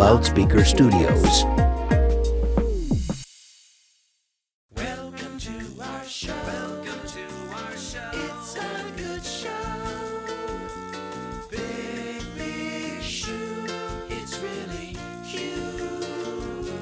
[0.00, 1.44] Loudspeaker Studios.
[4.74, 6.34] Welcome to our show.
[6.46, 8.10] Welcome to our show.
[8.14, 9.50] It's a good show.
[11.50, 13.66] Big, big shoe.
[14.08, 16.72] It's really huge.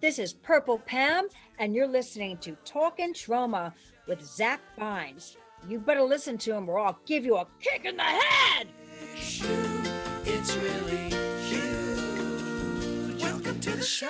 [0.00, 1.28] This is Purple Pam,
[1.60, 3.72] and you're listening to Talking Troma
[4.08, 5.36] with Zach Bynes.
[5.68, 8.66] You better listen to him, or I'll give you a kick in the head.
[9.14, 11.12] It's really huge.
[11.14, 11.23] Welcome
[13.64, 14.08] to the show.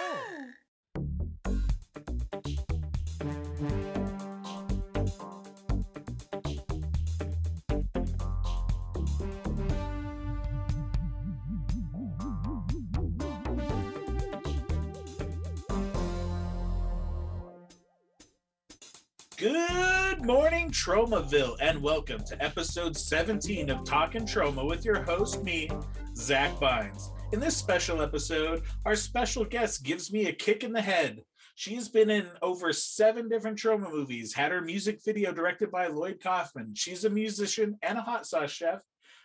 [19.37, 25.71] Good morning, Tromaville, and welcome to episode 17 of Talking Troma with your host, me,
[26.17, 27.14] Zach Bynes.
[27.35, 31.21] In this special episode, our special guest gives me a kick in the head.
[31.57, 36.21] She's been in over seven different Troma movies, had her music video directed by Lloyd
[36.23, 36.77] Kaufman.
[36.77, 38.83] She's a musician and a hot sauce chef.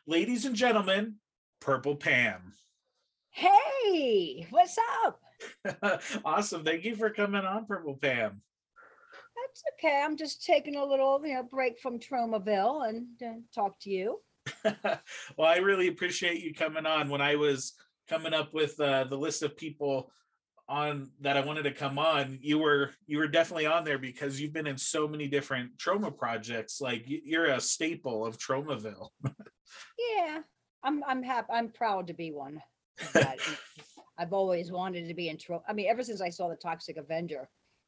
[0.07, 1.17] Ladies and gentlemen,
[1.61, 2.53] Purple Pam.
[3.29, 6.01] Hey, what's up?
[6.25, 6.63] awesome.
[6.63, 8.41] Thank you for coming on, Purple Pam.
[9.35, 10.01] That's okay.
[10.03, 14.19] I'm just taking a little, you know, break from Tromaville and uh, talk to you.
[14.63, 17.09] well, I really appreciate you coming on.
[17.09, 17.73] When I was
[18.09, 20.11] coming up with uh, the list of people
[20.67, 24.39] on that I wanted to come on, you were you were definitely on there because
[24.39, 26.81] you've been in so many different Troma projects.
[26.81, 29.09] Like you're a staple of Tromaville.
[29.97, 30.39] Yeah,
[30.83, 31.03] I'm.
[31.05, 31.47] I'm happy.
[31.51, 32.61] I'm proud to be one.
[34.17, 35.61] I've always wanted to be in Troma.
[35.67, 37.47] I mean, ever since I saw the Toxic Avenger,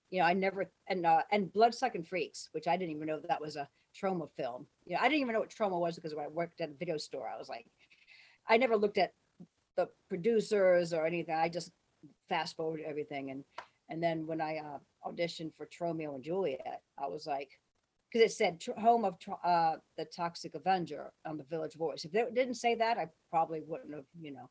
[0.10, 3.42] you know, I never and uh, and Bloodsucking Freaks, which I didn't even know that
[3.42, 3.68] was a
[4.00, 4.68] Troma film.
[4.86, 6.74] You know, I didn't even know what Troma was because when I worked at a
[6.74, 7.66] video store, I was like,
[8.48, 9.14] I never looked at
[9.78, 11.36] the producers or anything.
[11.36, 11.72] I just
[12.30, 13.44] fast forward everything and
[13.92, 17.50] and then when I uh, auditioned for Tromeo and Juliet, I was like,
[18.12, 22.06] because it said home of uh, the Toxic Avenger on the Village Voice.
[22.06, 24.50] If it didn't say that, I probably wouldn't have, you know.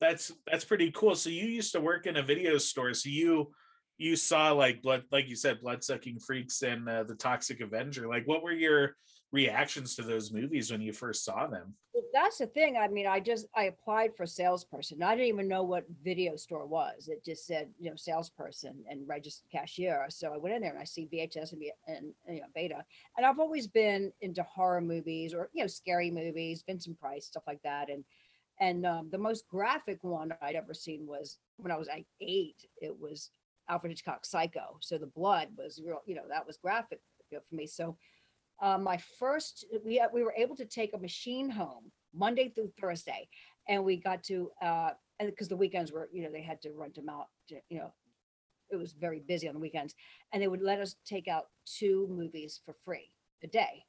[0.00, 1.14] That's that's pretty cool.
[1.14, 2.92] So you used to work in a video store.
[2.94, 3.52] So you
[3.98, 8.08] you saw like blood, like you said, blood sucking freaks and uh, the Toxic Avenger.
[8.08, 8.96] Like, what were your
[9.32, 11.74] reactions to those movies when you first saw them?
[11.94, 12.76] Well, that's the thing.
[12.76, 15.02] I mean, I just I applied for salesperson.
[15.02, 17.08] I didn't even know what video store was.
[17.08, 20.06] It just said you know salesperson and registered cashier.
[20.08, 22.84] So I went in there and I see VHS and, and you know Beta.
[23.16, 27.44] And I've always been into horror movies or you know scary movies, Vincent Price stuff
[27.46, 27.88] like that.
[27.90, 28.04] And
[28.60, 32.66] and um, the most graphic one I'd ever seen was when I was like eight.
[32.82, 33.30] It was
[33.68, 34.76] Alfred Hitchcock Psycho.
[34.80, 36.02] So the blood was real.
[36.06, 37.66] You know that was graphic for me.
[37.66, 37.96] So
[38.60, 42.70] uh, my first we uh, we were able to take a machine home Monday through
[42.80, 43.28] Thursday,
[43.68, 46.94] and we got to uh because the weekends were you know they had to rent
[46.94, 47.28] them out.
[47.48, 47.92] To, you know,
[48.70, 49.94] it was very busy on the weekends,
[50.32, 53.10] and they would let us take out two movies for free
[53.42, 53.84] a day.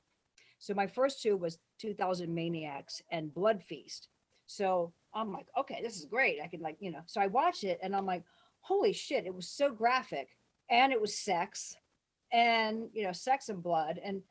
[0.60, 4.08] So my first two was 2000 Maniacs and Blood Feast.
[4.46, 6.40] So I'm like, okay, this is great.
[6.42, 7.02] I can like you know.
[7.08, 8.24] So I watched it, and I'm like,
[8.62, 9.26] holy shit!
[9.26, 10.30] It was so graphic,
[10.70, 11.76] and it was sex,
[12.32, 14.22] and you know, sex and blood, and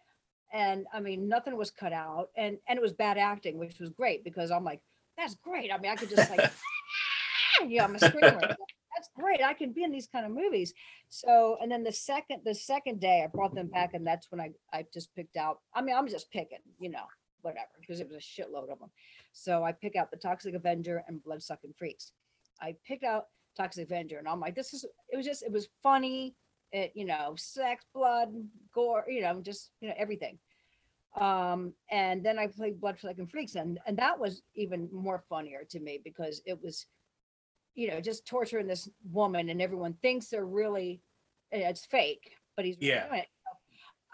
[0.52, 3.90] and I mean nothing was cut out and and it was bad acting which was
[3.90, 4.80] great because I'm like
[5.16, 5.72] that's great.
[5.72, 6.50] I mean I could just like
[7.66, 8.40] yeah I'm a screamer.
[8.40, 9.42] That's great.
[9.42, 10.74] I can be in these kind of movies.
[11.08, 14.40] So and then the second the second day I brought them back and that's when
[14.40, 17.04] I I just picked out I mean I'm just picking you know
[17.42, 18.90] whatever because it was a shitload of them
[19.32, 22.12] so I pick out the Toxic Avenger and Bloodsucking Freaks.
[22.60, 25.68] I picked out Toxic Avenger and I'm like this is it was just it was
[25.82, 26.34] funny
[26.72, 28.32] it you know sex blood
[28.74, 30.38] gore you know just you know everything
[31.20, 35.64] um and then i played blood Sucking freaks and and that was even more funnier
[35.70, 36.86] to me because it was
[37.74, 41.02] you know just torturing this woman and everyone thinks they're really
[41.52, 43.08] eh, it's fake but he's really Yeah.
[43.08, 43.28] doing it.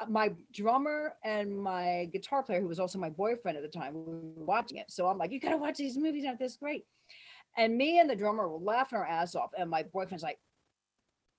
[0.00, 3.94] Uh, my drummer and my guitar player who was also my boyfriend at the time
[3.94, 6.84] we were watching it so i'm like you gotta watch these movies aren't this great
[7.56, 10.38] and me and the drummer were laughing our ass off and my boyfriend's like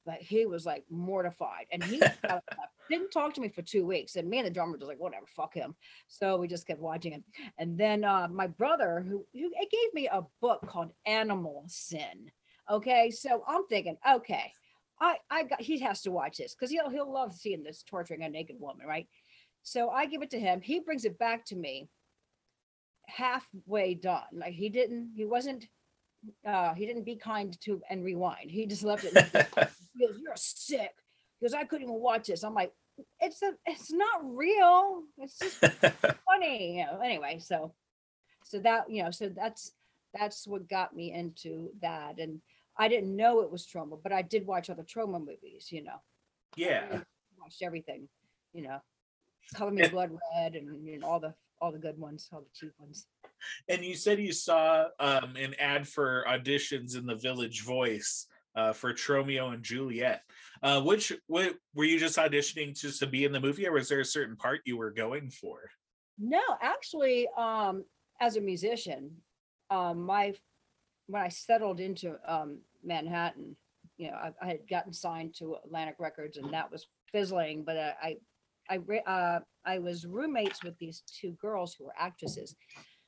[0.07, 2.01] but he was like mortified and he
[2.89, 5.27] didn't talk to me for two weeks and me and the drummer was like whatever
[5.27, 5.75] fuck him.
[6.07, 7.23] So we just kept watching him.
[7.59, 12.31] And then uh, my brother who, who it gave me a book called animal sin
[12.69, 13.11] okay?
[13.11, 14.51] So i'm thinking okay
[14.99, 18.23] i i got he has to watch this because he'll he'll love seeing this torturing
[18.23, 19.07] a naked woman right?
[19.63, 20.61] So i give it to him.
[20.61, 21.89] He brings it back to me
[23.07, 24.23] halfway done.
[24.33, 25.67] Like he didn't he wasn't
[26.45, 28.51] uh he didn't be kind to and rewind.
[28.51, 29.47] He just left it
[29.97, 30.93] he goes, "You're sick."
[31.39, 32.73] He goes, "I couldn't even watch this." I'm like,
[33.19, 35.03] "It's a, it's not real.
[35.17, 35.57] It's just
[36.25, 36.99] funny." You know.
[37.03, 37.73] Anyway, so,
[38.43, 39.73] so that you know, so that's
[40.13, 42.19] that's what got me into that.
[42.19, 42.41] And
[42.77, 46.01] I didn't know it was Troma, but I did watch other Troma movies, you know.
[46.55, 47.01] Yeah.
[47.39, 48.07] Watched everything,
[48.53, 48.79] you know.
[49.55, 52.49] Color Me Blood Red and you know all the all the good ones, all the
[52.53, 53.07] cheap ones.
[53.69, 58.27] And you said you saw um, an ad for auditions in the Village Voice
[58.57, 60.23] uh, for Tromeo and Juliet.
[60.63, 63.87] Uh, which what, were you just auditioning just to be in the movie, or was
[63.87, 65.69] there a certain part you were going for?
[66.17, 67.85] No, actually, um,
[68.19, 69.11] as a musician,
[69.69, 70.33] um, my
[71.05, 73.55] when I settled into um, Manhattan,
[73.97, 77.63] you know, I, I had gotten signed to Atlantic Records, and that was fizzling.
[77.63, 78.17] But uh, I,
[78.69, 82.55] I, uh, I was roommates with these two girls who were actresses,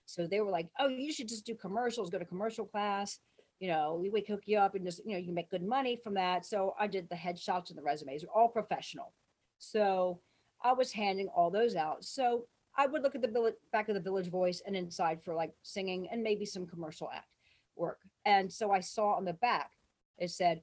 [0.06, 3.19] so they were like, "Oh, you should just do commercials, go to commercial class."
[3.59, 6.00] You know, we hook you up and just you know you can make good money
[6.01, 6.45] from that.
[6.45, 9.13] So I did the headshots and the resumes, all professional.
[9.57, 10.21] So
[10.63, 12.03] I was handing all those out.
[12.06, 12.45] So
[12.77, 15.51] I would look at the village, back of the Village Voice and inside for like
[15.63, 17.27] singing and maybe some commercial act
[17.75, 18.00] work.
[18.25, 19.71] And so I saw on the back
[20.19, 20.62] it said,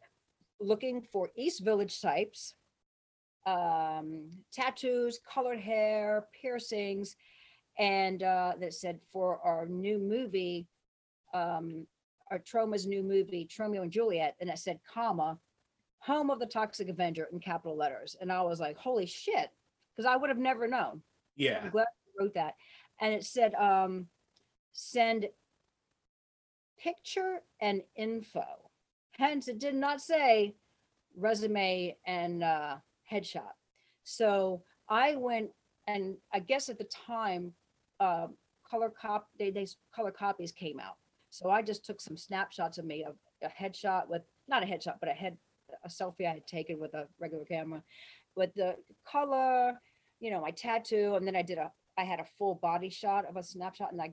[0.60, 2.54] looking for East Village types,
[3.46, 7.16] um, tattoos, colored hair, piercings,
[7.78, 10.66] and uh, that said for our new movie,
[11.34, 11.86] um,
[12.30, 15.38] our Troma's new movie, Tromeo and Juliet, and it said, comma,
[15.98, 18.16] home of the Toxic Avenger in capital letters.
[18.20, 19.50] And I was like, holy shit,
[19.94, 21.02] because I would have never known.
[21.36, 21.60] Yeah.
[21.62, 22.54] I'm glad you wrote that.
[23.00, 24.06] And it said, um,
[24.72, 25.28] send
[26.78, 28.44] picture and info.
[29.12, 30.54] Hence, it did not say
[31.16, 32.76] resume and uh,
[33.10, 33.54] headshot.
[34.04, 35.50] So I went
[35.86, 37.52] and I guess at the time,
[38.00, 38.26] uh,
[38.68, 40.96] color cop they, they color copies came out.
[41.36, 44.94] So I just took some snapshots of me of a headshot with not a headshot,
[45.00, 45.36] but a head
[45.84, 47.82] a selfie I had taken with a regular camera
[48.36, 49.78] with the color,
[50.18, 53.26] you know, my tattoo, and then I did a I had a full body shot
[53.26, 54.12] of a snapshot and I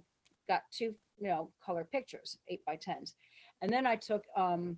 [0.50, 3.16] got two, you know, color pictures, eight by tens.
[3.62, 4.78] And then I took um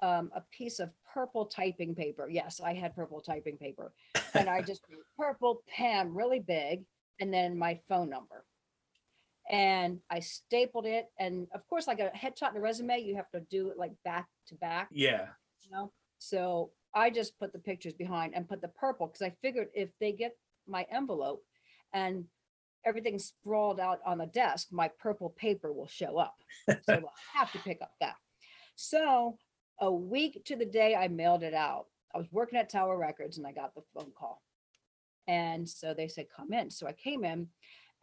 [0.00, 2.28] um a piece of purple typing paper.
[2.30, 3.92] Yes, I had purple typing paper.
[4.34, 4.82] And I just
[5.18, 6.84] purple pen really big
[7.20, 8.44] and then my phone number.
[9.50, 11.06] And I stapled it.
[11.18, 13.92] And of course, like a headshot and a resume, you have to do it like
[14.04, 15.26] back to back Yeah.
[15.62, 15.92] you know?
[16.18, 19.90] So I just put the pictures behind and put the purple because I figured if
[20.00, 20.36] they get
[20.66, 21.42] my envelope
[21.92, 22.24] and
[22.86, 26.36] everything sprawled out on the desk, my purple paper will show up.
[26.68, 28.16] So we'll have to pick up that.
[28.76, 29.38] So
[29.80, 33.38] a week to the day I mailed it out, I was working at Tower Records
[33.38, 34.40] and I got the phone call.
[35.26, 36.70] And so they said, come in.
[36.70, 37.48] So I came in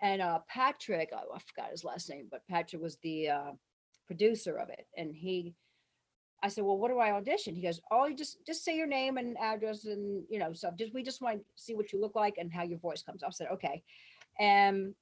[0.02, 3.52] and uh, Patrick, oh, I forgot his last name, but Patrick was the uh,
[4.08, 4.88] producer of it.
[4.98, 5.54] And he,
[6.44, 7.56] I said, well, what do I audition?
[7.56, 10.76] He goes, oh, you just, just say your name and address and, you know, stuff.
[10.76, 13.24] Just, we just want to see what you look like and how your voice comes.
[13.24, 13.84] I said, okay.
[14.40, 14.96] And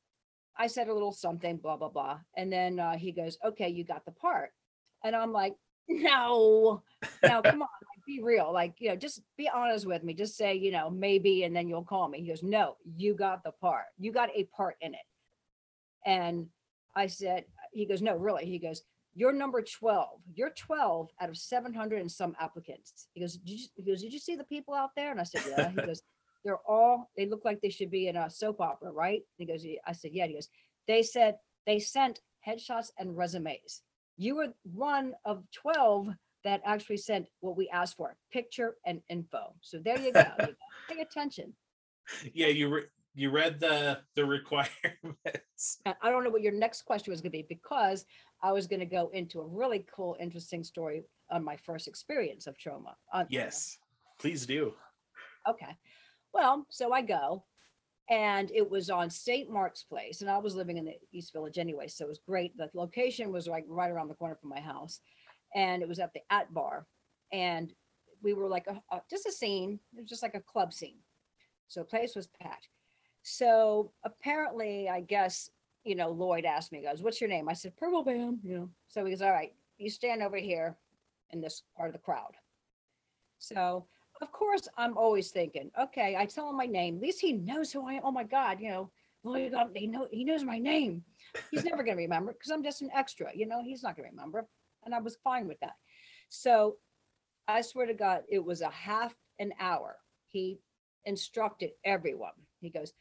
[0.58, 2.20] I said a little something, blah, blah, blah.
[2.36, 4.52] And then uh, he goes, okay, you got the part.
[5.06, 5.54] And I'm like,
[5.88, 6.84] no,
[7.24, 7.68] no, come on,
[8.10, 8.52] be real.
[8.52, 10.14] Like, you know, just be honest with me.
[10.16, 12.20] Just say, you know, maybe, and then you'll call me.
[12.20, 13.86] He goes, no, you got the part.
[14.00, 15.08] You got a part in it.
[16.06, 16.48] And
[16.96, 18.46] I said, he goes, no, really.
[18.46, 18.82] He goes,
[19.14, 20.08] you're number 12.
[20.34, 23.08] You're 12 out of 700 and some applicants.
[23.14, 25.12] He goes, did you, he goes, did you see the people out there?
[25.12, 25.70] And I said, yeah.
[25.70, 26.02] He goes,
[26.44, 29.22] they're all, they look like they should be in a soap opera, right?
[29.38, 30.26] He goes, I said, yeah.
[30.26, 30.50] He goes,
[30.88, 31.36] they said,
[31.68, 33.84] they sent headshots and resumes.
[34.18, 36.10] You were one of 12
[36.44, 39.54] that actually sent what we asked for, picture and info.
[39.62, 40.24] So there you go.
[40.40, 40.54] You go.
[40.90, 41.54] Pay attention.
[42.34, 42.48] Yeah.
[42.48, 44.70] You re- you read the the requirements.
[45.86, 48.06] I don't know what your next question was going to be because
[48.42, 52.48] I was going to go into a really cool, interesting story on my first experience
[52.48, 52.94] of Troma.
[53.14, 53.78] on- Yes.
[54.20, 54.74] Please do.
[55.48, 55.76] Okay.
[56.34, 57.44] Well, so I go
[58.10, 59.50] and it was on St.
[59.50, 61.88] Mark's Place and I was living in the East Village anyway.
[61.88, 62.56] So it was great.
[62.58, 65.00] The location was like right around the corner from my house
[65.56, 66.86] and it was at the At Bar.
[67.32, 67.74] And
[68.22, 69.80] we were like a, a- just a scene.
[69.96, 70.98] It was just like a club scene.
[71.68, 72.70] So place was packed.
[73.22, 75.50] So apparently, I guess,
[75.84, 77.48] you know, Lloyd asked me, goes, what's your name?
[77.50, 78.70] I said, Purple Pam, you know.
[78.88, 80.76] So he goes, all right, you stand over here
[81.32, 82.36] in this part of the crowd.
[83.38, 83.86] So
[84.22, 86.96] of course, I'm always thinking, okay, I tell him my name.
[86.98, 88.02] At least he knows who I am.
[88.04, 88.90] Oh my God, you know,
[89.24, 91.04] Lloyd, um, he know he knows my name.
[91.52, 94.48] He's never gonna remember because I'm just an extra, you know, he's not gonna remember.
[94.86, 95.76] And I was fine with that.
[96.30, 96.78] So
[97.48, 99.98] I swear to God, it was a half an hour.
[100.28, 100.60] He
[101.06, 102.34] instructed everyone.
[102.62, 102.94] He goes,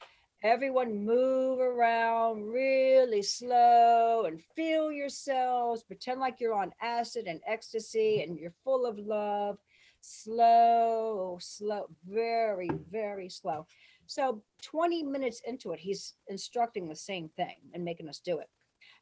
[0.43, 8.23] everyone move around really slow and feel yourselves, pretend like you're on acid and ecstasy
[8.23, 9.59] and you're full of love.
[10.01, 13.67] Slow, slow, very, very slow.
[14.07, 18.49] So 20 minutes into it, he's instructing the same thing and making us do it.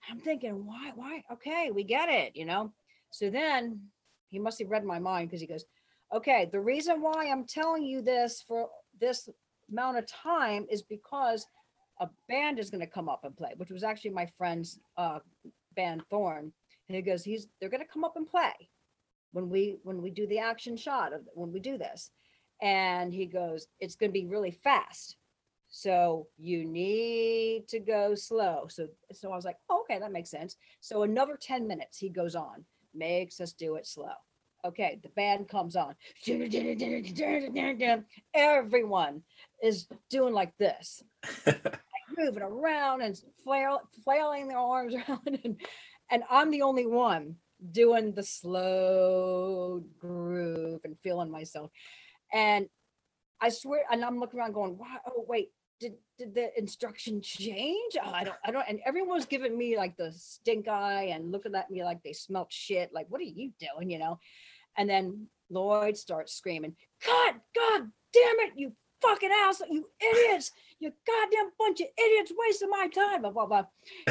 [0.09, 1.23] I'm thinking, why, why?
[1.33, 2.73] Okay, we get it, you know?
[3.11, 3.81] So then
[4.29, 5.65] he must have read my mind because he goes,
[6.15, 8.69] okay, the reason why I'm telling you this for
[9.01, 9.29] this
[9.71, 11.47] amount of time is because
[12.01, 15.19] a band is going to come up and play, which was actually my friend's uh,
[15.75, 16.53] band Thorn.
[16.89, 18.53] And he goes, he's they're going to come up and play
[19.33, 22.11] when we when we do the action shot of when we do this.
[22.63, 25.17] And he goes, it's going to be really fast.
[25.77, 28.67] So you need to go slow.
[28.71, 30.57] So so I was like, oh, okay, that makes sense.
[30.81, 32.65] So another 10 minutes he goes on,
[32.95, 34.15] makes us do it slow.
[34.65, 35.95] Okay, the band comes on.
[38.35, 39.23] Everyone
[39.63, 41.03] is doing like this,
[41.45, 41.61] like
[42.17, 45.61] moving around and flail, flailing their arms around, and,
[46.11, 47.37] and I'm the only one
[47.71, 51.71] doing the slow groove and feeling myself.
[52.33, 52.67] And
[53.41, 57.97] I swear, and I'm looking around going, wow, oh wait, did did the instruction change?
[58.03, 61.55] Oh, I don't, I don't, and everyone's giving me like the stink eye and looking
[61.55, 62.93] at me like they smelt shit.
[62.93, 63.91] Like, what are you doing?
[63.91, 64.19] You know?
[64.77, 70.93] And then Lloyd starts screaming, God, God damn it, you fucking ass, you idiots, you
[71.07, 73.23] goddamn bunch of idiots wasting my time.
[73.23, 73.65] Blah, blah, blah.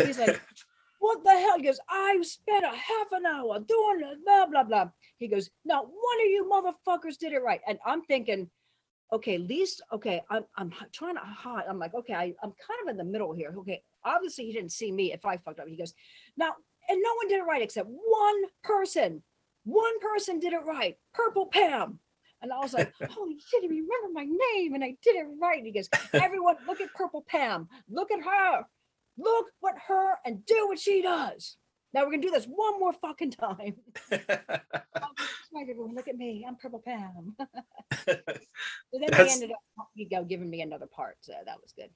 [0.04, 0.42] He's like,
[1.00, 1.58] what the hell?
[1.58, 4.90] He goes, I spent a half an hour doing blah, blah, blah.
[5.18, 7.62] He goes, now one of you motherfuckers did it right.
[7.68, 8.50] And I'm thinking,
[9.12, 11.66] okay, least, okay, I'm, I'm trying to hide.
[11.70, 13.54] I'm like, okay, I, I'm kind of in the middle here.
[13.60, 15.68] Okay, obviously he didn't see me if I fucked up.
[15.68, 15.94] He goes,
[16.38, 16.54] now,
[16.90, 19.24] and no one did it right except one person.
[19.64, 20.96] One person did it right.
[21.14, 22.00] Purple Pam.
[22.42, 25.58] And I was like, holy shit, he remembered my name and I did it right.
[25.58, 27.68] And he goes, everyone, look at Purple Pam.
[27.90, 28.66] Look at her.
[29.18, 31.58] Look what her and do what she does.
[31.96, 33.76] Now we're gonna do this one more fucking time.
[35.58, 36.46] Oh, look at me.
[36.46, 37.36] I'm Purple Pam.
[37.40, 37.46] so
[38.06, 41.16] then they ended up, you go, giving me another part.
[41.22, 41.90] So that was good.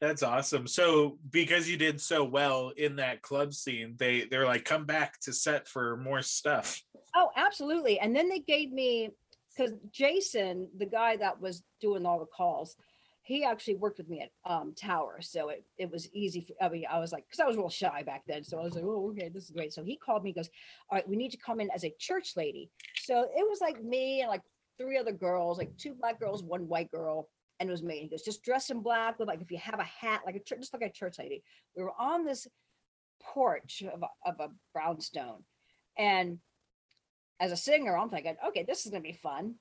[0.00, 0.66] That's awesome.
[0.66, 5.20] So because you did so well in that club scene, they they're like come back
[5.20, 6.82] to set for more stuff.
[7.14, 8.00] Oh, absolutely.
[8.00, 9.10] And then they gave me
[9.56, 12.74] because Jason, the guy that was doing all the calls,
[13.26, 16.42] he actually worked with me at um, Tower, so it it was easy.
[16.42, 18.62] For, I mean, I was like, because I was real shy back then, so I
[18.62, 19.72] was like, oh, okay, this is great.
[19.72, 20.48] So he called me, goes,
[20.88, 22.70] all right, we need to come in as a church lady.
[23.02, 24.42] So it was like me and like
[24.78, 27.28] three other girls, like two black girls, one white girl,
[27.58, 27.98] and it was me.
[27.98, 30.40] He goes, just dress in black with like if you have a hat, like a
[30.40, 31.42] church, just like a church lady.
[31.76, 32.46] We were on this
[33.20, 35.42] porch of a, of a brownstone,
[35.98, 36.38] and
[37.40, 39.56] as a singer, I'm thinking, okay, this is gonna be fun.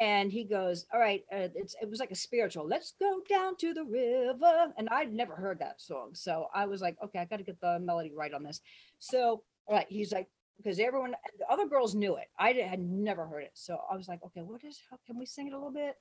[0.00, 2.66] And he goes, all right, uh, it's it was like a spiritual.
[2.66, 6.80] Let's go down to the river, and I'd never heard that song, so I was
[6.80, 8.62] like, okay, I got to get the melody right on this.
[8.98, 12.28] So, all right, he's like, because everyone, the other girls knew it.
[12.38, 14.80] I had never heard it, so I was like, okay, what is?
[14.90, 15.96] How can we sing it a little bit?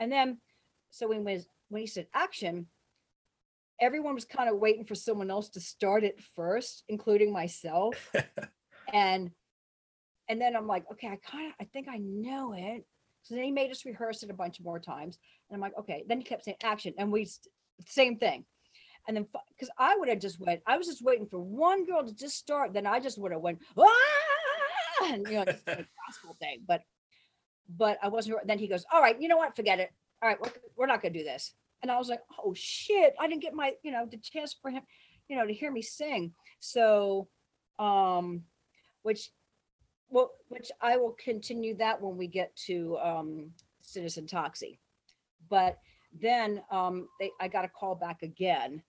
[0.00, 0.38] And then,
[0.90, 2.66] so when was when he said action,
[3.80, 8.12] everyone was kind of waiting for someone else to start it first, including myself.
[8.92, 9.30] and
[10.30, 12.86] and then I'm like, okay, I kind of I think I know it.
[13.22, 15.18] So then he made us rehearse it a bunch more times.
[15.48, 16.04] And I'm like, okay.
[16.06, 17.28] Then he kept saying action, and we
[17.86, 18.44] same thing.
[19.08, 22.06] And then because I would have just went, I was just waiting for one girl
[22.06, 22.72] to just start.
[22.72, 23.86] Then I just would have went, ah!
[25.06, 26.62] and you know, just gospel thing.
[26.66, 26.82] But
[27.68, 28.38] but I wasn't.
[28.46, 29.56] Then he goes, all right, you know what?
[29.56, 29.90] Forget it.
[30.22, 31.52] All right, we're, we're not gonna do this.
[31.82, 34.70] And I was like, oh shit, I didn't get my, you know, the chance for
[34.70, 34.82] him,
[35.28, 36.34] you know, to hear me sing.
[36.60, 37.28] So,
[37.78, 38.42] um,
[39.02, 39.30] which,
[40.10, 43.50] well, which I will continue that when we get to um,
[43.80, 44.78] Citizen Toxie.
[45.48, 45.78] But
[46.20, 48.82] then um, they, I got a call back again,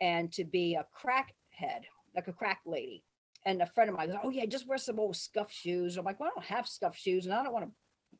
[0.00, 1.82] and to be a crackhead,
[2.14, 3.04] like a crack lady.
[3.46, 6.04] And a friend of mine goes, "Oh yeah, just wear some old scuff shoes." I'm
[6.04, 7.72] like, "Well, I don't have scuff shoes, and I don't want to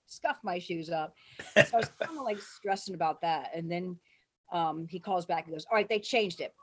[0.07, 1.15] scuff my shoes up."
[1.55, 3.51] so I was kind of like stressing about that.
[3.55, 3.99] And then
[4.53, 6.55] um, he calls back and goes, All right, they changed it.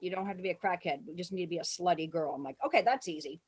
[0.00, 1.00] You don't have to be a crackhead.
[1.06, 2.32] We just need to be a slutty girl.
[2.34, 3.40] I'm like, Okay, that's easy.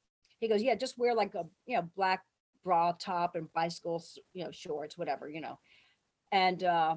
[0.43, 2.23] He goes, Yeah, just wear like a, you know, black
[2.65, 5.59] bra top and bicycles, you know, shorts, whatever, you know.
[6.33, 6.97] And uh,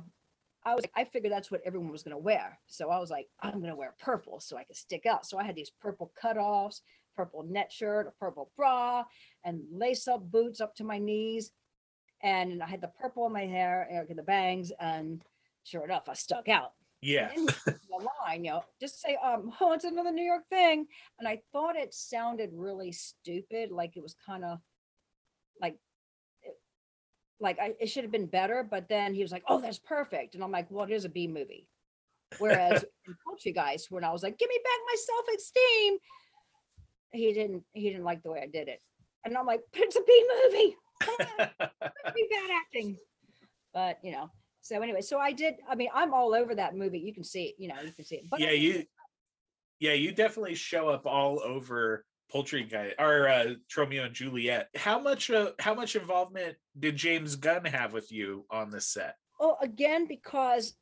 [0.65, 2.59] I was like, I figured that's what everyone was going to wear.
[2.67, 5.25] So I was like, I'm going to wear purple so I could stick out.
[5.25, 6.81] So I had these purple cutoffs,
[7.15, 9.03] purple net shirt, a purple bra,
[9.43, 11.51] and lace up boots up to my knees
[12.21, 15.21] and I had the purple in my hair, and the bangs, and
[15.63, 16.71] sure enough, I stuck out.
[17.01, 17.29] Yeah.
[17.29, 20.23] And then he said the line, you know, just say, um, oh, it's another New
[20.23, 20.87] York thing.
[21.19, 24.59] And I thought it sounded really stupid, like it was kind of
[25.61, 25.77] like
[27.39, 30.35] like I, it should have been better, but then he was like, "Oh, that's perfect,"
[30.35, 31.67] and I'm like, "Well, it is a B movie."
[32.39, 32.83] Whereas
[33.45, 35.97] in Guys, when I was like, "Give me back my self-esteem,"
[37.11, 37.63] he didn't.
[37.73, 38.81] He didn't like the way I did it,
[39.25, 40.75] and I'm like, "But it's a B movie.
[41.01, 41.49] Come on,
[42.15, 42.97] be bad acting."
[43.73, 44.31] But you know,
[44.65, 45.57] so anyway, so I did.
[45.69, 46.97] I mean, I'm all over that movie.
[46.97, 47.55] You can see it.
[47.59, 48.23] You know, you can see it.
[48.31, 48.83] But yeah, you
[49.79, 54.69] Yeah, you definitely show up all over Poultry Guy or uh, Romeo and Juliet.
[54.75, 59.17] How much uh, how much involvement did James Gunn have with you on the set?
[59.39, 60.73] Oh, again, because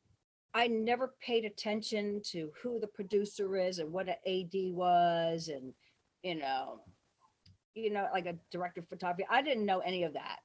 [0.54, 5.74] I never paid attention to who the producer is and what an AD was, and
[6.22, 6.80] you know,
[7.74, 9.26] you know, like a director of photography.
[9.28, 10.38] I didn't know any of that.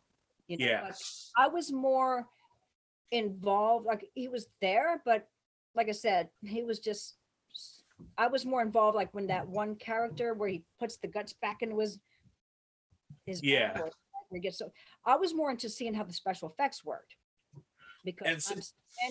[0.49, 0.81] You know, Yeah.
[0.81, 0.97] but
[1.37, 2.27] I was more
[3.11, 3.85] involved.
[3.85, 5.27] Like he was there, but
[5.75, 7.15] like I said, he was just.
[8.17, 11.61] I was more involved, like when that one character where he puts the guts back
[11.61, 11.99] into his.
[13.25, 13.77] His Yeah.
[14.31, 14.71] he gets so.
[15.05, 17.15] I was more into seeing how the special effects worked.
[18.05, 18.61] Because so- I'm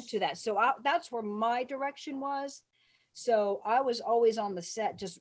[0.00, 2.62] into that, so I, that's where my direction was.
[3.12, 5.20] So I was always on the set, just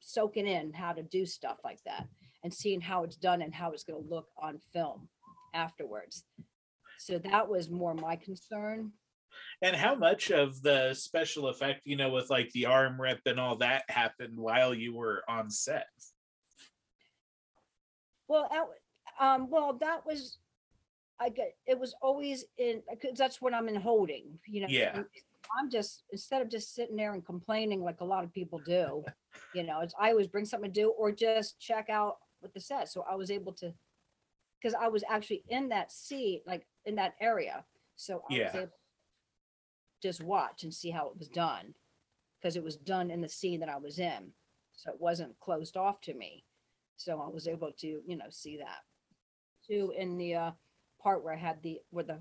[0.00, 2.06] soaking in how to do stuff like that
[2.42, 5.08] and seeing how it's done and how it's going to look on film
[5.54, 6.24] afterwards.
[7.04, 8.90] So that was more my concern.
[9.60, 13.38] And how much of the special effect, you know, with like the arm rip and
[13.38, 15.86] all that happened while you were on set?
[18.26, 18.64] Well, that
[19.20, 20.38] um, well, that was,
[21.20, 24.66] I get, it was always in, because that's what I'm in holding, you know.
[24.70, 25.02] Yeah.
[25.60, 29.04] I'm just, instead of just sitting there and complaining like a lot of people do,
[29.54, 32.60] you know, it's, I always bring something to do or just check out with the
[32.60, 32.88] set.
[32.88, 33.74] So I was able to,
[34.64, 37.64] because I was actually in that seat, like in that area.
[37.96, 38.70] So I was able to
[40.02, 41.74] just watch and see how it was done.
[42.40, 44.32] Because it was done in the scene that I was in.
[44.72, 46.44] So it wasn't closed off to me.
[46.96, 48.78] So I was able to, you know, see that.
[49.68, 50.50] Too in the uh
[51.02, 52.20] part where I had the where the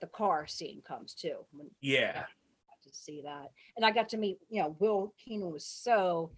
[0.00, 1.36] the car scene comes too.
[1.52, 2.12] When Yeah.
[2.12, 3.50] got to see that.
[3.76, 6.30] And I got to meet, you know, Will Keenan was so,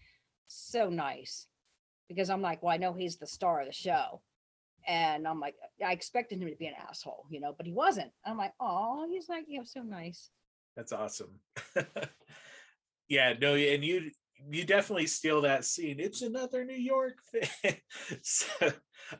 [0.47, 1.47] so nice.
[2.09, 4.21] Because I'm like, well, I know he's the star of the show.
[4.87, 8.11] And I'm like, I expected him to be an asshole, you know, but he wasn't.
[8.25, 10.31] I'm like, oh, he's like, you know, so nice.
[10.77, 11.41] That's awesome.
[13.09, 14.11] yeah, no, and you
[14.49, 16.01] you definitely steal that scene.
[16.01, 17.77] It's another New York thing.
[18.23, 18.73] so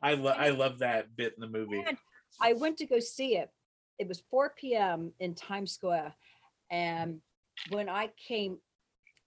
[0.03, 1.85] I love I love that bit in the movie.
[1.87, 1.99] And
[2.41, 3.51] I went to go see it.
[3.99, 5.13] It was 4 p.m.
[5.21, 6.15] in Times Square.
[6.71, 7.21] And
[7.69, 8.59] when I came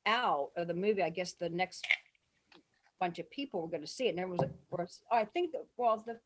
[0.06, 1.86] out of the movie, I guess the next
[3.04, 4.10] bunch of people were going to see it.
[4.10, 6.20] And there was, a, or I think that, well, the,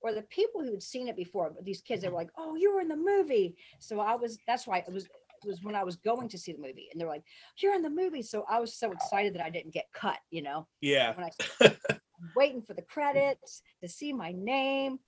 [0.00, 2.72] or the people who had seen it before, these kids, they were like, oh, you
[2.72, 3.56] were in the movie.
[3.80, 6.52] So I was, that's why it was, it was when I was going to see
[6.52, 6.88] the movie.
[6.90, 7.24] And they're like,
[7.58, 8.22] you're in the movie.
[8.22, 10.68] So I was so excited that I didn't get cut, you know?
[10.80, 11.14] Yeah.
[11.16, 11.76] when I
[12.36, 14.98] waiting for the credits to see my name,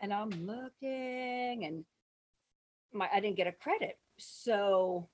[0.00, 1.84] and I'm looking, and
[2.92, 3.96] my I didn't get a credit.
[4.18, 5.08] So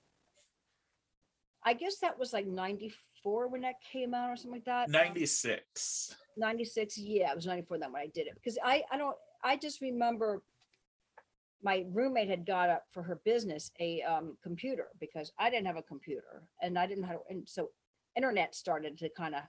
[1.64, 2.90] I guess that was like 94
[3.24, 4.86] when that came out or something like that.
[4.86, 6.14] Um, 96.
[6.36, 9.56] 96 yeah it was 94 then when i did it because i i don't i
[9.56, 10.42] just remember
[11.62, 15.76] my roommate had got up for her business a um, computer because i didn't have
[15.76, 17.68] a computer and i didn't have and so
[18.16, 19.42] internet started to kind of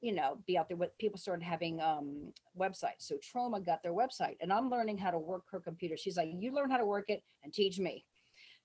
[0.00, 3.92] you know be out there with people started having um websites so Troma got their
[3.94, 6.86] website and i'm learning how to work her computer she's like you learn how to
[6.86, 8.04] work it and teach me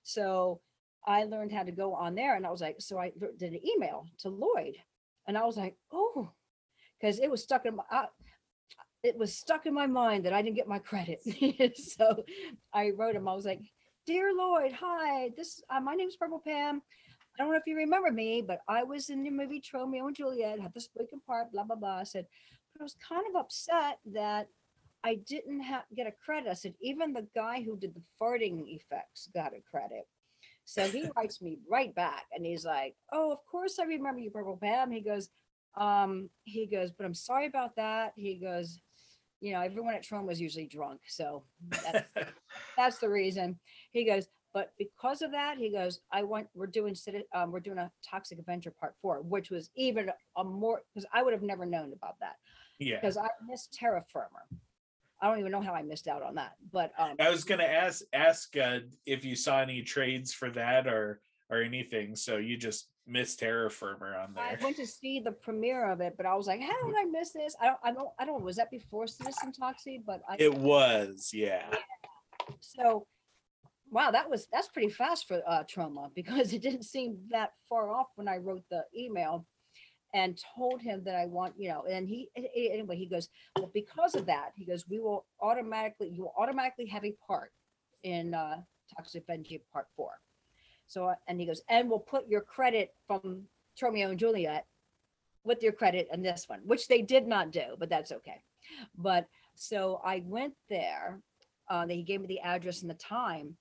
[0.04, 0.60] so
[1.06, 3.66] i learned how to go on there and i was like so i did an
[3.66, 4.74] email to lloyd
[5.26, 6.30] and i was like oh
[7.00, 8.06] because it was stuck in my uh,
[9.04, 11.20] it was stuck in my mind that I didn't get my credit.
[11.76, 12.24] so
[12.72, 13.28] I wrote him.
[13.28, 13.60] I was like,
[14.06, 15.30] "Dear Lloyd, hi.
[15.36, 16.82] This uh, my name's Purple Pam.
[17.38, 20.16] I don't know if you remember me, but I was in the movie Tromeo and
[20.16, 20.58] Juliet.
[20.58, 21.52] Had the speaking part.
[21.52, 22.26] Blah blah blah." I said,
[22.72, 24.48] but I was kind of upset that
[25.04, 26.48] I didn't have get a credit.
[26.48, 30.06] I said, even the guy who did the farting effects got a credit.
[30.64, 34.30] So he writes me right back, and he's like, "Oh, of course I remember you,
[34.30, 35.28] Purple Pam." He goes,
[35.76, 38.80] um he goes but i'm sorry about that he goes
[39.40, 42.08] you know everyone at Tron was usually drunk so that's,
[42.76, 43.58] that's the reason
[43.92, 46.94] he goes but because of that he goes i want we're doing
[47.34, 51.22] um, we're doing a toxic avenger part four which was even a more because i
[51.22, 52.36] would have never known about that
[52.78, 52.96] yeah.
[52.96, 54.46] because i missed Terror Firmer
[55.24, 57.64] i don't even know how i missed out on that but um I was gonna
[57.64, 62.16] ask ask uh, if you saw any trades for that or or anything.
[62.16, 64.44] So you just missed Terror Firmer on there.
[64.44, 67.04] I went to see the premiere of it, but I was like, "How did I
[67.04, 68.42] miss this?" I don't, I don't, I don't.
[68.42, 70.02] Was that before Citizen Toxie?
[70.04, 71.66] But I, It was, yeah.
[72.60, 73.06] So,
[73.90, 77.90] wow, that was that's pretty fast for uh, Troma because it didn't seem that far
[77.90, 79.46] off when I wrote the email
[80.14, 84.14] and told him that I want, you know, and he anyway he goes, well, because
[84.14, 87.52] of that, he goes, we will automatically you will automatically have a part
[88.02, 88.62] in uh,
[88.96, 90.12] Toxic Avenger Part Four.
[90.86, 93.42] So uh, and he goes, and we'll put your credit from
[93.78, 94.66] Tromeo and Juliet
[95.44, 98.42] with your credit in this one, which they did not do, but that's okay.
[98.96, 101.20] But so I went there
[101.68, 103.56] uh, he gave me the address and the time.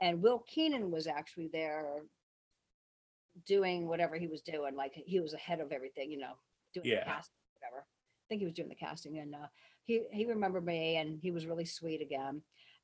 [0.00, 2.02] And Will Keenan was actually there
[3.46, 4.76] doing whatever he was doing.
[4.76, 6.34] Like he was ahead of everything, you know,
[6.74, 7.00] doing Yeah.
[7.00, 7.84] the casting, whatever.
[7.84, 9.48] I think he was doing the casting, and uh,
[9.84, 12.42] he he remembered me, and he was really sweet again.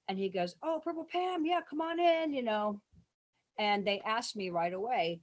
[0.08, 2.80] And he goes, "Oh, Purple Pam, yeah, come on in," you know.
[3.58, 5.20] And they asked me right away.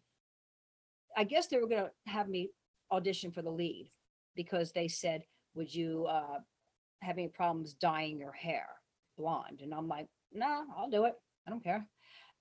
[1.17, 2.51] I guess they were gonna have me
[2.91, 3.91] audition for the lead
[4.35, 5.23] because they said,
[5.55, 6.39] "Would you uh,
[7.01, 8.67] have any problems dyeing your hair
[9.17, 11.15] blonde?" And I'm like, "No, I'll do it.
[11.47, 11.87] I don't care."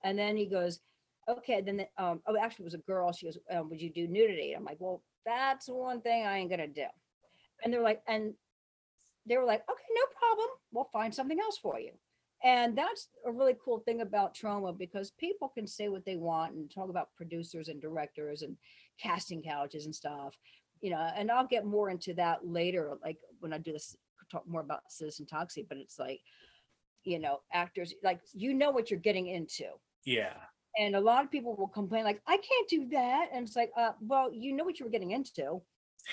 [0.03, 0.81] And then he goes,
[1.27, 3.11] "Okay." Then, the, um, oh, actually, it was a girl.
[3.11, 6.49] She goes, um, "Would you do nudity?" I'm like, "Well, that's one thing I ain't
[6.49, 6.87] gonna do."
[7.63, 8.35] And they're like, and
[9.25, 10.49] they were like, "Okay, no problem.
[10.71, 11.93] We'll find something else for you."
[12.43, 16.53] And that's a really cool thing about Troma because people can say what they want
[16.53, 18.57] and talk about producers and directors and
[18.99, 20.37] casting couches and stuff,
[20.81, 20.99] you know.
[20.99, 23.95] And I'll get more into that later, like when I do this,
[24.31, 25.67] talk more about Citizen Toxie.
[25.67, 26.21] But it's like,
[27.03, 29.69] you know, actors like you know what you're getting into,
[30.05, 30.35] Yeah.
[30.77, 33.71] And a lot of people will complain like, "I can't do that," and it's like,
[33.77, 35.61] uh, well, you know what you were getting into,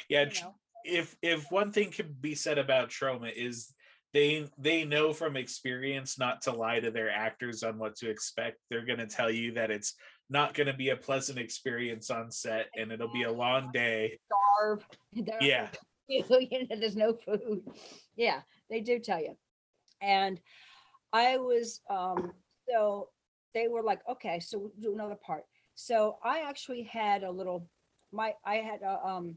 [0.09, 0.25] Yeah.
[0.33, 0.55] you know.
[0.85, 3.73] If if one thing can be said about Troma is
[4.13, 8.59] they they know from experience not to lie to their actors on what to expect.
[8.69, 9.95] They're gonna tell you that it's
[10.29, 14.19] not gonna be a pleasant experience on set and it'll be a long day.
[14.27, 14.87] starve.
[15.41, 15.71] Yeah.
[16.09, 17.63] there's no food.
[18.17, 19.37] Yeah, they do tell you.
[20.01, 20.41] And
[21.13, 22.33] I was um
[22.69, 23.09] so
[23.55, 25.45] they were like, okay, so we'll do another part.
[25.75, 27.69] So I actually had a little
[28.13, 29.37] my I had a um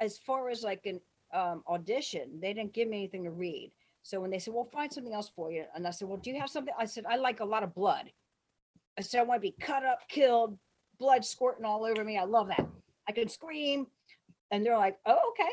[0.00, 1.00] as far as like an
[1.32, 3.72] um audition, they didn't give me anything to read.
[4.02, 6.30] So when they said, "Well, find something else for you," and I said, "Well, do
[6.30, 8.12] you have something?" I said, "I like a lot of blood."
[8.98, 10.58] I said, "I want to be cut up, killed,
[10.98, 12.16] blood squirting all over me.
[12.16, 12.66] I love that.
[13.08, 13.86] I can scream."
[14.50, 15.50] And they're like, "Oh, okay."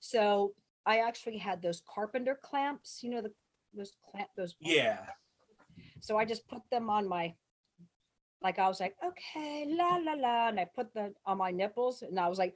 [0.00, 0.54] So
[0.86, 3.32] I actually had those carpenter clamps, you know, the
[3.74, 4.54] those clamp those.
[4.60, 5.06] Yeah.
[6.00, 7.34] So I just put them on my,
[8.42, 12.02] like I was like, okay, la la la, and I put them on my nipples,
[12.02, 12.54] and I was like,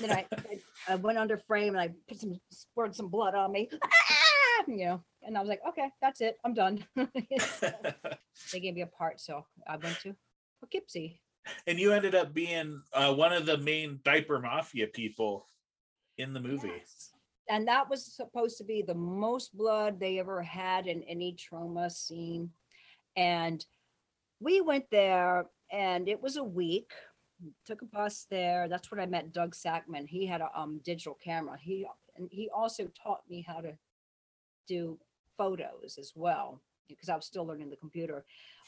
[0.00, 3.52] then I, I I went under frame and I put some squirted some blood on
[3.52, 6.84] me, "Ah!" you know, and I was like, okay, that's it, I'm done.
[6.96, 10.14] they gave me a part, so I went to
[10.60, 11.20] Poughkeepsie.
[11.66, 15.46] and you ended up being uh, one of the main diaper mafia people
[16.18, 16.72] in the movie.
[16.76, 17.10] Yes.
[17.48, 21.90] And that was supposed to be the most blood they ever had in any Troma
[21.90, 22.50] scene.
[23.16, 23.64] And
[24.40, 26.90] we went there and it was a week.
[27.66, 28.68] Took a bus there.
[28.68, 30.08] That's when I met Doug Sakmann.
[30.08, 31.56] He had a um, digital camera.
[31.60, 33.76] He and he also taught me how to
[34.66, 34.98] do
[35.36, 38.24] photos as well because I was still learning the computer.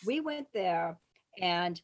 [0.07, 0.99] We went there
[1.41, 1.81] and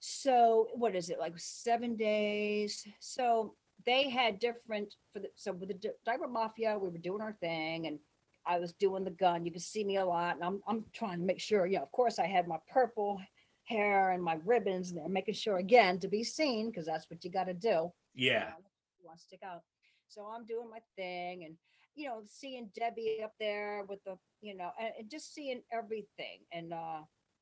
[0.00, 2.86] so what is it like seven days?
[3.00, 3.54] So
[3.86, 7.32] they had different for the so with the Di- diaper mafia we were doing our
[7.40, 7.98] thing and
[8.46, 9.44] i was doing the gun.
[9.44, 11.92] You can see me a lot and i'm, I'm trying to make sure yeah of
[11.92, 13.20] course i had my purple
[13.64, 17.24] hair and my ribbons and they're making sure again to be seen because that's what
[17.24, 17.90] you got to do
[18.28, 18.44] you Yeah.
[18.46, 18.56] know,
[18.98, 19.62] you want to stick out.
[20.08, 21.56] So i'm doing my thing and
[21.94, 26.40] you know seeing debbie up there with the you know and, and just seeing everything
[26.52, 27.00] and uh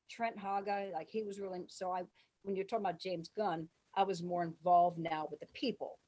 [0.09, 2.03] trent Haaga like he was really so i
[2.43, 5.97] when you're talking about james gunn i was more involved now with the people.
[5.99, 6.02] you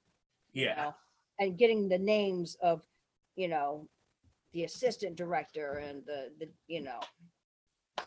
[0.56, 0.92] Yeah.
[1.40, 2.82] and getting the names of,
[3.36, 3.88] you know,
[4.54, 7.00] the assistant director and the, the, you know,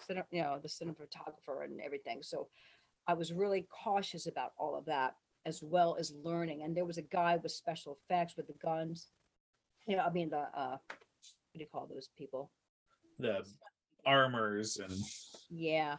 [0.09, 2.23] cine- you know, the cinematographer and everything.
[2.23, 2.49] So
[3.07, 5.15] I was really cautious about all of that
[5.47, 6.63] as well as learning.
[6.63, 9.09] And there was a guy with special effects with the guns.
[9.87, 12.51] You know, I mean, the, uh, what do you call those people?
[13.19, 13.45] The
[14.07, 14.93] armors and
[15.51, 15.97] Yeah.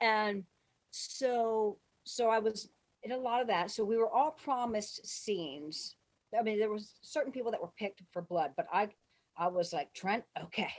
[0.00, 0.44] And
[0.90, 2.70] so so I was
[3.10, 3.70] in a lot of that.
[3.70, 5.96] So we were all promised scenes.
[6.38, 8.88] I mean, there was certain people that were picked for blood, but I
[9.36, 10.70] I was like, Trent, okay,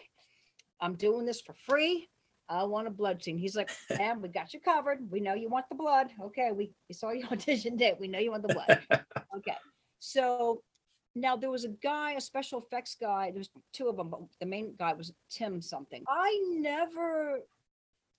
[0.82, 2.10] I'm doing this for free.
[2.50, 3.38] I want a blood scene.
[3.38, 5.00] He's like, Pam, we got you covered.
[5.10, 6.08] We know you want the blood.
[6.22, 7.96] Okay, we, we saw your audition date.
[8.00, 8.80] We know you want the blood.
[9.38, 9.56] okay.
[10.00, 10.62] So
[11.15, 13.32] now there was a guy, a special effects guy.
[13.32, 16.04] There's two of them, but the main guy was Tim something.
[16.08, 17.39] I never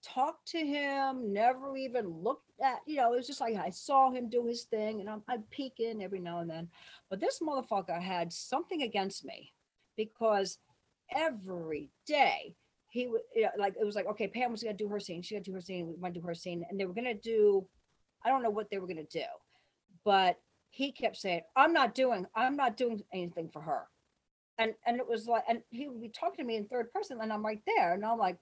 [0.02, 4.10] talked to him, never even looked at, you know, it was just like I saw
[4.10, 6.68] him do his thing and I'm, I'd peek in every now and then.
[7.08, 9.52] But this motherfucker had something against me
[9.96, 10.58] because
[11.14, 12.54] every day
[12.88, 15.00] he would, you know, like, it was like, okay, Pam was going to do her
[15.00, 15.22] scene.
[15.22, 15.86] She got to do her scene.
[15.86, 16.64] We want to do her scene.
[16.68, 17.66] And they were going to do,
[18.24, 19.26] I don't know what they were going to do,
[20.04, 20.38] but
[20.70, 23.88] he kept saying, I'm not doing, I'm not doing anything for her.
[24.58, 27.18] And, and it was like, and he would be talking to me in third person
[27.22, 27.94] and I'm right there.
[27.94, 28.36] And I'm like,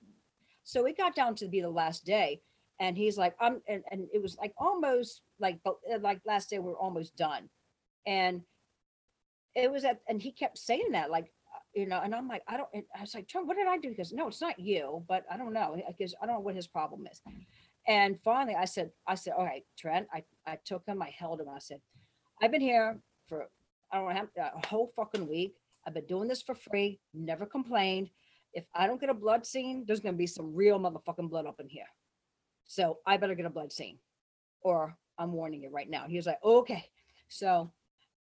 [0.68, 2.42] so it got down to be the last day,
[2.80, 6.60] and he's like, "I'm," and, and it was like almost like, uh, like last day
[6.60, 7.50] we're almost done,
[8.06, 8.42] and
[9.56, 12.42] it was at, and he kept saying that, like, uh, you know, and I'm like,
[12.48, 12.68] I don't.
[12.96, 13.90] I was like, Trump, what did I do?
[13.90, 16.68] Because no, it's not you, but I don't know, because I don't know what his
[16.68, 17.22] problem is,
[17.88, 20.08] And finally, I said, I said, all right, Trent.
[20.14, 21.48] I, I took him, I held him.
[21.50, 21.80] I said,
[22.42, 23.48] I've been here for
[23.92, 25.56] I don't know a whole fucking week.
[25.86, 28.10] I've been doing this for free, never complained.
[28.52, 31.60] If I don't get a blood scene, there's gonna be some real motherfucking blood up
[31.60, 31.88] in here.
[32.64, 33.98] So I better get a blood scene,
[34.62, 36.06] or I'm warning you right now.
[36.06, 36.84] He was like, okay.
[37.28, 37.70] So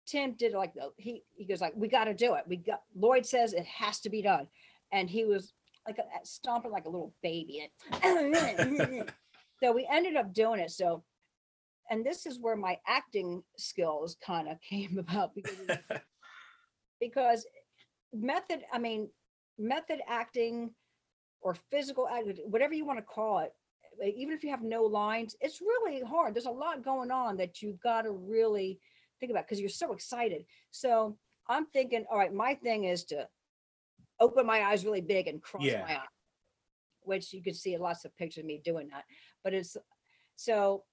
[0.06, 2.44] Tim did like the he he goes like, we got to do it.
[2.46, 4.48] We got Lloyd says it has to be done,
[4.92, 5.52] and he was
[5.86, 7.70] like a, stomping like a little baby.
[9.62, 10.70] so we ended up doing it.
[10.70, 11.02] So,
[11.90, 15.78] and this is where my acting skills kind of came about because
[17.00, 17.46] because
[18.14, 19.08] method i mean
[19.58, 20.70] method acting
[21.40, 23.52] or physical acting whatever you want to call it
[24.16, 26.34] even if you have no lines it's really hard.
[26.34, 28.80] There's a lot going on that you've got to really
[29.20, 30.44] think about because you're so excited.
[30.70, 31.16] So
[31.48, 33.28] i'm thinking all right my thing is to
[34.20, 35.82] open my eyes really big and cross Yeah.
[35.82, 36.08] my eyes,
[37.02, 39.04] which you can see lots of pictures of me doing that.
[39.44, 39.76] But it's
[40.36, 40.84] so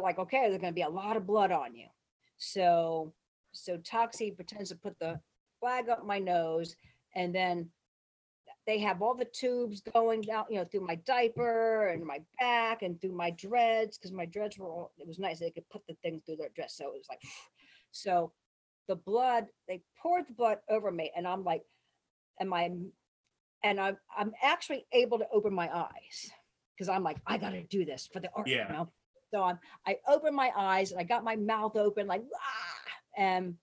[0.00, 1.86] like okay there's going to be a lot of blood on you.
[2.38, 3.12] So
[3.52, 5.20] so toxie pretends to put the
[5.60, 6.76] flag up my nose
[7.14, 7.68] and then
[8.66, 12.82] they have all the tubes going down you know through my diaper and my back
[12.82, 15.82] and through my dreads because my dreads were all it was nice they could put
[15.88, 17.20] the thing through their dress so it was like
[17.92, 18.32] so
[18.88, 21.62] the blood they poured the blood over me and i'm like
[22.40, 22.70] am i
[23.62, 26.30] and i'm i'm actually able to open my eyes
[26.76, 28.66] because i'm like i gotta do this for the art Yeah.
[28.68, 28.88] you know
[29.32, 33.54] so i'm i open my eyes and i got my mouth open like ah, and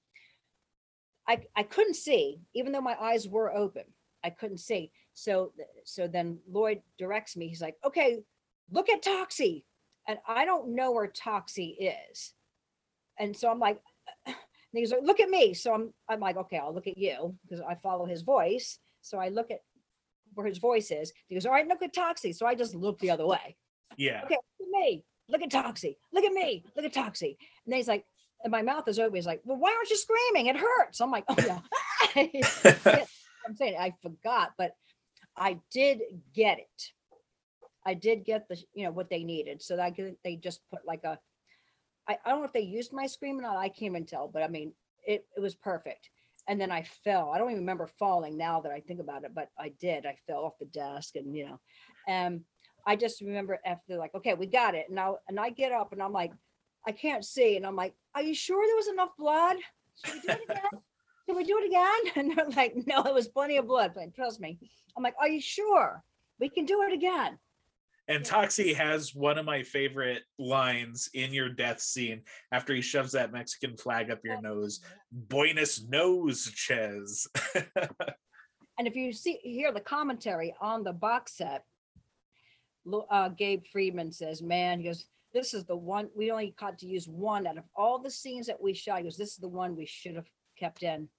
[1.28, 3.84] I, I couldn't see, even though my eyes were open.
[4.24, 4.92] I couldn't see.
[5.14, 5.52] So
[5.86, 7.48] so then Lloyd directs me.
[7.48, 8.20] He's like, okay,
[8.72, 9.64] look at Toxie.
[10.08, 11.76] And I don't know where Toxie
[12.12, 12.34] is.
[13.18, 13.80] And so I'm like,
[14.26, 14.36] and
[14.74, 15.54] he's like, look at me.
[15.54, 18.80] So I'm I'm like, okay, I'll look at you because I follow his voice.
[19.02, 19.62] So I look at
[20.34, 21.14] where his voice is.
[21.28, 22.36] He goes, all right, look at Toxie.
[22.36, 23.58] So I just look the other way
[23.98, 24.22] yeah.
[24.26, 25.04] okay, look at me.
[25.30, 25.98] Look at Toxie.
[26.12, 26.64] Look at me.
[26.76, 27.38] Look at Toxie.
[27.66, 28.06] And then he's like,
[28.44, 29.16] and my mouth is open.
[29.16, 30.48] He's like, well, why aren't you screaming?
[30.48, 31.00] It hurts.
[31.00, 31.60] I'm like, oh yeah.
[33.46, 34.76] I'm saying I forgot, but
[35.36, 36.02] I did
[36.34, 36.92] get it.
[37.86, 39.62] I did get the, you know, what they needed.
[39.62, 41.20] So I- they just put like a,
[42.08, 43.58] I, I don't know if they used my scream or not.
[43.58, 44.74] I can't even tell, but I mean,
[45.06, 46.10] it, it was perfect.
[46.48, 47.32] And then I fell.
[47.32, 50.06] I don't even remember falling now that I think about it, but I did.
[50.06, 51.60] I fell off the desk and, you know,
[52.08, 52.42] and
[52.86, 54.88] I just remember after like, okay, we got it.
[54.90, 56.34] And I, and I get up and I'm like,
[56.86, 57.56] I can't see.
[57.56, 59.56] And I'm like, are you sure there was enough blood?
[60.04, 60.82] Should we do it again?
[61.26, 62.00] Can we do it again?
[62.16, 64.60] And they're like, no, it was plenty of blood, but trust me.
[64.96, 66.04] I'm like, are you sure?
[66.40, 67.38] We can do it again.
[68.10, 73.14] And Toxie has one of my favorite lines in your death scene after he shoves
[73.14, 74.82] that Mexican flag up your nose.
[75.12, 77.28] Buenos nose, Ches.
[78.80, 81.64] And if you see hear the commentary on the box set,
[83.12, 86.88] uh, Gabe Friedman says, "Man, he goes, this is the one we only got to
[86.88, 89.00] use one out of all the scenes that we shot.
[89.00, 90.30] He goes, this is the one we should have
[90.64, 91.10] kept in."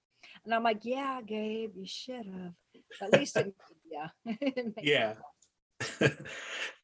[0.44, 2.54] And I'm like, "Yeah, Gabe, you should have.
[3.02, 3.54] At least, it,
[3.90, 5.14] yeah, it Yeah.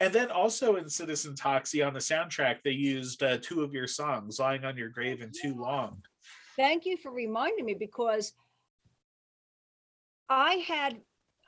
[0.01, 3.87] and then also in Citizen Toxie on the soundtrack, they used uh, two of your
[3.87, 6.03] songs, Lying on Your Grave and Too Long.
[6.57, 8.33] Thank you for reminding me because
[10.29, 11.01] I had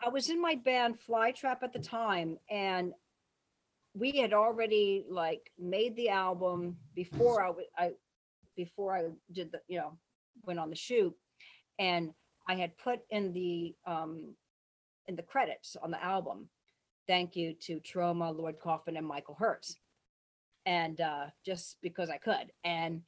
[0.04, 2.92] I was in my band Flytrap at the time and
[3.94, 7.90] we had already like made the album before I I
[8.56, 9.98] before I did the you know
[10.44, 11.14] went on the shoot
[11.78, 12.10] and
[12.48, 14.34] I had put in the um
[15.06, 16.48] in the credits on the album
[17.06, 19.76] thank you to Troma Lloyd Kaufman and Michael Herz
[20.66, 23.02] and uh just because I could and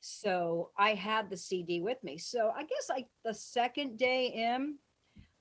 [0.00, 2.18] so I had the CD with me.
[2.18, 4.76] So I guess like the second day in,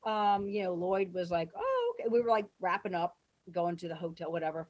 [0.05, 3.15] um, you know, Lloyd was like, "Oh, okay." We were like wrapping up,
[3.51, 4.67] going to the hotel, whatever.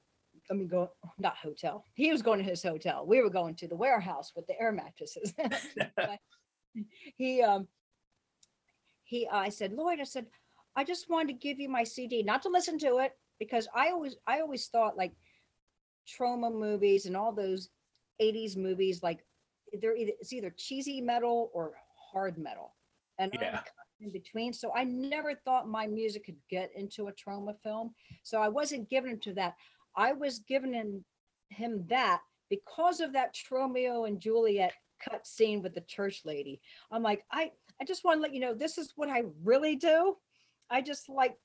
[0.50, 1.84] I mean, go not hotel.
[1.94, 3.06] He was going to his hotel.
[3.06, 5.34] We were going to the warehouse with the air mattresses.
[5.96, 6.20] But
[7.18, 7.68] he, um,
[9.04, 10.28] he, I said, Lloyd, I said,
[10.76, 13.90] I just wanted to give you my CD, not to listen to it, because I
[13.90, 15.14] always, I always thought like
[16.08, 17.70] Troma movies and all those
[18.22, 19.20] 80s movies, like
[19.82, 21.74] they're either it's either cheesy metal or
[22.12, 22.76] hard metal
[23.20, 23.62] and Yeah.
[24.00, 28.42] in between so i never thought my music could get into a Troma film so
[28.42, 29.56] i wasn't given to that
[29.96, 31.04] i was giving him,
[31.50, 36.60] him that because of that Tromeo and juliet cut scene with the church lady
[36.92, 39.76] i'm like i i just want to let you know this is what i really
[39.76, 40.16] do
[40.72, 41.38] i just like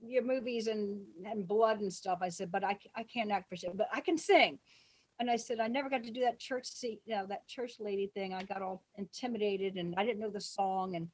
[0.00, 3.56] your movies and and blood and stuff i said but I I can't act for
[3.56, 4.58] shit but i can sing
[5.20, 7.74] and I said, I never got to do that church seat, you know, that church
[7.80, 8.34] lady thing.
[8.34, 11.08] I got all intimidated and I didn't know the song and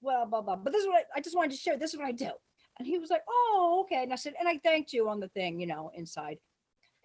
[0.00, 0.56] well, blah, blah.
[0.56, 1.76] But this is what I, I just wanted to share.
[1.76, 2.30] This is what I do.
[2.78, 4.02] And he was like, Oh, okay.
[4.02, 6.38] And I said, and I thanked you on the thing, you know, inside.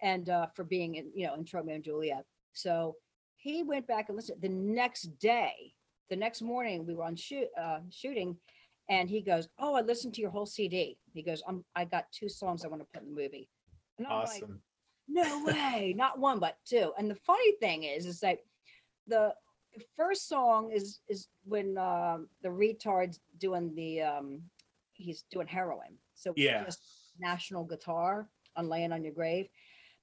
[0.02, 2.24] And uh, for being in, you know, in Tromeo and Juliet.
[2.52, 2.96] So
[3.36, 4.42] he went back and listened.
[4.42, 5.72] The next day,
[6.10, 8.36] the next morning, we were on shoot uh, shooting,
[8.90, 12.10] and he goes, "Oh, I listened to your whole CD." He goes, "I'm I got
[12.12, 13.48] two songs I want to put in the movie."
[13.98, 14.60] And I'm like, Awesome.
[15.08, 16.92] no way, not one but two.
[16.98, 18.38] And the funny thing is, is that
[19.06, 19.34] the
[19.96, 24.42] first song is is when um, the retard's doing the um,
[24.92, 25.96] he's doing heroin.
[26.14, 26.64] So Yeah.
[26.64, 26.80] just
[27.18, 29.48] national guitar on laying on your grave.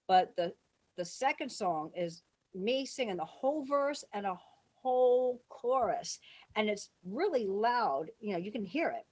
[0.07, 0.53] But the
[0.97, 2.21] the second song is
[2.53, 4.37] me singing the whole verse and a
[4.81, 6.19] whole chorus,
[6.55, 8.07] and it's really loud.
[8.19, 9.05] You know, you can hear it,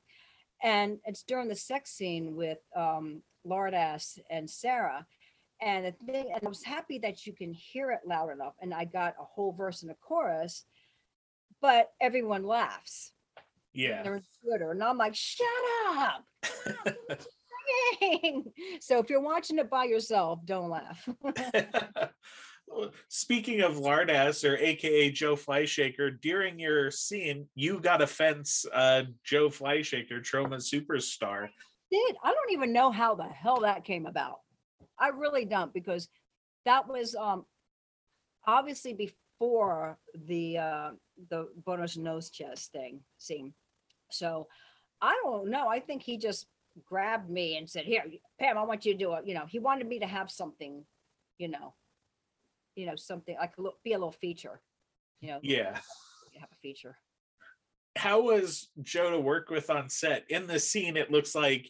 [0.62, 5.06] and it's during the sex scene with um, Lardass and Sarah.
[5.64, 8.74] And the thing, and I was happy that you can hear it loud enough, and
[8.74, 10.66] I got a whole verse and a chorus,
[11.62, 13.12] but everyone laughs.
[13.74, 14.02] Yeah.
[14.02, 15.48] They're on Twitter, and I'm like, shut
[15.88, 16.26] up.
[18.00, 21.08] singing." So if you're watching it by yourself, don't laugh.
[23.10, 29.04] Speaking of Lardass or AKA Joe Fleishaker, during your scene, you got a fence uh,
[29.26, 31.50] Joe Fleishaker, Troma superstar.
[31.92, 34.40] Did I don't even know how the hell that came about.
[34.98, 36.08] I really don't because
[36.66, 37.46] that was um
[38.46, 40.92] obviously before the uh
[41.30, 43.54] the bonus nose chest thing scene.
[44.12, 44.48] So
[45.02, 45.68] I don't know.
[45.68, 46.46] I think he just
[46.86, 48.04] grabbed me and said, Here,
[48.40, 49.26] Pam, I want you to do it.
[49.26, 50.84] You know, he wanted me to have something,
[51.38, 51.74] you know,
[52.76, 54.62] you know, something like a little, be a little feature,
[55.20, 55.76] you know, Yeah.
[56.40, 56.98] have a feature.
[57.98, 60.24] How was Joe to work with on set?
[60.30, 61.70] In the scene, it looks like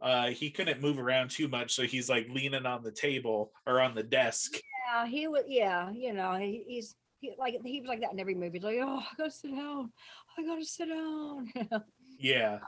[0.00, 3.80] uh, he couldn't move around too much, so he's like leaning on the table or
[3.80, 4.52] on the desk.
[4.88, 5.42] Yeah, he was.
[5.48, 8.58] Yeah, you know, he, he's he, like he was like that in every movie.
[8.58, 9.92] He's like, oh, I gotta sit down.
[10.38, 11.52] I gotta sit down.
[12.18, 12.60] Yeah.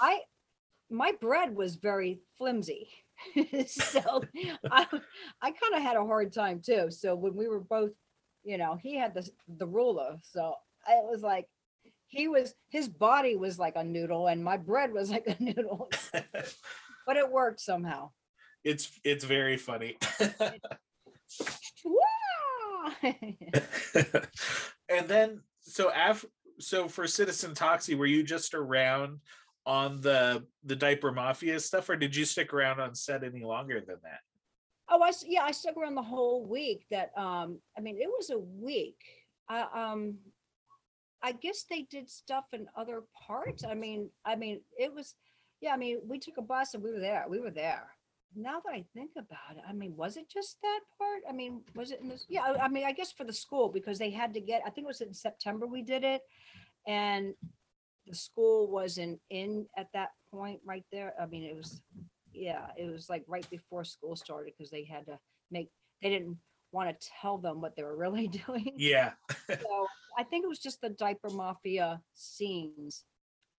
[0.00, 0.20] I
[0.90, 2.88] my bread was very flimsy,
[3.66, 4.22] so
[4.70, 4.86] I
[5.42, 6.90] I kind of had a hard time too.
[6.90, 7.92] So when we were both,
[8.44, 10.54] you know, he had the the ruler, so
[10.88, 11.46] it was like
[12.08, 15.90] he was his body was like a noodle and my bread was like a noodle,
[17.06, 18.10] but it worked somehow.
[18.64, 19.96] it's it's very funny.
[24.88, 29.20] And then so after so for Citizen Toxie, were you just around
[29.66, 33.80] on the the diaper mafia stuff, or did you stick around on set any longer
[33.80, 34.20] than that?
[34.88, 36.86] Oh, I yeah, I stuck around the whole week.
[36.90, 39.00] That um, I mean, it was a week.
[39.48, 40.18] I um,
[41.22, 43.64] I guess they did stuff in other parts.
[43.64, 45.16] I mean, I mean, it was,
[45.60, 45.72] yeah.
[45.74, 47.24] I mean, we took a bus and we were there.
[47.28, 47.88] We were there.
[48.36, 51.22] Now that I think about it, I mean, was it just that part?
[51.28, 52.26] I mean, was it in this?
[52.28, 54.62] Yeah, I- I mean, I guess for the school because they had to get.
[54.64, 56.20] I think it was in September we did it,
[56.86, 57.34] and
[58.06, 61.14] the school wasn't in at that point right there.
[61.20, 61.80] I mean, it was
[62.36, 65.18] yeah, it was like right before school started because they had to
[65.50, 65.70] make,
[66.02, 66.36] they didn't
[66.70, 68.72] want to tell them what they were really doing.
[68.76, 69.12] Yeah.
[69.48, 69.86] So
[70.18, 73.04] I think it was just the diaper mafia scenes,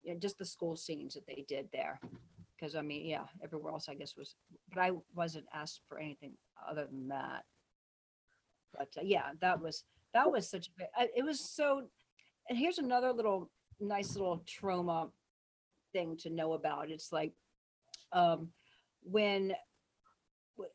[0.03, 1.99] yeah, just the school scenes that they did there.
[2.55, 4.35] Because I mean, yeah, everywhere else I guess was,
[4.73, 6.33] but I wasn't asked for anything
[6.69, 7.43] other than that.
[8.73, 9.83] But uh, yeah, that was,
[10.13, 11.83] that was such, a it was so,
[12.49, 13.49] and here's another little,
[13.79, 15.09] nice little Troma
[15.93, 16.89] thing to know about.
[16.89, 17.33] It's like,
[18.11, 18.49] um,
[19.03, 19.53] when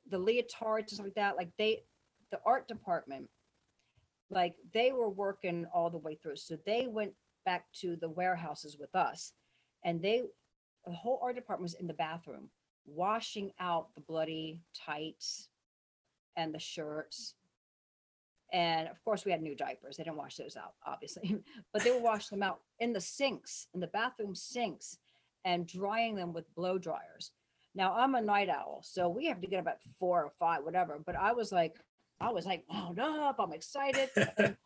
[0.09, 1.83] the leotards and stuff like that, like they,
[2.31, 3.29] the art department,
[4.31, 6.37] like they were working all the way through.
[6.37, 7.13] So they went
[7.45, 9.33] back to the warehouses with us
[9.85, 10.23] and they,
[10.87, 12.49] the whole art department was in the bathroom
[12.87, 15.49] washing out the bloody tights
[16.37, 17.35] and the shirts.
[18.53, 19.97] And of course, we had new diapers.
[19.97, 23.67] They didn't wash those out, obviously, but they were washing them out in the sinks,
[23.75, 24.99] in the bathroom sinks,
[25.45, 27.33] and drying them with blow dryers.
[27.75, 30.65] Now I'm a night owl, so we have to get up at four or five,
[30.65, 31.01] whatever.
[31.05, 31.77] But I was like,
[32.21, 33.37] I was like wound up.
[33.39, 34.11] I'm excited.
[34.17, 34.57] and,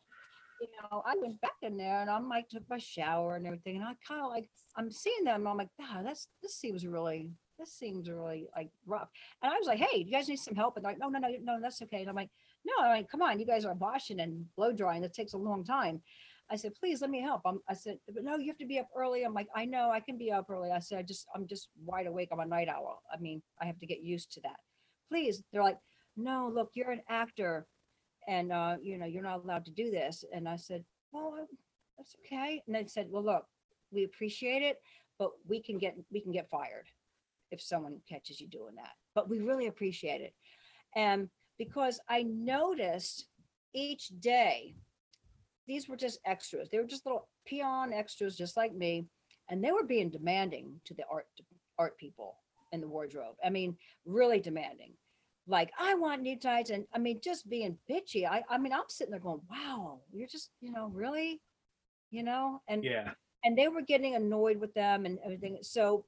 [0.61, 3.77] you know, I went back in there and I'm like took my shower and everything,
[3.77, 5.47] and I kind of like I'm seeing them.
[5.47, 9.09] I'm like, wow, that's this seems really this seems really like rough.
[9.43, 10.77] And I was like, hey, do you guys need some help?
[10.77, 12.01] And they're like, no, no, no, no, that's okay.
[12.01, 12.31] And I'm like,
[12.67, 15.05] no, I mean, come on, you guys are washing and blow drying.
[15.05, 16.03] It takes a long time.
[16.51, 17.43] I said, please let me help.
[17.45, 19.25] I'm, I said, but no, you have to be up early.
[19.25, 20.71] I'm like, I know I can be up early.
[20.71, 22.29] I said, I just, I'm just wide awake.
[22.33, 23.03] I'm a night owl.
[23.13, 24.57] I mean, I have to get used to that.
[25.11, 25.43] Please.
[25.53, 25.79] They're like,
[26.17, 27.67] no, look, you're an actor
[28.29, 30.25] and, uh, you know, you're not allowed to do this.
[30.33, 31.57] And I said, well, I-
[31.99, 32.63] that's okay.
[32.67, 33.47] And they said, well, look,
[33.91, 34.77] we appreciate it,
[35.19, 36.87] but we can get, we can get fired
[37.51, 38.93] if someone catches you doing that.
[39.15, 40.35] But we really appreciate it.
[40.95, 41.29] And
[41.59, 43.27] because I noticed
[43.75, 44.75] each day,
[45.67, 46.69] these were just extras.
[46.71, 49.07] They were just little peon extras, just like me,
[49.49, 51.27] and they were being demanding to the art
[51.79, 52.37] art people
[52.73, 53.37] in the wardrobe.
[53.45, 54.93] I mean, really demanding.
[55.47, 58.27] like I want new tights, and I mean just being bitchy.
[58.29, 61.41] I I mean I'm sitting there going, wow, you're just you know really,
[62.11, 63.13] you know, and Yeah.
[63.45, 65.59] and they were getting annoyed with them and everything.
[65.63, 66.07] So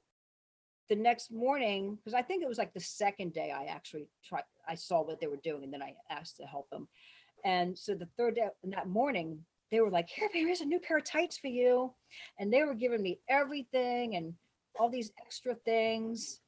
[0.89, 4.43] the next morning, because I think it was like the second day I actually tried,
[4.69, 6.87] I saw what they were doing and then I asked to help them.
[7.43, 9.39] And so the third day, and that morning,
[9.71, 11.93] they were like, here, here's a new pair of tights for you.
[12.39, 14.33] And they were giving me everything and
[14.79, 16.41] all these extra things.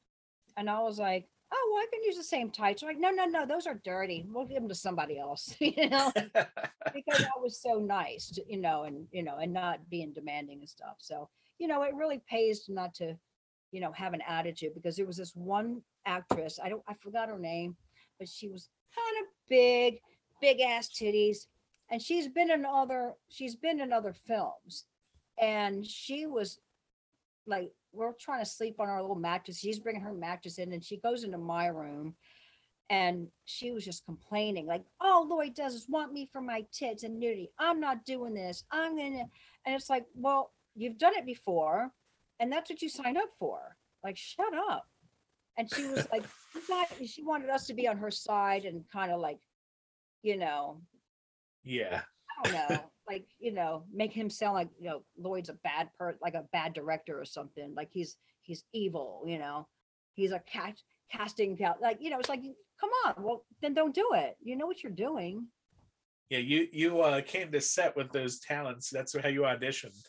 [0.58, 2.82] And I was like, oh, well, I can use the same tights.
[2.82, 4.26] They're like, no, no, no, those are dirty.
[4.28, 6.12] We'll give them to somebody else, you know?
[6.94, 10.60] because I was so nice, to- you know, and you know, and not being demanding
[10.60, 10.96] and stuff.
[11.00, 13.18] So, you know, it really pays not to,
[13.72, 17.30] you know, have an attitude because there was this one actress, I don't I forgot
[17.30, 17.76] her name,
[18.22, 20.00] but she was kind of big,
[20.42, 21.48] big ass titties.
[21.90, 24.86] And she's been in other, she's been in other films.
[25.42, 26.60] And she was
[27.48, 29.58] like, we're trying to sleep on our little mattress.
[29.58, 32.14] She's bringing her mattress in and she goes into my room
[32.92, 37.04] and she was just complaining like all lloyd does is want me for my tits
[37.04, 39.24] and nudity i'm not doing this i'm gonna
[39.66, 41.90] and it's like well you've done it before
[42.42, 44.91] and that's what you signed up for like shut up
[45.62, 46.26] and she was like
[47.06, 49.40] she wanted us to be on her side and kind of like
[50.24, 50.82] you know
[51.64, 52.02] yeah.
[52.44, 55.90] i don't know like you know make him sound like you know lloyd's a bad
[55.98, 59.68] per like a bad director or something like he's he's evil you know
[60.16, 60.76] he's a cat
[61.12, 62.42] casting couch like you know it's like
[62.80, 65.46] come on well then don't do it you know what you're doing
[66.30, 66.40] Yeah.
[66.40, 68.90] You you uh came to set with those talents.
[68.90, 70.00] That's how you auditioned.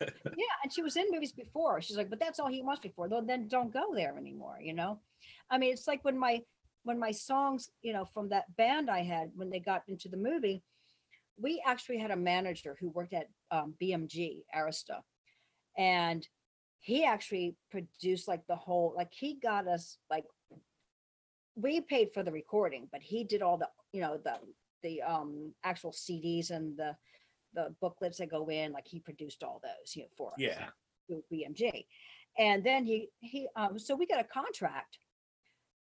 [0.00, 1.80] Yeah and she was in movies before.
[1.80, 3.08] She's like but that's all he wants before.
[3.08, 3.16] for.
[3.16, 5.00] Well, then don't go there anymore you know?
[5.50, 6.42] I mean it's like when my
[6.84, 10.16] when my songs you know from that band i had when they got into the
[10.16, 10.62] movie
[11.40, 15.00] we actually had a manager who worked at um, bmg arista.
[15.76, 16.26] And
[16.80, 20.24] he actually produced like the whole like he got us like
[21.56, 24.34] we paid for the recording but he did all the you know the
[24.82, 26.94] the um actual cds and the
[27.58, 30.68] the booklets that go in like he produced all those you know for us Yeah.
[31.06, 31.86] through BMG.
[32.38, 34.98] And then he he um so we got a contract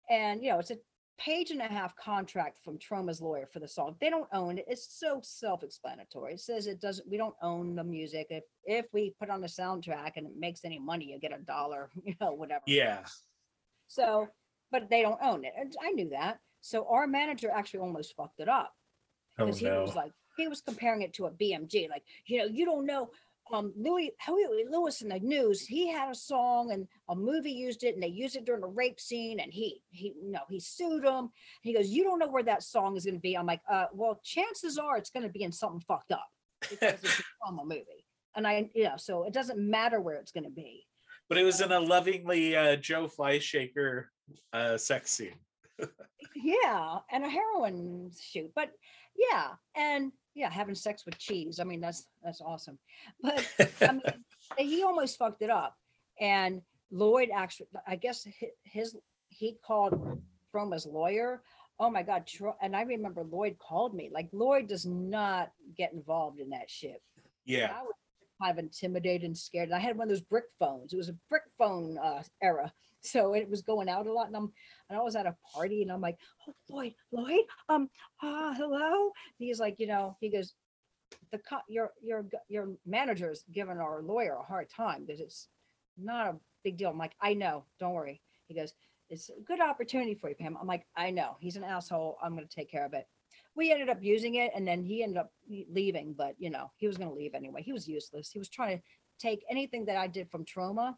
[0.08, 0.78] and you know it's a
[1.16, 3.94] page and a half contract from Troma's lawyer for the song.
[4.00, 4.64] They don't own it.
[4.66, 6.34] It's so self-explanatory.
[6.34, 8.26] It says it doesn't we don't own the music.
[8.30, 11.42] If if we put on a soundtrack and it makes any money, you get a
[11.42, 12.62] dollar, you know, whatever.
[12.66, 13.04] Yeah.
[13.88, 14.28] So,
[14.72, 15.52] but they don't own it.
[15.58, 16.38] And I knew that.
[16.60, 18.72] So our manager actually almost fucked it up
[19.38, 22.44] Oh because he was like he was comparing it to a BMG, like you know
[22.46, 23.10] you don't know
[23.52, 25.60] um Louis Huey Lewis in the news.
[25.60, 28.66] He had a song and a movie used it, and they used it during a
[28.68, 31.30] rape scene, and he he no he sued him.
[31.62, 33.36] He goes, you don't know where that song is going to be.
[33.36, 36.26] I'm like, uh, well, chances are it's going to be in something fucked up
[36.60, 40.32] because it's a Troma movie, and I you know so it doesn't matter where it's
[40.32, 40.86] going to be.
[41.28, 44.06] but it was in a lovingly uh Joe Fleishaker
[44.52, 45.38] uh sex scene.
[46.36, 48.70] yeah and a heroin shoot but
[49.16, 51.60] yeah and yeah having sex with cheese.
[51.60, 52.78] I mean that's that's awesome.
[53.22, 53.46] But
[53.80, 54.02] i mean
[54.58, 55.76] he almost fucked it up.
[56.20, 56.60] And
[56.90, 58.96] lloyd actually i guess hi- his
[59.28, 60.20] he called
[60.52, 61.42] Troma's lawyer.
[61.80, 62.28] Oh my god
[62.62, 64.10] and i remember lloyd called me.
[64.12, 67.02] Like lloyd does not get involved in that shit.
[67.16, 67.72] And Yeah.
[67.74, 67.94] I was
[68.44, 69.68] kind of intimidated and scared.
[69.68, 70.92] And I had one of those brick phones.
[70.92, 72.72] It was a brick phone uh, era.
[73.06, 74.28] So it was going out a lot.
[74.28, 74.50] And I'm
[74.88, 76.16] and I was at a party and I'm like,
[76.48, 77.90] oh Lloyd, Lloyd, um,
[78.22, 79.10] uh, hello.
[79.36, 80.54] He's like, you know, he goes,
[81.30, 85.48] the co- your your your manager's giving our lawyer a hard time because it's
[85.98, 86.88] not a big deal.
[86.88, 88.22] I'm like, I know, don't worry.
[88.48, 88.72] He goes,
[89.10, 90.56] it's a good opportunity for you, Pam.
[90.58, 92.16] I'm like, I know, he's an asshole.
[92.22, 93.06] I'm gonna take care of it.
[93.56, 96.86] We ended up using it and then he ended up leaving, but you know, he
[96.86, 97.62] was gonna leave anyway.
[97.62, 98.30] He was useless.
[98.30, 98.82] He was trying to
[99.18, 100.94] take anything that I did from Troma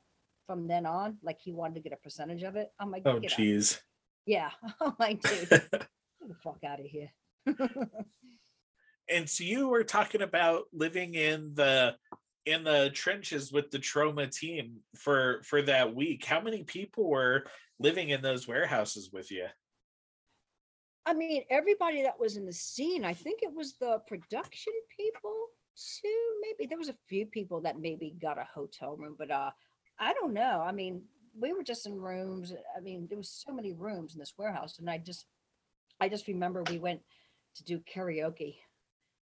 [0.46, 2.70] from then on, like he wanted to get a percentage of it.
[2.78, 3.80] I'm like, Oh geez.
[4.24, 4.50] yeah.
[4.80, 7.10] I'm like, dude, get the fuck out of here.
[9.08, 11.94] and so you were talking about living in the
[12.44, 17.44] in the trenches with the Troma team for for that week how many people were
[17.78, 19.46] living in those warehouses with you
[21.06, 25.46] I mean, everybody that was in the scene, I think it was the production people
[25.76, 26.40] too.
[26.42, 29.50] Maybe there was a few people that maybe got a hotel room, but uh,
[30.00, 30.64] I don't know.
[30.66, 31.02] I mean,
[31.38, 32.52] we were just in rooms.
[32.76, 35.26] I mean, there was so many rooms in this warehouse, and I just,
[36.00, 37.00] I just remember we went
[37.56, 38.56] to do karaoke.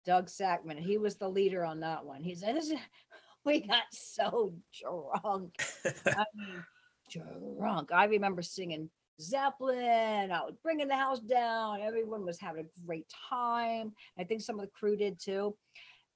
[0.06, 2.24] Doug Sakmann, he was the leader on that one.
[2.24, 2.56] He said,
[3.44, 5.56] "We got so drunk."
[5.86, 6.64] I mean,
[7.12, 7.92] drunk.
[7.92, 8.90] I remember singing
[9.20, 10.32] Zeppelin.
[10.32, 11.82] I was bringing the house down.
[11.82, 13.94] Everyone was having a great time.
[14.18, 15.56] I think some of the crew did too.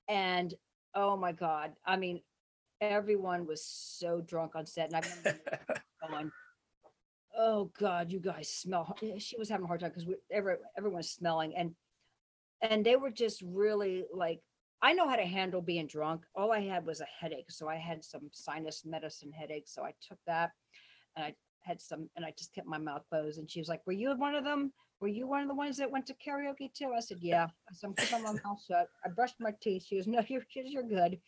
[0.07, 0.53] And
[0.95, 2.21] oh my God, I mean,
[2.79, 4.91] everyone was so drunk on set.
[4.91, 5.39] And I remember
[6.09, 6.31] going,
[7.37, 8.95] oh God, you guys smell.
[9.17, 11.71] She was having a hard time because we every, everyone's smelling and
[12.61, 14.39] and they were just really like
[14.83, 16.23] I know how to handle being drunk.
[16.35, 17.51] All I had was a headache.
[17.51, 19.67] So I had some sinus medicine headache.
[19.67, 20.51] So I took that
[21.15, 23.39] and I had some and I just kept my mouth closed.
[23.39, 24.72] And she was like, Were you one of them?
[24.99, 26.91] Were you one of the ones that went to karaoke too?
[26.95, 27.47] I said, Yeah.
[27.74, 28.89] Said, I'm keeping my mouth shut.
[29.05, 29.86] I brushed my teeth.
[29.88, 31.20] She goes, No, you're you're good.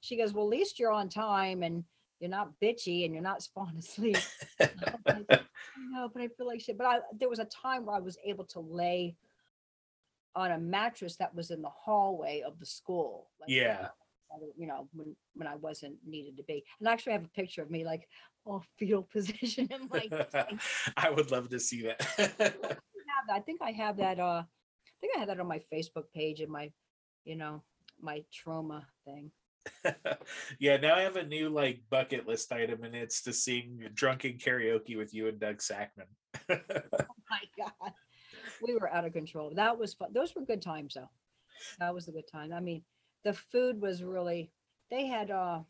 [0.00, 1.84] She goes, Well, at least you're on time and
[2.20, 4.18] you're not bitchy and you're not falling asleep.
[4.58, 5.28] Like,
[5.90, 6.78] know, but I feel like shit.
[6.78, 9.16] But I, there was a time where I was able to lay
[10.36, 13.28] on a mattress that was in the hallway of the school.
[13.40, 13.88] like, Yeah.
[14.56, 16.64] You know, when when I wasn't needed to be.
[16.78, 18.08] And actually, I have a picture of me like
[18.44, 20.08] all fetal position in my
[20.96, 21.98] I would love to see that.
[22.16, 22.76] that.
[23.32, 26.40] I think I have that uh I think I have that on my Facebook page
[26.40, 26.70] and my,
[27.24, 27.62] you know,
[28.00, 29.30] my Troma thing.
[30.58, 34.32] yeah, now I have a new like bucket list item, and it's to sing drunken
[34.32, 36.06] karaoke with you and Doug Sakmann.
[36.50, 36.58] Oh
[37.30, 37.92] my god
[38.62, 41.10] we were out of control that was fun those were good times though
[41.78, 42.82] that was a good time i mean
[43.24, 44.50] the food was really
[44.90, 45.60] they had uh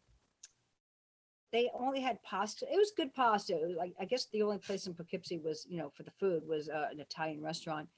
[1.52, 4.86] they only had pasta it was good pasta was like i guess the only place
[4.86, 7.88] in poughkeepsie was you know for the food was uh, an italian restaurant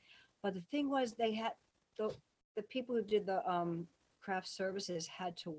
[0.42, 1.52] but the thing was they had
[1.98, 2.14] the
[2.56, 3.86] the people who did the um
[4.22, 5.56] craft services had to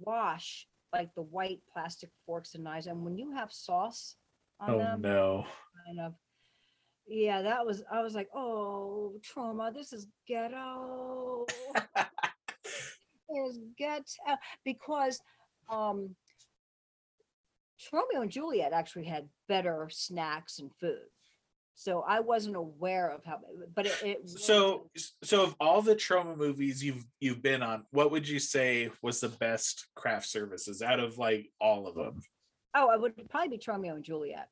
[0.00, 4.16] wash like the white plastic forks and knives and when you have sauce
[4.60, 5.46] on oh them no.
[5.86, 6.14] kind of
[7.06, 11.46] yeah that was i was like oh Troma this is ghetto
[13.48, 15.20] is ghetto because
[15.70, 16.14] um
[17.80, 21.08] Tromeo and juliet actually had better snacks and food
[21.74, 23.38] so i wasn't aware of how
[23.74, 24.90] but it, it So,
[25.22, 29.20] so of all the Troma movies you've you've been on, what would you say was
[29.20, 32.20] the best craft services out of like all of them?
[32.74, 34.48] Oh, it would probably be Tromeo and Juliet.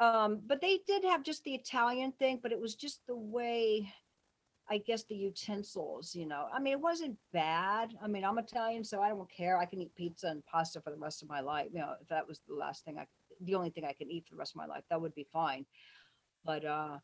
[0.00, 3.92] Um, but they did have just the Italian thing, but it was just the way,
[4.70, 6.46] I guess, the utensils, you know.
[6.52, 7.94] I mean, it wasn't bad.
[8.02, 9.58] I mean, I'm Italian, so I don't care.
[9.58, 11.68] I can eat pizza and pasta for the rest of my life.
[11.72, 13.06] You know, if that was the last thing I,
[13.40, 15.26] the only thing I can eat for the rest of my life, that would be
[15.32, 15.66] fine.
[16.44, 16.98] But uh,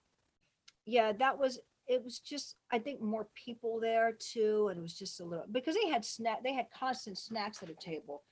[0.87, 1.59] yeah, that was.
[1.89, 5.47] It was just, I think, more people there too, and it was just a little
[5.51, 6.43] because they had snack.
[6.43, 8.23] They had constant snacks at a table,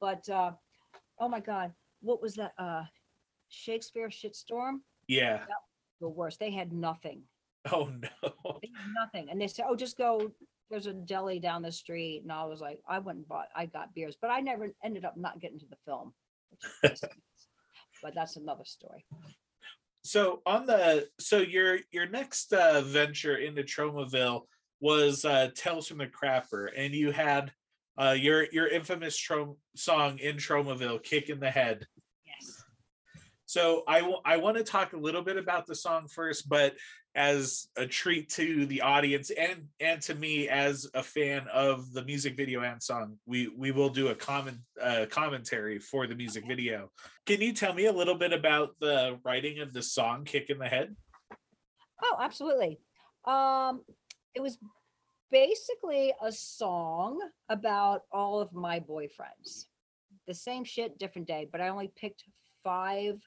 [0.00, 0.28] but.
[0.28, 0.52] uh
[1.18, 1.72] oh my god
[2.02, 2.82] what was that uh
[3.48, 5.38] shakespeare shitstorm Yeah.
[6.00, 7.22] the worst they had nothing
[7.72, 8.58] Oh no.
[8.62, 9.28] they had nothing.
[9.30, 10.30] And they said oh just go
[10.70, 12.22] there's a deli down the street.
[12.22, 15.04] And i was like i went and bought i got beers but i never ended
[15.04, 16.12] up not getting to the film
[16.82, 17.00] which
[18.02, 19.04] but that's another story.
[20.02, 24.42] So on the so your your next uh, venture into Tromaville
[24.80, 27.52] was uh, Tales from the Crapper, and you had
[28.00, 31.86] uh, your your infamous Trom- song in Tromaville, "Kick in the Head."
[32.24, 32.62] yes.
[33.46, 36.74] So I w- I want to talk a little bit about the song first, but
[37.16, 42.04] as a treat to the audience and and to me as a fan of the
[42.04, 46.44] music video and song, we we will do a common uh, commentary for the music
[46.46, 46.90] video.
[47.24, 50.58] Can you tell me a little bit about the writing of the song "Kick in
[50.58, 50.94] the Head"?
[52.02, 52.78] oh absolutely
[53.24, 53.82] um
[54.34, 54.58] it was
[55.30, 59.66] basically a song about all of my boyfriends
[60.26, 62.24] the same shit different day but i only picked
[62.62, 63.18] five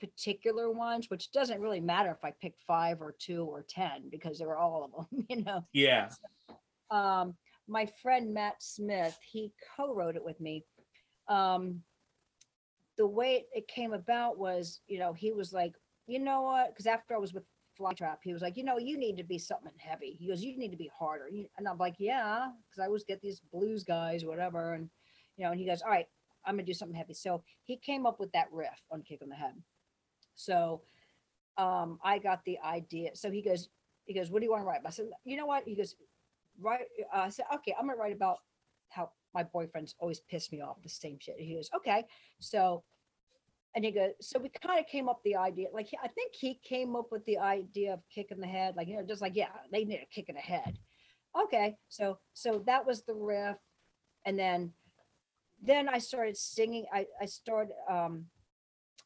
[0.00, 4.38] particular ones which doesn't really matter if i picked five or two or ten because
[4.38, 5.64] they were all of them you know?
[5.72, 6.08] Yeah,
[6.90, 7.34] um
[7.66, 10.64] my friend matt smith he co-wrote it with me.
[11.28, 11.82] Um
[12.96, 15.74] the way it came about was you know he was like
[16.06, 16.70] you know what?
[16.70, 17.44] Because after i was with
[17.78, 20.16] flytrap he was like you know you need to be something heavy.
[20.18, 21.28] He goes you need to be harder.
[21.58, 24.88] And i'm like yeah because i always get these blues guys whatever and
[25.36, 26.06] you know and he goes all right
[26.44, 27.14] i'm gonna do something heavy.
[27.14, 29.54] So he came up with that riff on kick on the head
[30.38, 30.80] so
[31.58, 33.10] um i got the idea.
[33.14, 33.68] So he goes
[34.04, 34.80] he goes what do you want to write?
[34.80, 34.92] About?
[34.92, 35.64] i said you know what?
[35.66, 35.96] He goes
[36.60, 38.38] write uh, i said okay i'm gonna write about
[38.88, 41.34] how my boyfriends always pissed me off the same shit.
[41.38, 42.04] He goes okay.
[42.40, 42.84] So
[43.74, 46.58] and he goes so we kind of came up the idea like i think he
[46.64, 49.48] came up with the idea of kicking the head like you know just like yeah
[49.70, 50.78] they need a kick in the head.
[51.44, 53.56] Okay so so that was the riff.
[54.24, 54.72] And then
[55.60, 58.26] then i started singing i i started um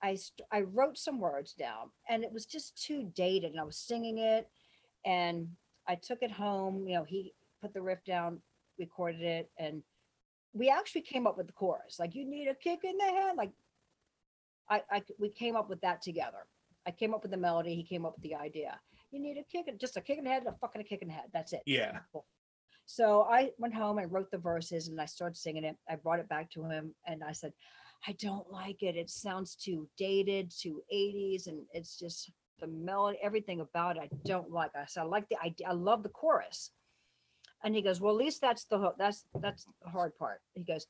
[0.03, 0.17] i
[0.51, 4.19] i wrote some words down and it was just too dated and i was singing
[4.19, 4.49] it
[5.05, 5.49] and
[5.89, 8.41] i took it home you know he put the riff down
[8.79, 9.83] recorded it and
[10.55, 13.37] we actually came up with the chorus like you need a kick in the head
[13.37, 13.53] like
[14.69, 16.47] I, I we came up with that together
[16.87, 18.79] i came up with the melody he came up with the idea
[19.11, 21.09] you need a kick just a kick in the head a fucking a kick in
[21.09, 22.27] the head that's it yeah, Simple.
[22.87, 25.77] So I went home and wrote the verses and I started singing it.
[25.89, 27.53] I brought it back to him and I said,
[28.07, 28.97] I don't like it.
[28.97, 34.03] It sounds too dated, too 80s, and it's just the melody, everything about it.
[34.03, 34.71] I don't like.
[34.75, 35.69] I said I like the idea.
[35.69, 36.71] I love the chorus.
[37.65, 40.41] And he goes, well, at least that's the that's that's the hard part.
[40.55, 40.87] He goes,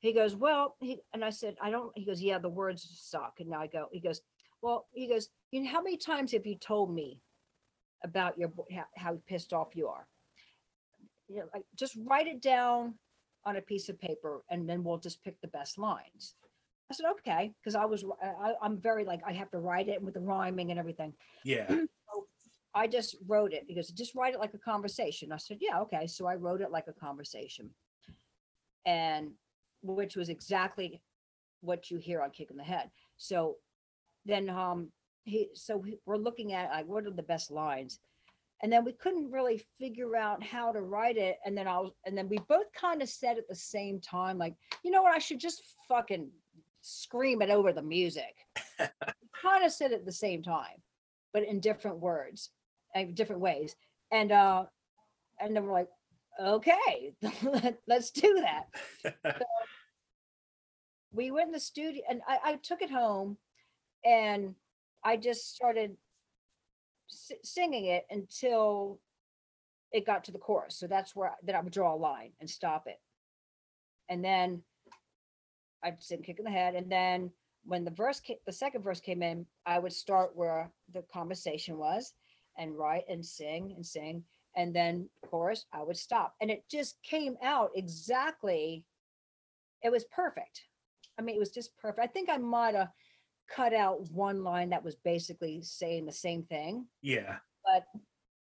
[0.00, 1.92] he goes, well, he and I said, I don't.
[1.96, 3.34] He goes, yeah, the words suck.
[3.40, 4.20] And now I go, he goes,
[4.62, 7.20] well, he goes, you know, how many times have you told me
[8.04, 10.06] about your how, how pissed off you are?
[11.28, 12.94] You know, like just write it down
[13.46, 16.34] on a piece of paper, and then we'll just pick the best lines.
[16.90, 20.02] I said, okay, because I was I, I'm very like I have to write it
[20.02, 21.12] with the rhyming and everything.
[21.44, 21.72] Yeah.
[22.74, 25.32] I just wrote it because just write it like a conversation.
[25.32, 26.06] I said, yeah, okay.
[26.06, 27.70] So I wrote it like a conversation.
[28.86, 29.30] And
[29.82, 31.00] which was exactly
[31.62, 32.90] what you hear on Kick in the Head.
[33.16, 33.56] So
[34.26, 34.88] then um
[35.24, 38.00] he so we- we're looking at like what are the best lines?
[38.62, 41.38] And then we couldn't really figure out how to write it.
[41.46, 44.38] And then I was and then we both kind of said at the same time,
[44.38, 46.28] like, you know what, I should just fucking
[46.80, 48.34] scream it over the music.
[48.78, 50.82] kind of said it at the same time,
[51.32, 52.50] but in different words
[52.94, 53.74] and different ways.
[54.10, 54.64] And uh
[55.40, 55.88] and then we're like,
[56.40, 57.14] okay,
[57.86, 59.42] let's do that.
[61.12, 63.36] we went in the studio and I, I took it home
[64.04, 64.54] and
[65.04, 65.96] I just started
[67.10, 69.00] s- singing it until
[69.92, 70.76] it got to the chorus.
[70.76, 73.00] So that's where then I would draw a line and stop it.
[74.08, 74.62] And then
[75.82, 76.74] I'd sing kick in the head.
[76.74, 77.30] And then
[77.64, 81.78] when the verse ca- the second verse came in, I would start where the conversation
[81.78, 82.14] was
[82.58, 84.24] and write and sing and sing.
[84.56, 86.34] And then chorus, I would stop.
[86.40, 88.84] And it just came out exactly.
[89.82, 90.62] It was perfect.
[91.18, 92.02] I mean, it was just perfect.
[92.02, 92.90] I think I might have
[93.54, 96.86] cut out one line that was basically saying the same thing.
[97.02, 97.36] Yeah.
[97.64, 97.84] But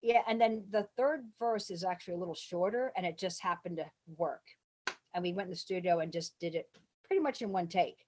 [0.01, 3.77] yeah, and then the third verse is actually a little shorter and it just happened
[3.77, 3.85] to
[4.17, 4.43] work.
[5.13, 6.67] And we went in the studio and just did it
[7.07, 8.05] pretty much in one take.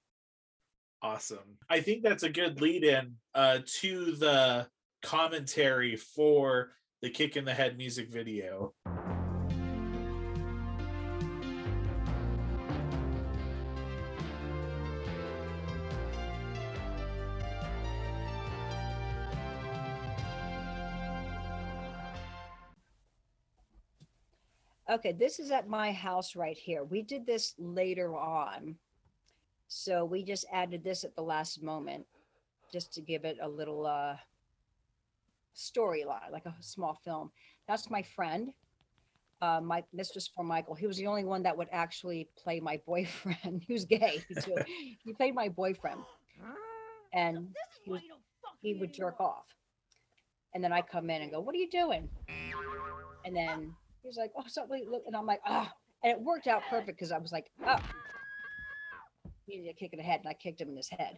[1.01, 1.57] Awesome.
[1.69, 4.67] I think that's a good lead in uh, to the
[5.03, 6.71] commentary for
[7.01, 8.73] the Kick in the Head music video.
[24.89, 26.83] Okay, this is at my house right here.
[26.83, 28.77] We did this later on.
[29.68, 32.05] So we just added this at the last moment
[32.72, 34.15] just to give it a little uh
[35.55, 37.32] storyline, like a small film.
[37.68, 38.51] That's my friend,
[39.41, 40.76] uh my Mistress for Michael.
[40.76, 43.63] He was the only one that would actually play my boyfriend.
[43.65, 44.24] he was gay.
[44.43, 44.55] too.
[45.03, 46.01] he played my boyfriend.
[47.13, 47.47] And
[47.84, 48.01] he, was,
[48.61, 49.45] he would jerk off.
[50.53, 52.09] And then I come in and go, What are you doing?
[53.26, 55.72] And then he's like, Oh, something look, and I'm like, ah,
[56.03, 57.80] and it worked out perfect because I was like, oh,
[59.47, 61.17] he needed a kick in the head, and I kicked him in his head.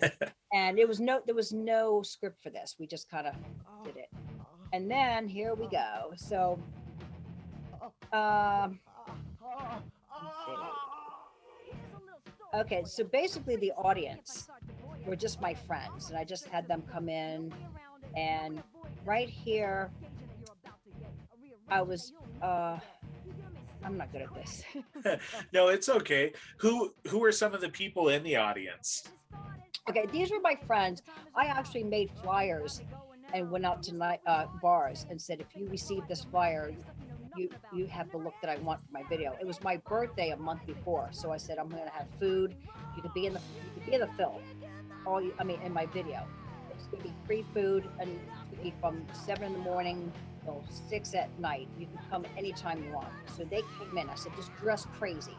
[0.52, 2.76] and it was no, there was no script for this.
[2.78, 3.34] We just kind of
[3.84, 4.08] did it.
[4.72, 6.12] And then here we go.
[6.16, 6.58] So,
[8.12, 8.78] um,
[12.54, 14.48] okay, so basically the audience
[15.04, 17.52] were just my friends, and I just had them come in,
[18.16, 18.62] and
[19.04, 19.90] right here,
[21.68, 22.12] I was,
[22.42, 22.78] uh,
[23.86, 24.64] I'm not good at this.
[25.52, 26.32] no, it's okay.
[26.58, 29.04] Who who are some of the people in the audience?
[29.88, 31.02] Okay, these were my friends.
[31.36, 32.82] I actually made flyers
[33.32, 36.74] and went out to night uh, bars and said, if you receive this flyer,
[37.36, 39.36] you you have the look that I want for my video.
[39.40, 42.56] It was my birthday a month before, so I said I'm going to have food.
[42.96, 44.42] You could be in the you could be in the film.
[45.06, 46.26] All you, I mean, in my video,
[46.74, 48.18] it's going to be free food and
[48.60, 50.12] be from seven in the morning
[50.46, 51.68] till six at night.
[51.78, 53.08] You can come anytime you want.
[53.36, 54.08] So they came in.
[54.08, 55.36] I said, just dress crazy,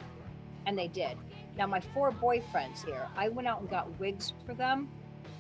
[0.66, 1.18] and they did.
[1.58, 4.90] Now, my four boyfriends here, I went out and got wigs for them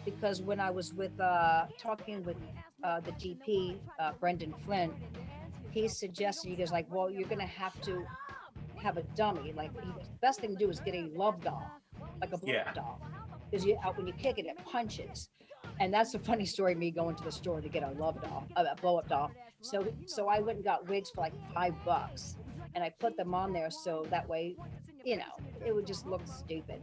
[0.05, 2.37] because when I was with uh, talking with
[2.83, 4.91] uh, the GP, uh, Brendan Flynn,
[5.69, 8.03] he suggested, he goes like, well, you're going to have to
[8.81, 9.53] have a dummy.
[9.55, 11.69] Like the best thing to do is get a love doll,
[12.19, 12.71] like a blow Yeah.
[12.73, 12.99] doll.
[13.51, 15.29] Because you, when you kick it, it punches.
[15.79, 18.47] And that's a funny story, me going to the store to get a love doll,
[18.55, 19.31] a blow up doll.
[19.69, 22.37] So, so I went and got wigs for like five bucks
[22.73, 24.55] and I put them on there so that way,
[25.03, 25.23] you know,
[25.65, 26.81] it would just look stupid.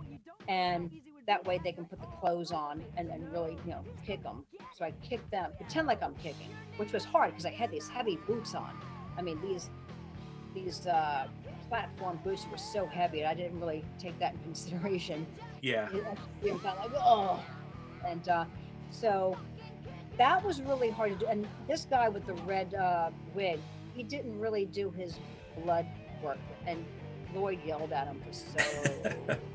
[0.48, 0.90] And
[1.26, 4.44] that way they can put the clothes on and then really, you know, kick them.
[4.76, 7.88] So I kicked them, pretend like I'm kicking, which was hard because I had these
[7.88, 8.78] heavy boots on.
[9.16, 9.70] I mean, these
[10.54, 11.26] these uh,
[11.68, 15.26] platform boots were so heavy, and I didn't really take that in consideration.
[15.62, 15.88] Yeah.
[15.90, 17.42] It actually was kind of like, oh,
[18.06, 18.44] and uh,
[18.90, 19.36] so
[20.18, 21.26] that was really hard to do.
[21.26, 23.60] And this guy with the red uh, wig,
[23.94, 25.18] he didn't really do his
[25.62, 25.86] blood
[26.22, 26.84] work, and
[27.34, 29.38] Lloyd yelled at him for so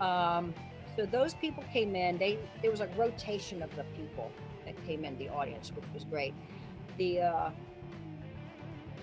[0.00, 0.52] Um,
[0.96, 2.18] so those people came in.
[2.18, 4.30] They there was a rotation of the people
[4.64, 6.34] that came in the audience, which was great.
[6.98, 7.50] The uh,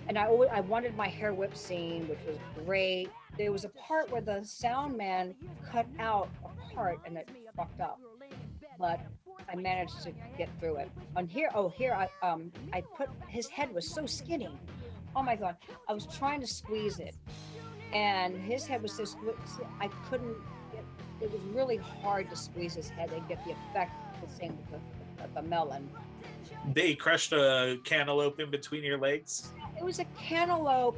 [0.08, 3.10] and I alwa- I wanted my hair whip scene, which was great.
[3.38, 5.34] There was a part where the sound man
[5.72, 8.00] cut out a part and it fucked up,
[8.78, 9.00] but
[9.52, 10.92] I managed to get through it.
[11.16, 14.58] On here, oh here I um I put his head was so skinny.
[15.16, 15.58] Oh my god,
[15.88, 17.16] I was trying to squeeze it,
[17.94, 19.18] and his head was just
[19.80, 20.36] I couldn't.
[20.72, 20.84] Get,
[21.22, 23.92] it was really hard to squeeze his head and get the effect
[24.26, 25.90] the same with the, the, the melon.
[26.74, 29.52] They crushed a cantaloupe in between your legs.
[29.78, 30.98] it was a cantaloupe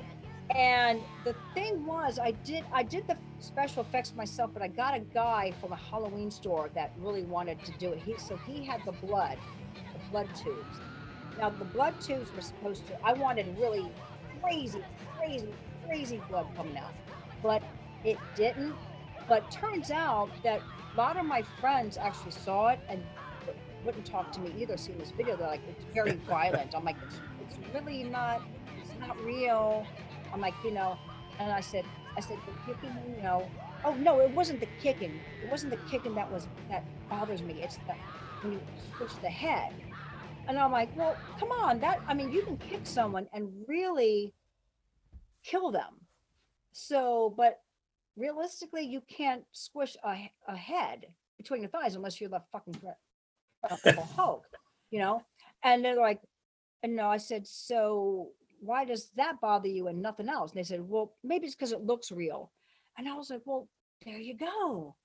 [0.53, 4.95] and the thing was i did i did the special effects myself but i got
[4.95, 7.99] a guy from a halloween store that really wanted to do it.
[7.99, 9.39] He so he had the blood
[9.93, 10.81] the blood tubes.
[11.37, 13.91] Now the blood tubes were supposed to i wanted really
[14.41, 14.83] crazy
[15.17, 15.53] crazy
[15.87, 16.93] crazy blood coming out
[17.41, 17.63] but
[18.03, 18.77] it didn't.
[19.27, 20.61] But turns out that
[20.93, 23.03] a lot of my friends actually saw it and
[23.83, 25.35] wouldn't talk to me either seeing this video.
[25.35, 26.75] They're like it's very violent.
[26.75, 28.41] I'm like it's, it's really not
[28.79, 29.85] it's not real
[30.35, 30.99] i'm like you know
[31.39, 31.85] and i said
[32.17, 33.51] i said the kicking you know.
[33.83, 35.23] Oh no it wasn't the kicking.
[35.41, 37.63] It wasn't the kicking that was that bothers me.
[37.63, 37.95] It's the
[38.41, 38.63] when you
[38.97, 39.83] switch the head.
[40.47, 44.33] And i'm like well come on that i mean you can kick someone and really
[45.43, 46.07] kill them.
[46.73, 47.61] So but
[48.17, 51.07] realistically you can't squish a, a head
[51.37, 52.81] between your thighs unless you're the fucking
[54.15, 54.45] Hulk,
[54.91, 55.23] you know?
[55.63, 56.21] And they're like,
[56.83, 58.29] and no, I said, so
[58.59, 60.51] why does that bother you and nothing else?
[60.51, 62.51] And they said, well, maybe it's because it looks real.
[62.97, 63.67] And I was like, well,
[64.05, 64.95] there you go.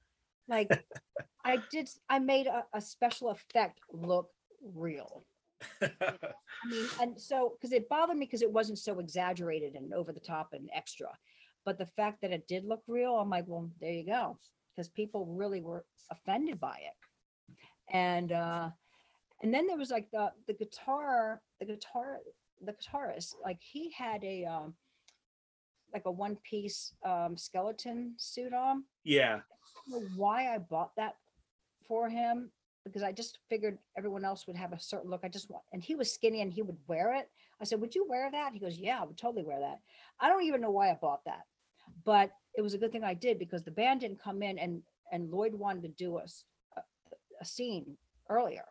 [0.48, 0.84] Like
[1.44, 4.28] I did, I made a, a special effect look
[4.62, 5.24] real.
[5.82, 5.90] I
[6.68, 10.20] mean, and so because it bothered me because it wasn't so exaggerated and over the
[10.20, 11.09] top and extra.
[11.64, 14.38] But the fact that it did look real, I'm like, well, there you go.
[14.74, 17.55] Because people really were offended by it.
[17.94, 18.70] And uh
[19.42, 22.18] and then there was like the the guitar, the guitar,
[22.64, 24.74] the guitarist, like he had a um
[25.92, 28.84] like a one piece um skeleton suit on.
[29.04, 29.40] yeah.
[29.40, 31.16] I don't know why I bought that
[31.86, 32.50] for him
[32.84, 35.20] because I just figured everyone else would have a certain look.
[35.22, 37.28] I just want, and he was skinny and he would wear it.
[37.61, 38.52] I said, Would you wear that?
[38.52, 39.80] He goes, Yeah, I would totally wear that.
[40.20, 41.42] I don't even know why I bought that,
[42.04, 44.82] but it was a good thing I did because the band didn't come in and
[45.12, 46.44] and Lloyd wanted to do us
[47.40, 47.96] a scene
[48.28, 48.64] earlier.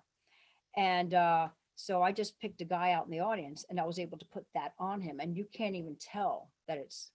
[0.77, 1.49] And uh,
[1.80, 4.25] so I just picked a guy out in the audience and I was able to
[4.25, 5.21] put that on him.
[5.21, 7.11] And you can't even tell that it's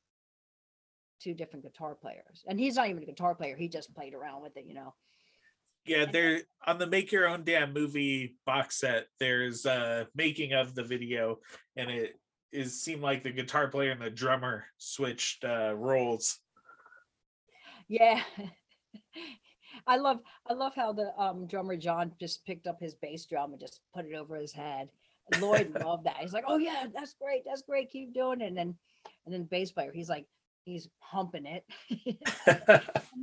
[1.20, 2.44] two different guitar players.
[2.48, 3.56] And he's not even a guitar player.
[3.56, 4.94] He just played around with it, you know.
[5.84, 10.74] Yeah, there on the Make Your Own Damn Movie box set, there's a making of
[10.74, 11.40] the video,
[11.76, 12.14] and it
[12.50, 16.38] is seemed like the guitar player and the drummer switched uh roles.
[17.86, 18.22] Yeah.
[19.86, 23.52] I love I love how the um drummer John just picked up his bass drum
[23.52, 24.88] and just put it over his head.
[25.40, 26.16] Lloyd loved that.
[26.18, 27.42] He's like, "Oh yeah, that's great.
[27.44, 27.90] That's great.
[27.90, 28.74] Keep doing it." And then
[29.24, 30.26] and then the bass player, he's like
[30.64, 31.64] he's humping it.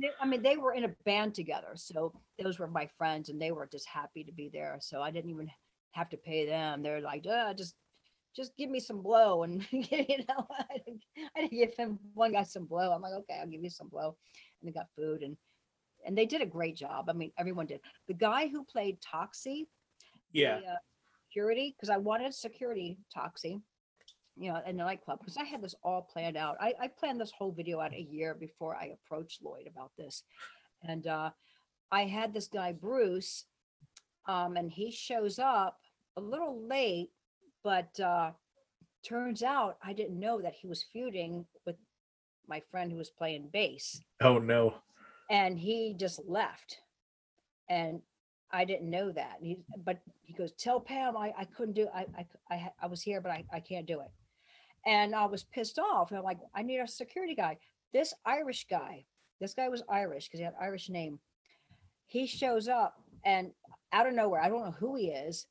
[0.00, 3.40] They- I mean, they were in a band together, so those were my friends, and
[3.40, 4.78] they were just happy to be there.
[4.80, 5.50] So I didn't even
[5.92, 6.82] have to pay them.
[6.82, 7.76] They're like, uh, just,
[8.34, 10.80] just give me some blow, and you know, I
[11.36, 12.90] I didn't give him one guy some blow.
[12.92, 14.16] I'm like, okay, I'll give you some blow,
[14.60, 15.36] and they got food, and
[16.04, 17.08] and they did a great job.
[17.08, 17.80] I mean, everyone did.
[18.08, 19.66] The guy who played Toxie,
[20.32, 20.60] yeah.
[20.60, 20.76] the, uh,
[21.28, 23.60] security because I wanted security Toxie,
[24.36, 26.56] you know, in the nightclub because I had this all planned out.
[26.60, 30.24] I, I planned this whole video out a year before I approached Lloyd about this.
[30.86, 31.30] And uh,
[31.90, 33.44] I had this guy, Bruce,
[34.26, 35.78] um, and he shows up
[36.16, 37.10] a little late,
[37.64, 38.32] but uh,
[39.02, 41.76] turns out I didn't know that he was feuding with
[42.48, 44.74] my friend who was playing bass Oh no.
[45.30, 46.78] And he just left.
[47.68, 48.00] And
[48.52, 49.36] i didn't know that.
[49.38, 52.86] And he but he goes tell pam i, I couldn't do I, ha- I i
[52.86, 54.10] was here but I, I can't do it.
[54.86, 56.10] And i was pissed off.
[56.10, 57.58] And i'm like i need a security guy.
[57.92, 59.04] This irish guy
[59.40, 61.18] this guy was irish because he had irish name.
[62.06, 62.94] He shows up
[63.24, 63.50] and
[63.92, 65.46] out of nowhere i don't know who he is.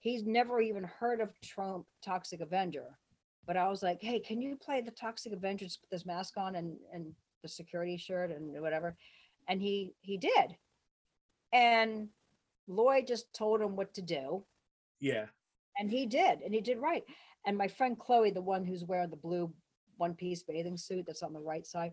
[0.00, 2.98] He's never even heard of Troma toxic avenger.
[3.46, 6.56] But i was like hey can you play the toxic avenger put this mask on
[6.56, 8.96] and and the security shirt and whatever.
[9.48, 10.56] And he he did.
[11.52, 12.08] And
[12.68, 14.44] lloyd just told him what to do.
[15.00, 15.26] Yeah.
[15.78, 17.04] and he did and he did right.
[17.46, 19.52] And my friend chloe the one who's wearing the blue
[19.96, 21.92] one piece bathing suit that's on the right side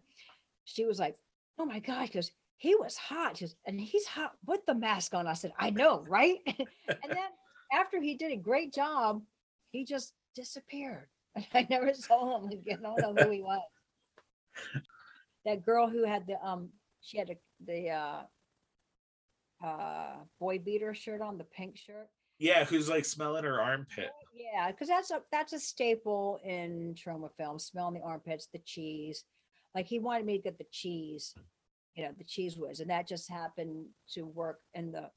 [0.65, 1.15] she was like
[1.59, 5.13] oh my god because he was hot she goes, and he's hot with the mask
[5.13, 5.27] on.
[5.27, 6.37] I said i know right?
[6.47, 7.29] And then
[7.73, 9.21] after he did a great job
[9.71, 11.07] he just disappeared.
[11.53, 12.79] I never saw him again.
[12.85, 13.61] I don't know who he was
[15.49, 16.69] that girl who had the um
[17.01, 18.21] she had a, the uh,
[19.65, 22.09] uh, boy beater shirt on, the pink shirt.
[22.37, 24.11] Yeah, who's like smelling her armpit.
[24.33, 27.65] Yeah, because that's a that's a staple in Troma films.
[27.65, 29.23] Smelling the armpits, the cheese.
[29.75, 31.33] Like he wanted me to get the cheese,
[31.95, 34.59] you know, the Cheez Whiz, and that just happened to work.
[34.73, 35.09] And the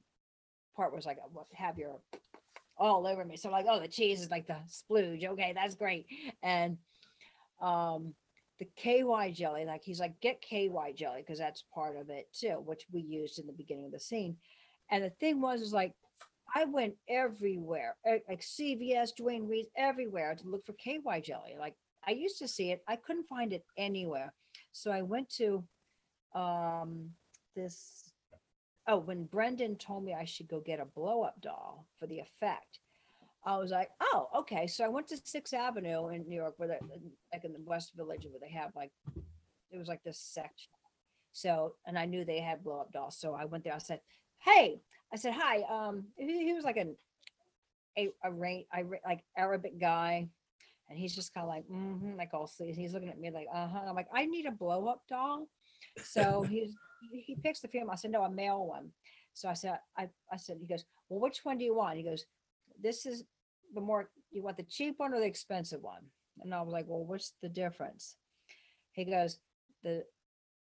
[0.76, 2.00] part was like, "What have your
[2.76, 5.76] all over me?" So I'm like, "Oh, the cheese is like the splooge." Okay, that's
[5.76, 6.06] great.
[6.42, 6.78] And
[7.60, 8.14] um,
[8.58, 12.62] the KY jelly, like he's like, "Get KY jelly because that's part of it too,"
[12.64, 14.36] which we used in the beginning of the scene.
[14.90, 15.94] And the thing was, is like
[16.54, 21.56] I went everywhere, like CVS, Duane Reade, everywhere to look for KY jelly.
[21.58, 21.74] Like
[22.06, 24.32] I used to see it, I couldn't find it anywhere.
[24.72, 25.64] So I went to
[26.34, 27.10] um
[27.56, 28.10] this.
[28.88, 32.18] Oh, when Brendan told me I should go get a blow up doll for the
[32.18, 32.80] effect,
[33.44, 34.66] I was like, oh, okay.
[34.66, 36.78] So I went to Sixth Avenue in New York, where they,
[37.32, 38.92] like in the West Village, where they have like,
[39.70, 40.70] it was like this section.
[41.32, 43.18] So, and I knew they had blow up dolls.
[43.18, 43.74] So I went there.
[43.74, 44.00] I said,
[44.44, 44.80] hey,
[45.12, 45.62] I said, hi.
[45.62, 46.94] Um, he, he was like an
[47.98, 50.28] a, a rain, I like Arabic guy.
[50.88, 52.82] And he's just kind of like, mm hmm, like all sleazy.
[52.82, 53.80] He's looking at me like, uh huh.
[53.88, 55.48] I'm like, I need a blow up doll.
[56.04, 56.74] So he's
[57.10, 57.90] he, he picks the female.
[57.90, 58.90] I said, no, a male one.
[59.32, 61.96] So I said, I, I said, he goes, well, which one do you want?
[61.96, 62.24] He goes,
[62.82, 63.24] this is
[63.74, 66.02] the more, you want the cheap one or the expensive one?
[66.40, 68.16] And I was like, well, what's the difference?
[68.92, 69.38] He goes,
[69.82, 70.04] the,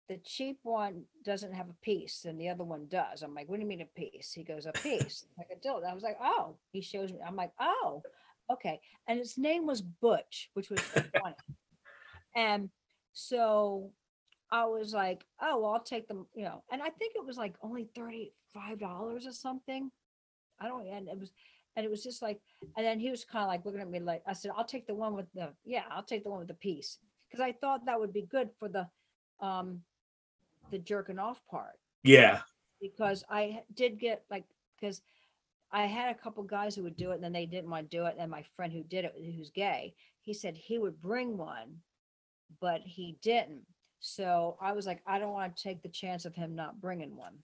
[0.09, 3.23] the cheap one doesn't have a piece and the other one does.
[3.23, 4.33] I'm like, what do you mean a piece?
[4.33, 5.89] He goes, a piece, like a dildo.
[5.89, 7.19] I was like, oh, he shows me.
[7.27, 8.03] I'm like, oh,
[8.51, 8.81] okay.
[9.07, 11.35] And his name was Butch, which was so funny.
[12.37, 12.69] And
[13.15, 13.91] so
[14.53, 17.37] I was like, oh, well, I'll take them, you know, and I think it was
[17.37, 18.31] like only $35
[18.83, 19.91] or something.
[20.61, 21.33] I don't, and it was,
[21.79, 22.41] and it was just like,
[22.77, 24.89] and then he was kind of like looking at me like, I said, I'll take
[24.89, 26.99] the one with the, yeah, I'll take the one with the piece.
[27.31, 28.89] Cause I thought that would be good for the,
[29.41, 29.83] um,
[30.73, 32.41] the jerking off part Yeah.
[32.81, 34.43] because I did get like,
[34.75, 35.03] because
[35.71, 37.97] I had a couple guys who would do it and then they didn't want to
[37.97, 38.17] do it.
[38.19, 41.77] And my friend who did it, who's gay, he said he would bring one,
[42.61, 43.63] but he didn't.
[44.01, 47.17] So I was like, I don't want to take the chance of him not bringing
[47.17, 47.35] one.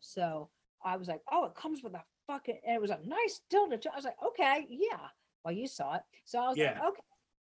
[0.00, 0.48] So
[0.84, 3.80] I was like, oh, it comes with a fucking, and it was a nice dildo.
[3.80, 3.88] too.
[3.92, 4.98] I was like, okay, yeah.
[5.44, 6.02] Well, you saw it.
[6.24, 6.72] So I was Yeah.
[6.72, 7.02] like, okay,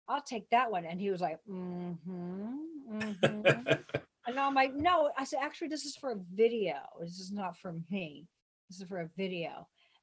[0.08, 0.84] I'll take that one.
[0.84, 2.54] And he was like, mm-hmm,
[2.92, 3.72] mm-hmm.
[4.26, 6.76] And I'm like, no, I said, actually, this is for a video.
[7.00, 8.28] This is not for me.
[8.68, 9.48] This is for a video.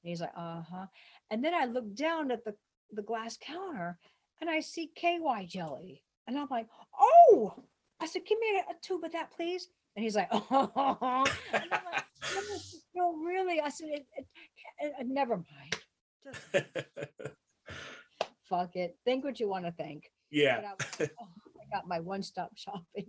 [0.03, 0.87] And he's like, uh-huh.
[1.31, 2.53] And then I look down at the,
[2.91, 3.97] the glass counter
[4.41, 6.03] and I see KY jelly.
[6.27, 6.67] And I'm like,
[6.99, 7.53] oh,
[8.01, 9.69] I said, give me a, a tube of that, please.
[9.97, 12.05] And he's like, oh, like,
[12.95, 13.59] no, really?
[13.59, 14.27] I said, it, it,
[14.99, 15.75] it, never mind.
[16.23, 16.39] Just
[18.47, 18.95] fuck it.
[19.05, 20.11] Think what you want to think.
[20.29, 20.61] yeah.
[20.79, 21.27] I, oh,
[21.59, 23.07] I got my one-stop shopping.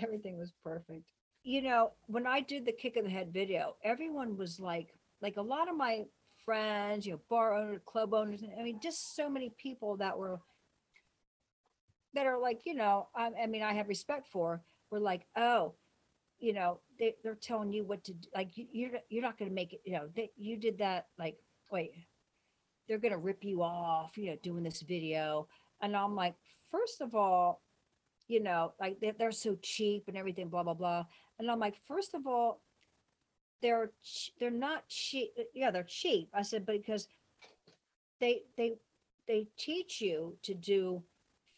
[0.00, 1.10] Everything was perfect.
[1.42, 5.36] You know, when I did the kick in the head video, everyone was like, like
[5.36, 6.04] a lot of my
[6.44, 10.16] friends, you know, bar owners, club owners, and I mean, just so many people that
[10.16, 10.38] were
[12.14, 14.62] that are like, you know, I, I mean, I have respect for,
[14.92, 15.74] were like, oh,
[16.38, 18.28] you know, they, they're telling you what to do.
[18.34, 19.80] Like, you, you're you're not going to make it.
[19.84, 21.06] You know, they, you did that.
[21.18, 21.38] Like,
[21.72, 21.92] wait,
[22.86, 24.16] they're going to rip you off.
[24.16, 25.48] You know, doing this video.
[25.80, 26.34] And I'm like,
[26.70, 27.62] first of all,
[28.28, 31.06] you know, like they're, they're so cheap and everything, blah, blah, blah.
[31.38, 32.62] And I'm like, first of all,
[33.60, 33.90] they're,
[34.38, 35.30] they're not cheap.
[35.54, 36.28] Yeah, they're cheap.
[36.32, 37.08] I said, because
[38.20, 38.74] they, they,
[39.26, 41.02] they teach you to do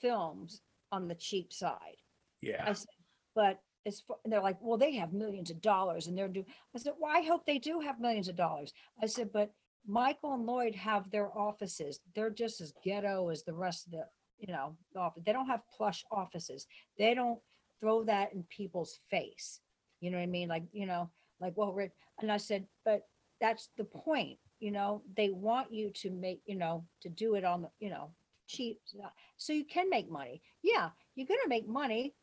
[0.00, 1.98] films on the cheap side.
[2.40, 2.64] Yeah.
[2.66, 2.93] I said,
[3.34, 6.78] but fu- and they're like, well, they have millions of dollars and they're do, I
[6.78, 8.72] said, well, I hope they do have millions of dollars.
[9.02, 9.52] I said, but
[9.86, 12.00] Michael and Lloyd have their offices.
[12.14, 14.06] They're just as ghetto as the rest of the,
[14.38, 15.22] you know, the office.
[15.24, 16.66] They don't have plush offices.
[16.98, 17.38] They don't
[17.80, 19.60] throw that in people's face.
[20.00, 20.48] You know what I mean?
[20.48, 21.10] Like, you know,
[21.40, 23.02] like, well, Rick, and I said, but
[23.40, 27.44] that's the point, you know, they want you to make, you know, to do it
[27.44, 28.10] on the, you know,
[28.46, 28.80] cheap,
[29.36, 30.40] so you can make money.
[30.62, 32.14] Yeah, you're gonna make money,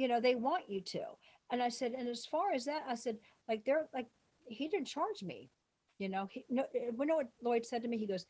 [0.00, 1.02] you know, they want you to.
[1.52, 4.06] And I said, and as far as that, I said, like, they're like,
[4.48, 5.50] he didn't charge me,
[5.98, 7.98] you know, he, no, uh, you know what Lloyd said to me?
[7.98, 8.24] He goes,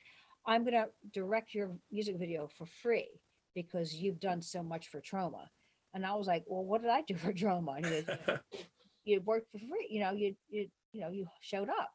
[0.45, 3.09] I'm gonna direct your music video for free
[3.55, 5.47] because you've done so much for Troma.
[5.95, 7.77] And I was like, well, what did I do for Troma?
[7.77, 8.39] And he goes,
[9.05, 11.91] you worked for free, you know, you, you, you know, you showed up.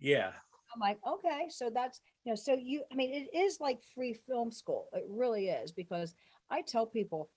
[0.00, 0.30] yeah.
[0.74, 4.14] I'm like, okay, so that's, you know, so you, I mean, it is like free
[4.26, 4.88] film school.
[4.94, 6.14] It really is because
[6.50, 7.28] I tell people,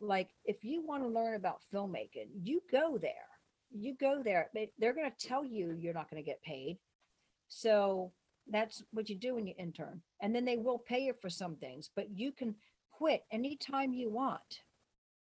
[0.00, 3.12] like, if you want to learn about filmmaking, you go there.
[3.72, 4.48] You go there.
[4.54, 6.78] They, they're going to tell you you're not going to get paid.
[7.48, 8.12] So
[8.50, 10.00] that's what you do when you intern.
[10.20, 12.54] And then they will pay you for some things, but you can
[12.90, 14.40] quit anytime you want.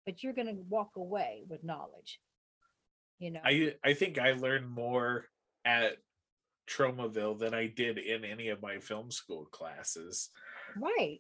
[0.06, 2.20] But you're going to walk away with knowledge.
[3.20, 5.26] you know I I think I learned more
[5.66, 5.98] at
[6.70, 10.30] Tromaville than I did in any of my film school classes.
[10.76, 11.20] Right.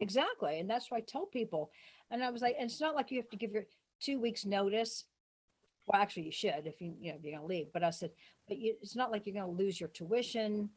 [0.00, 0.60] Exactly.
[0.60, 1.70] And that's why I tell people.
[2.12, 3.64] And I was like, and it's not like you have to give your
[4.00, 5.06] two weeks notice.
[5.86, 7.72] Well, actually you should if you, you know, if you're gonna leave.
[7.72, 8.10] But I said,
[8.46, 10.68] but you, it's not like you're gonna lose your tuition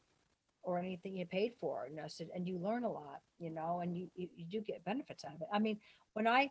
[0.64, 1.86] or anything you paid for.
[1.86, 4.62] And I said, and you learn a lot, you know, and you, you, you do
[4.62, 5.48] get benefits out of it.
[5.54, 5.78] I mean,
[6.14, 6.50] when I,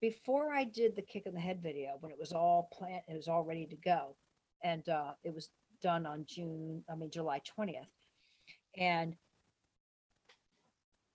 [0.00, 3.16] before I did the kick in the head video, when it was all planned, it
[3.16, 4.14] was all ready to go.
[4.62, 5.48] And uh, it was
[5.82, 7.86] done on June, I mean, July 20th.
[8.76, 9.16] And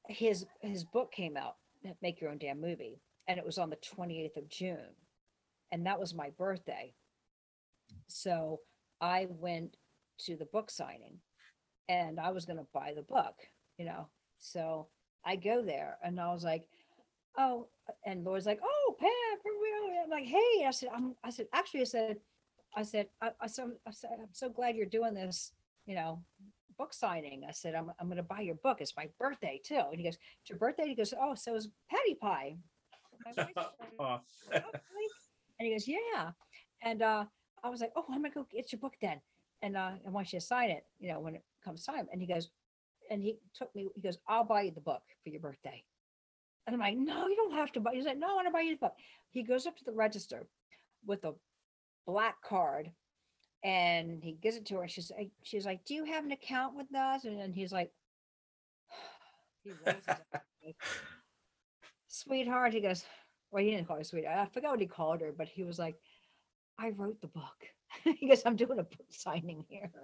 [0.08, 1.56] his his book came out
[2.02, 3.02] make your own damn movie.
[3.28, 4.96] And it was on the 28th of june.
[5.72, 6.94] And that was my birthday.
[8.08, 8.60] So
[9.00, 9.78] i went
[10.20, 11.18] to the book signing
[11.90, 13.34] and i was going to buy the book
[13.78, 14.08] you know?
[14.38, 14.88] So
[15.26, 16.64] i go there and i was like
[17.38, 17.68] oh
[18.06, 19.10] and laura's like oh pam
[20.04, 22.18] i'm like hey i said i'm i said actually i said
[22.76, 25.52] i said i, I, so, I said, i'm so glad you're doing this
[25.86, 26.24] you know
[26.82, 27.44] book signing.
[27.48, 28.82] I said, I'm, I'm going to buy your book.
[28.82, 29.84] It's my birthday too.
[29.92, 30.88] And he goes, it's your birthday?
[30.88, 32.56] He goes, oh, so is Patty Pie.
[33.24, 33.66] My wife said,
[34.00, 34.20] "Oh,
[34.52, 35.10] really?"
[35.60, 36.32] and he goes, yeah.
[36.82, 37.26] And uh,
[37.64, 39.22] I was like, oh, I'm going to go get your book then.
[39.62, 42.08] And uh, I want you to sign it, you know, when it comes time.
[42.12, 42.50] And he goes,
[43.12, 45.84] and he took me, he goes, I'll buy you the book for your birthday.
[46.66, 47.92] And I'm like, no, you don't have to buy.
[47.94, 48.96] He's like, no, I want to buy you the book.
[49.30, 50.48] He goes up to the register
[51.06, 51.34] with a
[52.08, 52.90] black card
[53.64, 54.88] and he gives it to her.
[54.88, 57.92] She's like, she's like, "Do you have an account with us?" And then he's like,
[60.62, 60.76] he.
[62.08, 63.06] "Sweetheart," he goes.
[63.52, 64.38] Well, he didn't call her sweetheart.
[64.38, 65.96] I forgot what he called her, but he was like,
[66.80, 67.68] "I wrote the book."
[68.18, 69.92] he goes, "I'm doing a book signing here."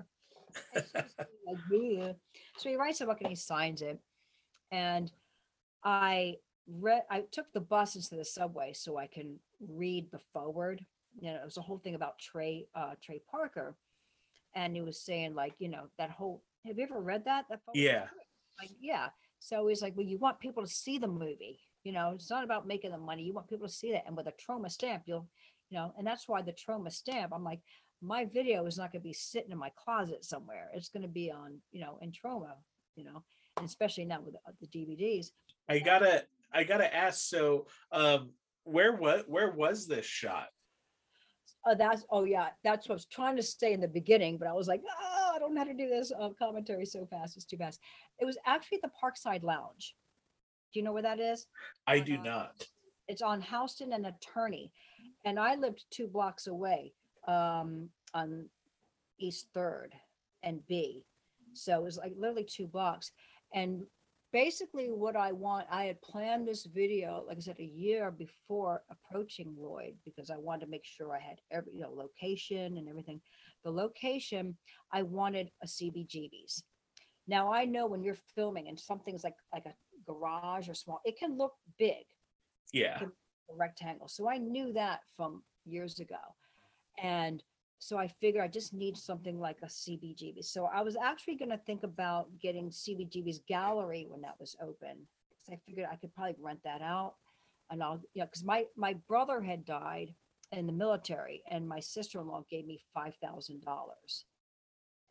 [1.47, 2.15] Like.
[2.57, 3.99] So he writes a book and he signs it,
[4.71, 5.11] and
[5.83, 6.37] I
[6.67, 7.03] read.
[7.09, 10.85] I took the bus into the subway so I can read the foreword
[11.19, 13.75] you know, it was a whole thing about Trey, uh, Trey Parker.
[14.55, 17.45] And he was saying like, you know, that whole, have you ever read that?
[17.49, 17.59] That?
[17.73, 18.05] Yeah.
[18.59, 19.09] Like, yeah.
[19.39, 22.43] So he's like, well, you want people to see the movie, you know, it's not
[22.43, 23.23] about making the money.
[23.23, 24.03] You want people to see that.
[24.07, 25.27] And with a Troma stamp, you'll,
[25.69, 27.61] you know, and that's why the Troma stamp, I'm like,
[28.01, 30.69] my video is not going to be sitting in my closet somewhere.
[30.73, 32.53] It's going to be on, you know, in Troma,
[32.95, 33.23] you know,
[33.57, 35.27] and especially now with the, the DVDs.
[35.69, 37.27] I gotta I gotta ask.
[37.27, 38.31] So, um,
[38.63, 40.47] where what where was this shot?
[41.69, 44.47] Oh, that's, oh yeah, that's what I was trying to say in the beginning, but
[44.47, 47.35] I was like, oh, I don't know how to do this uh, commentary so fast.
[47.35, 47.81] It's too fast.
[48.19, 49.93] It was actually the Parkside Lounge.
[50.71, 51.47] Do you know where that is?
[51.85, 52.65] I do not.
[53.09, 54.71] It's on Houston and Attorney.
[55.25, 56.93] And I lived two blocks away
[57.27, 58.49] um, on
[59.19, 59.93] East Third
[60.43, 61.03] and B.
[61.51, 63.11] So it was like literally two blocks.
[63.53, 63.85] And
[64.33, 68.83] basically what I want, I had planned this video, like I said, a year before
[68.89, 72.87] approaching Lloyd because I wanted to make sure I had every, you know, location and
[72.89, 73.21] everything.
[73.63, 74.57] The location,
[74.91, 76.63] I wanted a CBGB's.
[77.27, 79.73] Now I know when you're filming and something's like like a
[80.05, 82.05] garage or small, it can look big
[82.71, 82.97] Yeah.
[82.99, 83.11] can-
[83.49, 84.09] a rectangle.
[84.09, 86.19] So I knew that from years ago.
[87.01, 87.41] And
[87.79, 90.43] so I figure I just need something like a CBGB.
[90.43, 94.97] So I was actually going to think about getting CBGB's gallery when that was open.
[95.29, 97.15] Because I figured I could probably rent that out.
[97.69, 100.13] And I'll, you know, because my, my brother had died
[100.51, 103.61] in the military and my sister-in-law gave me $5,000.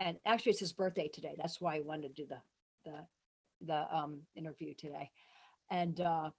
[0.00, 1.36] And actually it's his birthday today.
[1.38, 5.10] That's why I wanted to do the, the, the um, interview today.
[5.70, 6.30] And, uh,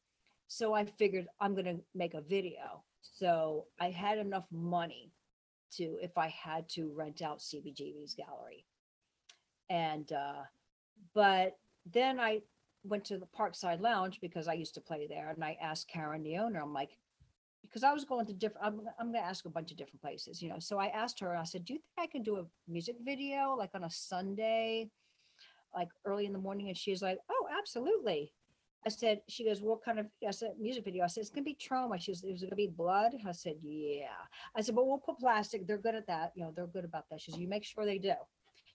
[0.50, 2.84] so I figured I'm gonna make a video.
[3.02, 5.12] So I had enough money
[5.74, 8.66] to, if I had to rent out CBGB's gallery.
[9.70, 10.44] And, uh,
[11.14, 11.58] but
[11.92, 12.42] then I
[12.84, 16.24] went to the Parkside Lounge because I used to play there and I asked Karen,
[16.24, 16.98] the owner, I'm like,
[17.62, 20.42] because I was going to different, I'm, I'm gonna ask a bunch of different places,
[20.42, 22.46] you know, so I asked her, I said, do you think I can do a
[22.68, 24.90] music video like on a Sunday?
[25.76, 26.70] Like early in the morning?
[26.70, 28.32] And she's like, oh, absolutely.
[28.86, 31.04] I said, she goes, what kind of, I said, music video?
[31.04, 32.00] I said, it's gonna be Troma.
[32.00, 33.12] She goes, is it gonna be blood?
[33.28, 34.08] I said, yeah.
[34.56, 35.68] I said, but we'll put plastic.
[35.68, 36.32] They're good at that.
[36.36, 37.20] You know, they're good about that.
[37.20, 38.14] She says, you make sure they do.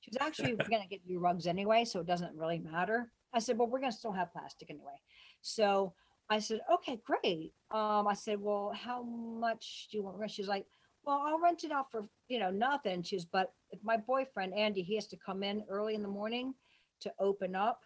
[0.00, 3.10] She was actually, we're gonna get new rugs anyway, so it doesn't really matter.
[3.32, 5.00] I said, but we're gonna still have plastic anyway.
[5.40, 5.94] So
[6.28, 7.52] I said, okay, great.
[7.70, 10.18] Um, I said, well, how much do you want?
[10.18, 10.66] rent?" She's like,
[11.04, 13.02] well, I'll rent it out for, you know, nothing.
[13.02, 16.54] She's, but if my boyfriend, Andy, he has to come in early in the morning
[17.00, 17.82] to open up.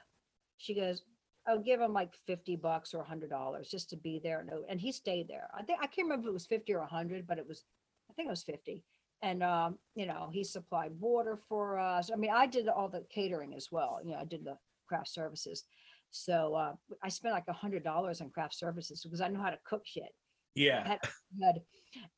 [0.58, 1.02] She goes,
[1.48, 4.40] I'll give him like 50 bucks or a hundred dollars just to be there.
[4.40, 5.48] And, and he stayed there.
[5.56, 7.64] I think, I can't remember if it was 50 or a hundred, but it was,
[8.10, 8.82] I think it was 50.
[9.22, 12.10] And, um, you know, he supplied water for us.
[12.12, 14.00] I mean, I did all the catering as well.
[14.04, 15.64] You know, I did the craft services.
[16.10, 16.72] So, uh,
[17.02, 19.82] I spent like a hundred dollars on craft services because I know how to cook
[19.84, 20.14] shit
[20.54, 20.96] Yeah.
[21.40, 21.62] had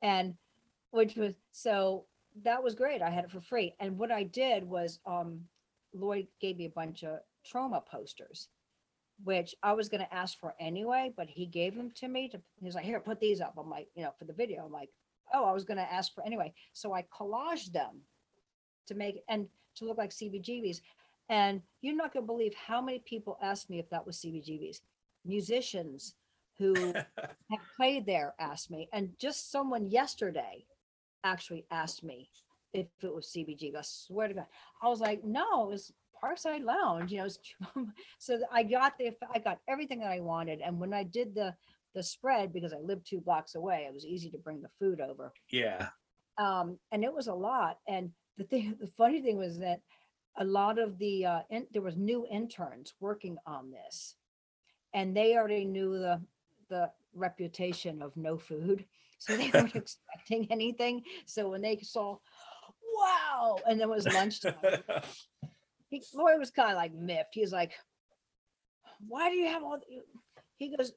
[0.02, 0.34] and
[0.90, 2.06] which was so
[2.42, 3.02] that was great.
[3.02, 3.74] I had it for free.
[3.80, 5.40] And what I did was um
[5.94, 7.18] Lloyd gave me a bunch of
[7.50, 8.48] Troma posters,
[9.24, 12.74] which I was gonna ask for anyway, but he gave them to me to he's
[12.74, 13.54] like, here, put these up.
[13.58, 14.64] I'm like, you know, for the video.
[14.64, 14.90] I'm like,
[15.34, 16.52] oh, I was gonna ask for anyway.
[16.72, 18.02] So I collaged them
[18.86, 19.46] to make and
[19.76, 20.80] to look like CBGBs.
[21.28, 24.80] And you're not gonna believe how many people asked me if that was CBGBs.
[25.24, 26.14] Musicians
[26.58, 30.64] who have played there asked me, and just someone yesterday
[31.24, 32.28] actually asked me
[32.72, 33.74] if it was CBG.
[33.74, 34.46] I swear to God,
[34.82, 35.92] I was like, no, it was
[36.22, 37.12] Parkside Lounge.
[37.12, 37.26] You
[37.76, 37.86] know,
[38.18, 41.54] so I got the I got everything that I wanted, and when I did the
[41.94, 45.00] the spread because I lived two blocks away, it was easy to bring the food
[45.00, 45.88] over Yeah.
[46.36, 47.78] um, and it was a lot.
[47.88, 49.80] And the thing, the funny thing was that
[50.36, 54.14] a lot of the uh, in, there was new interns working on this,
[54.94, 56.20] and they already knew the
[56.68, 58.84] the reputation of no food,
[59.18, 61.02] so they weren't expecting anything.
[61.26, 62.18] So when they saw,
[62.94, 64.82] wow, and then it was lunchtime.
[65.90, 67.30] He, Lloyd was kind of like miffed.
[67.34, 67.72] He's like,
[69.06, 70.02] "Why do you have all?" the-"
[70.56, 70.92] He goes,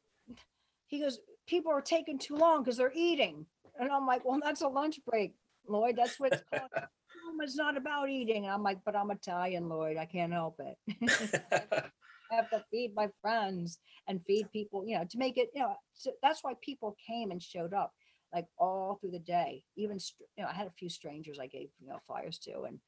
[0.88, 3.46] "He goes, people are taking too long because they're eating."
[3.80, 5.34] And I'm like, "Well, that's a lunch break,
[5.68, 5.96] Lloyd.
[5.96, 6.70] That's what it's called.
[6.76, 9.98] "No, It's not about eating." And I'm like, "But I'm Italian, Lloyd.
[9.98, 10.78] I can't help it.
[12.32, 15.62] I have to feed my friends and feed people, you know, to make it, you
[15.62, 17.94] know." So that's why people came and showed up
[18.34, 19.64] like all through the day.
[19.76, 19.98] Even,
[20.38, 22.80] you know, I had a few strangers I gave, you know, flyers to, and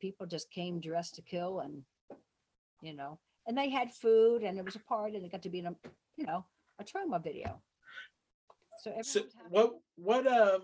[0.00, 1.82] people just came dressed to kill and
[2.82, 5.50] you know and they had food and it was a party and it got to
[5.50, 5.74] be in a
[6.16, 6.44] you know
[6.80, 7.60] a Troma video
[8.82, 9.48] so, so everyone was happy.
[9.50, 10.62] what what um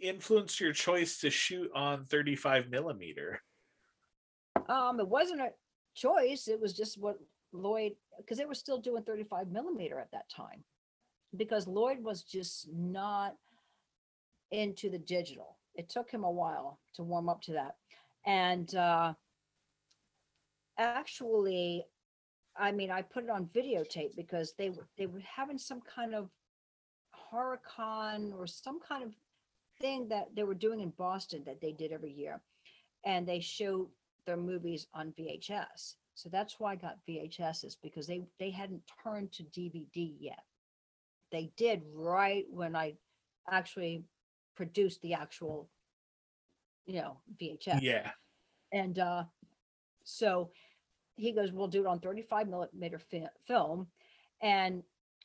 [0.00, 3.40] influenced your choice to shoot on 35 millimeter?
[4.68, 5.50] um it wasn't a
[5.94, 7.18] choice it was just what
[7.52, 10.62] lloyd because they were still doing 35 millimeter at that time
[11.36, 13.34] because lloyd was just not
[14.50, 17.76] into the digital it took him a while to warm up to that
[18.26, 19.14] and uh
[20.78, 21.84] actually
[22.56, 26.30] i mean i put it on videotape because they they were having some kind of
[27.32, 29.14] horrorcon or some kind of
[29.80, 32.40] thing that they were doing in boston that they did every year.
[33.04, 33.90] And they show
[34.26, 39.32] their movies on vhs so that's why i got vhs's because they they hadn't turned
[39.32, 40.44] to dvd yet.
[41.32, 42.94] They did right when i
[43.50, 44.04] actually
[44.56, 45.68] produced the actual
[46.86, 48.10] you know vhs Yeah.
[48.72, 49.24] and uh,
[50.04, 50.50] so
[51.16, 53.86] he goes, we'll do it on 35 millimeter fi- film.
[54.42, 54.82] And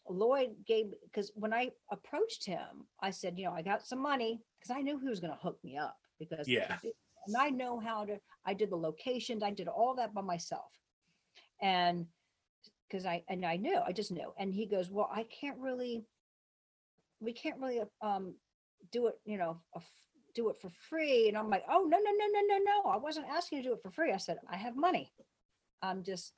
[0.09, 4.41] Lloyd gave, because when I approached him, I said, you know, I got some money
[4.57, 6.77] because I knew he was going to hook me up because, Yeah.
[7.27, 10.71] and I know how to, I did the locations, I did all that by myself.
[11.61, 12.07] And
[12.87, 14.31] because I, and I knew, I just knew.
[14.39, 16.05] And he goes, well, I can't really,
[17.19, 18.33] we can't really um,
[18.93, 19.81] do it, you know, a
[20.33, 21.27] do it for free.
[21.27, 22.91] And I'm like, oh, no, no, no, no, no, no.
[22.91, 24.11] I wasn't asking you to do it for free.
[24.11, 25.11] I said, I have money.
[25.81, 26.33] I'm just,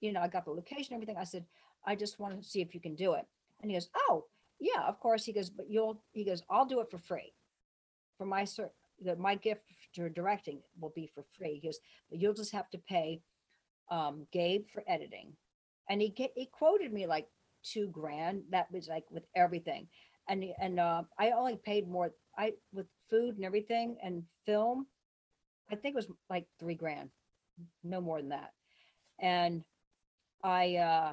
[0.00, 1.16] you know, I got the location, everything.
[1.16, 1.44] I said,
[1.86, 3.24] I just want to see if you can do it.
[3.60, 4.24] And he goes, oh,
[4.60, 5.24] yeah, of course.
[5.24, 7.32] He goes, but you'll, he goes, I'll do it for free.
[8.16, 9.62] For my, cer- the, my gift
[9.94, 11.60] to directing will be for free.
[11.60, 11.78] He goes,
[12.10, 13.20] but you'll just have to pay
[13.90, 15.32] um, Gabe for editing.
[15.88, 17.28] And he, he quoted me like
[17.62, 18.42] two grand.
[18.50, 19.88] That was like with everything.
[20.28, 24.86] And, and uh, I only paid more, I, with food and everything and film,
[25.70, 27.10] I think it was like three grand,
[27.82, 28.52] no more than that.
[29.18, 29.64] And
[30.42, 31.12] I, uh,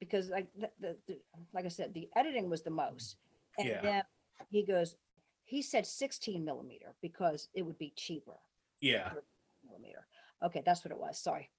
[0.00, 1.18] because like, the, the, the,
[1.54, 3.16] like I said, the editing was the most.
[3.58, 3.80] And Yeah.
[3.82, 4.02] then
[4.50, 4.96] he goes,
[5.44, 8.36] he said sixteen millimeter because it would be cheaper
[8.80, 9.12] Yeah.
[9.66, 10.06] millimeter.
[10.44, 11.18] Okay, that's what it was.
[11.22, 11.50] Sorry.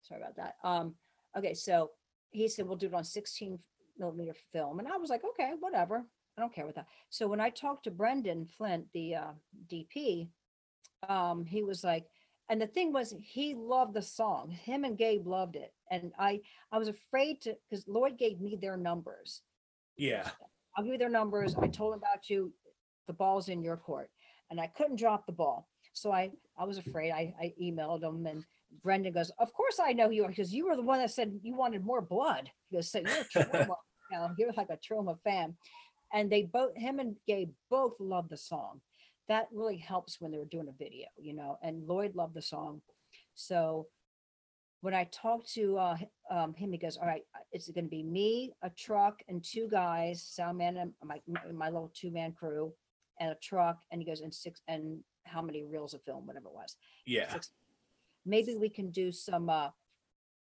[0.00, 0.54] Sorry about that.
[0.64, 0.94] Um,
[1.36, 1.90] okay, so
[2.30, 3.58] he said we'll do it on 16
[3.98, 4.78] millimeter film.
[4.78, 6.04] And I was like, okay, whatever.
[6.36, 6.86] I don't care with that.
[7.10, 9.32] So when I talked to Brendan Flint, the uh,
[9.70, 10.28] DP,
[11.08, 12.06] um, he was like,
[12.48, 14.50] and the thing was he loved the song.
[14.50, 15.72] Him and Gabe loved it.
[15.90, 16.40] And I
[16.70, 19.42] I was afraid to because Lloyd gave me their numbers.
[19.96, 20.28] Yeah.
[20.76, 21.56] I'll give you their numbers.
[21.56, 22.52] I told them about you.
[23.06, 24.10] The ball's in your court.
[24.50, 25.68] And I couldn't drop the ball.
[25.92, 27.10] So I, I was afraid.
[27.10, 28.44] I, I emailed him and
[28.82, 31.56] Brendan goes, of course I know you because you were the one that said you
[31.56, 32.50] wanted more blood.
[32.68, 33.74] He goes, so you're a Troma,
[34.10, 35.56] you know, you're like a Troma fan.
[36.12, 38.80] And they both, him and Gabe both love the song.
[39.28, 42.80] That really helps when they're doing a video, you know, and Lloyd loved the song.
[43.34, 43.88] So
[44.82, 45.96] when I talked to uh,
[46.30, 49.42] um, him, he goes, all right, uh, it's going to be me, a truck and
[49.44, 52.72] two guys, sound man and my, my- my little two man crew
[53.18, 53.78] and a truck.
[53.90, 56.76] And he goes, and six, and how many reels of film, whatever it was.
[57.04, 57.32] Yeah.
[57.32, 57.50] six-
[58.24, 59.70] Maybe we can do some, uh,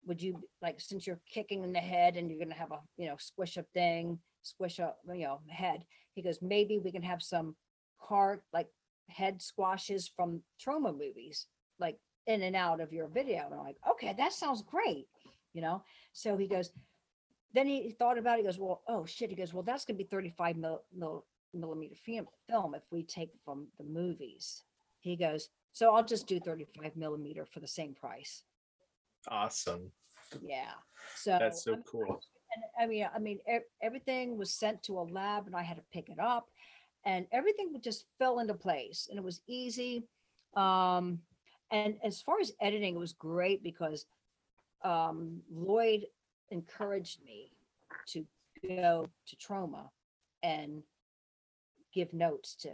[0.05, 3.07] would you, like, since you're kicking in the head and you're gonna have a, you
[3.07, 5.83] know, squish up thing, squish up, you know, head.
[6.13, 7.55] He goes, maybe we can have some
[8.01, 8.67] cart like
[9.09, 11.47] head squashes from Troma movies,
[11.79, 13.45] like in and out of your video.
[13.45, 15.07] And I'm like, okay, that sounds great,
[15.53, 15.83] you know.
[16.13, 16.71] So he goes,
[17.53, 18.41] then he thought about it.
[18.41, 19.29] He goes, well, oh shit.
[19.29, 23.67] He goes, well, that's gonna be 35 mil, mil, millimeter film if we take from
[23.77, 24.63] the movies.
[24.99, 28.43] He goes, so I'll just do 35 millimeter for the same price.
[29.29, 29.91] Awesome.
[30.41, 30.71] Yeah.
[31.15, 32.21] So That's so I'm- cool.
[32.53, 35.77] and I mean, I mean, e- everything was sent to a lab, and I had
[35.77, 36.49] to pick it up,
[37.05, 40.07] and everything just fell into place, and it was easy.
[40.55, 41.21] Um,
[41.71, 44.05] and as far as editing, it was great because
[44.83, 46.05] um, Lloyd
[46.49, 47.51] encouraged me
[48.07, 48.25] to
[48.67, 49.89] go to Troma
[50.43, 50.83] and
[51.93, 52.69] give notes to,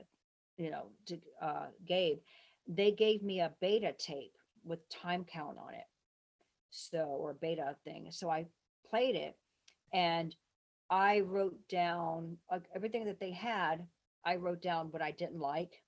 [0.57, 2.19] you know, to uh, Gabe.
[2.67, 5.85] They gave me a beta tape with time count on it,
[6.71, 8.07] so or beta thing.
[8.11, 8.47] So I
[8.89, 9.35] played it
[9.93, 10.35] and
[10.89, 13.85] I wrote down like everything that they had.
[14.25, 15.81] I wrote down what I didn't like,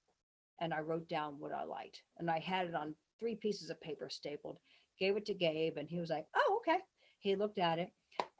[0.61, 3.79] and I wrote down what I liked, and I had it on three pieces of
[3.81, 4.57] paper stapled.
[4.99, 6.79] Gave it to Gabe, and he was like, "Oh, okay."
[7.19, 7.91] He looked at it,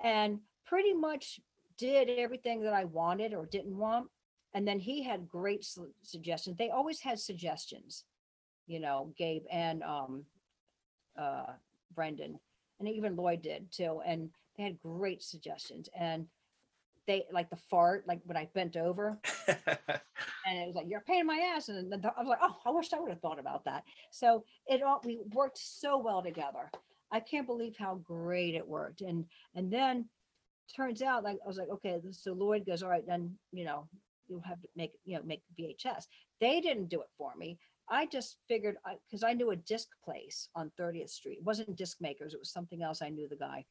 [0.04, 1.40] and pretty much
[1.78, 4.08] did everything that I wanted or didn't want.
[4.54, 6.58] And then he had great su- suggestions.
[6.58, 8.06] They always had suggestions,
[8.68, 10.26] you know, Gabe and um,
[11.18, 11.54] uh,
[11.96, 12.40] Brendan,
[12.80, 14.02] and even Lloyd did too.
[14.06, 16.28] And they had great suggestions and
[17.08, 19.58] they like the fart like when i bent over and
[20.48, 22.56] it was like you're a pain in my ass and then i was like oh
[22.66, 23.84] i wish i would have thought about that.
[24.12, 26.70] So it all we worked so well together.
[27.12, 29.26] I can't believe how great it worked and
[29.56, 30.06] and then
[30.74, 33.88] turns out like i was like okay so lloyd goes all right then you know
[34.28, 36.08] you'll have to make you know make vhs
[36.40, 37.58] they didn't do it for me
[37.90, 38.76] i just figured
[39.10, 42.52] because I, knew a disc place on 30th street it wasn't disc makers it was
[42.52, 43.66] something else i knew the guy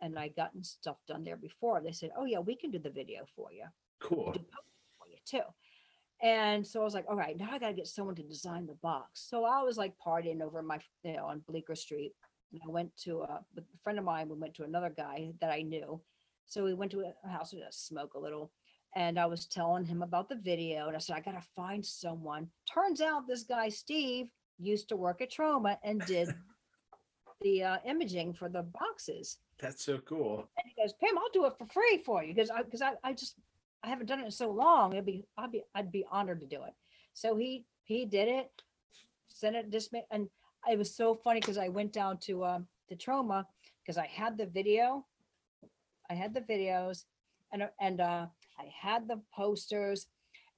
[0.00, 1.80] and I gotten stuff done there before.
[1.80, 3.64] They said, "Oh yeah, we can do the video for you,
[4.00, 4.32] cool.
[4.32, 4.40] do
[4.98, 5.46] for you too."
[6.22, 8.66] And so I was like, "All right, now I got to get someone to design
[8.66, 12.12] the box." So I was like partying over my, you know, on Bleecker Street.
[12.52, 14.28] And I went to uh, a, a friend of mine.
[14.28, 16.00] We went to another guy that I knew.
[16.46, 18.52] So we went to a house to smoke a little,
[18.96, 20.88] and I was telling him about the video.
[20.88, 24.28] And I said, "I got to find someone." Turns out this guy Steve
[24.58, 26.28] used to work at Troma and did
[27.42, 29.38] the uh, imaging for the boxes.
[29.58, 30.48] That's so cool.
[30.56, 32.94] And he goes, Pam, I'll do it for free for you because I because I,
[33.04, 33.36] I just
[33.84, 34.92] I haven't done it in so long.
[34.92, 36.74] It'd be I'd be I'd be honored to do it.
[37.12, 38.50] So he he did it,
[39.28, 40.28] sent it just and
[40.68, 43.44] it was so funny because I went down to um the Troma
[43.82, 45.04] because I had the video,
[46.10, 47.04] I had the videos,
[47.52, 48.26] and uh, and uh
[48.58, 50.06] I had the posters,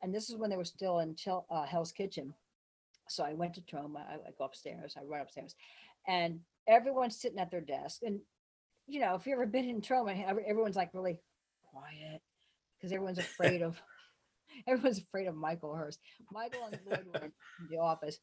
[0.03, 1.17] and this is when they were still in
[1.51, 2.35] uh, Hell's Kitchen.
[3.09, 3.99] So I went to Troma.
[4.09, 4.95] I, I go upstairs.
[4.97, 5.55] I run upstairs,
[6.07, 8.01] and everyone's sitting at their desk.
[8.03, 8.21] And
[8.87, 11.19] you know, if you've ever been in Troma, everyone's like really
[11.71, 12.23] quiet
[12.79, 13.81] because everyone's afraid of
[14.69, 15.99] everyone's afraid of Michael Herz.
[16.33, 17.33] Michael and Lloyd were in
[17.71, 18.19] the office,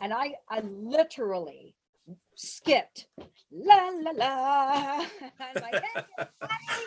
[0.00, 1.74] and I I literally
[2.36, 3.06] skipped
[3.50, 5.04] la la la.
[5.40, 6.84] I'm like, "Hey, everybody."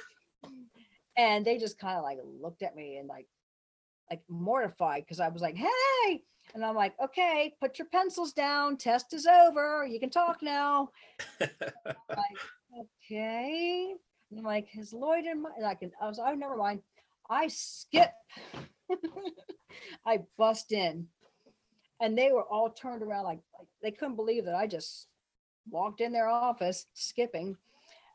[1.18, 3.28] And they just kind of like looked at me and like
[4.10, 6.24] like mortified because I was like, hey.
[6.54, 8.76] And I'm like, okay, put your pencils down.
[8.76, 9.88] Test is over.
[9.90, 10.90] You can talk now
[11.40, 12.38] like,
[12.78, 13.94] okay.
[14.30, 16.82] And I'm like, is Lloyd in my like I was oh never mind.
[17.30, 18.12] I skip.
[20.06, 21.08] I bust in.
[22.02, 25.08] And they were all turned around like, like they couldn't believe that I just
[25.70, 27.56] walked in their office skipping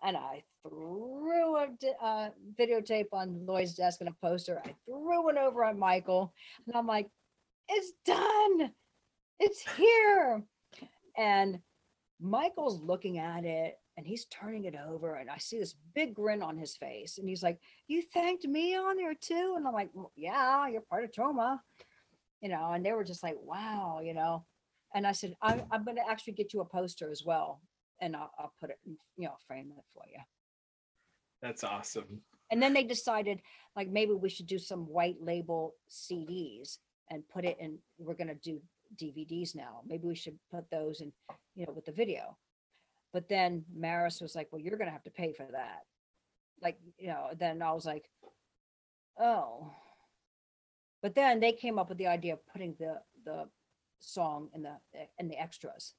[0.02, 1.68] and I threw a
[2.02, 4.60] uh, videotape on Lloyd's desk and a poster.
[4.64, 6.32] I threw one over on Michael
[6.66, 7.08] and I'm like,
[7.68, 8.72] it's done.
[9.38, 10.42] It's here.
[11.16, 11.60] And
[12.20, 16.42] Michael's looking at it and he's turning it over and I see this big grin
[16.42, 17.58] on his face and he's like,
[17.88, 21.60] "You thanked me on there too?" And I'm like, "Well, "Yeah, you're part of Troma."
[22.42, 24.44] You know, and they were just like, "Wow," you know.
[24.94, 27.60] And I said, "I'm I'm going to actually get you a poster as well
[28.00, 30.20] and I'll, I'll put it, in, you know, frame it for you."
[31.42, 32.22] That's awesome.
[32.50, 33.40] And then they decided
[33.74, 36.78] like maybe we should do some white label CDs
[37.10, 38.60] and put it in we're going to do
[38.96, 39.80] DVDs now.
[39.86, 41.12] Maybe we should put those in,
[41.54, 42.36] you know, with the video.
[43.12, 45.80] But then Maris was like, "Well, you're going to have to pay for that."
[46.62, 48.08] Like, you know, then I was like,
[49.18, 49.72] "Oh."
[51.02, 53.48] But then they came up with the idea of putting the the
[53.98, 54.76] song in the
[55.18, 55.94] in the extras.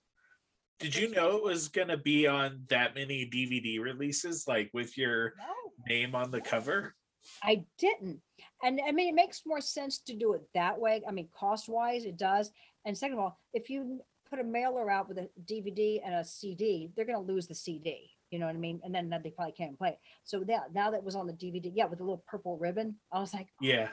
[0.80, 5.34] Did you know it was gonna be on that many DVD releases, like with your
[5.38, 6.96] No, name on the cover?
[7.44, 8.22] I didn't.
[8.64, 11.02] And I mean, it makes more sense to do it that way.
[11.08, 12.52] I mean, cost wise, it does.
[12.86, 16.24] And second of all, if you put a mailer out with a DVD and a
[16.24, 18.10] CD, they're going to lose the CD.
[18.32, 18.82] You know what I mean?
[18.84, 20.00] And then they probably can't play it.
[20.24, 23.20] So that now that was on the DVD, yeah, with a little purple ribbon, I
[23.20, 23.90] was like, Yeah.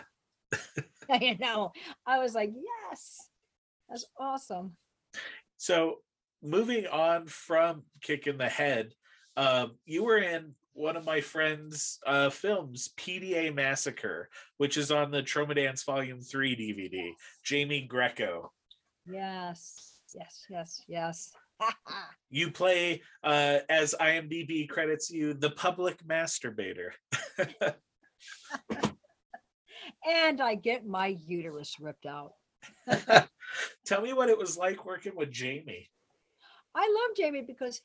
[1.20, 1.72] you know,
[2.06, 3.28] I was like, yes,
[3.88, 4.76] that's awesome.
[5.56, 5.98] So
[6.44, 8.92] moving on from Kick in the Head,
[9.36, 15.10] um, you were in one of my friend's uh, films, PDA Massacre, which is on
[15.10, 17.10] the Troma Dance Volume 3 DVD.
[17.42, 18.52] Jamie Greco.
[19.06, 21.32] Yes, yes, yes, yes.
[22.30, 26.88] You play, uh, as IMDb credits you, the public masturbator.
[30.04, 32.32] and I get my uterus ripped out.
[33.86, 35.90] Tell me what it was like working with Jamie.
[36.74, 37.80] I love Jamie because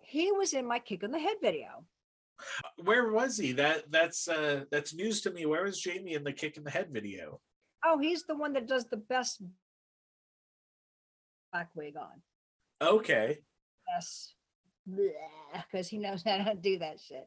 [0.00, 1.84] he was in my kick in the head video.
[2.84, 3.52] Where was he?
[3.52, 5.46] That that's uh that's news to me.
[5.46, 7.40] Where was Jamie in the kick in the head video?
[7.84, 9.42] Oh, he's the one that does the best
[11.52, 12.22] black wig on.
[12.86, 13.38] Okay.
[13.88, 14.34] Yes.
[14.86, 17.26] Because he knows how to do that shit.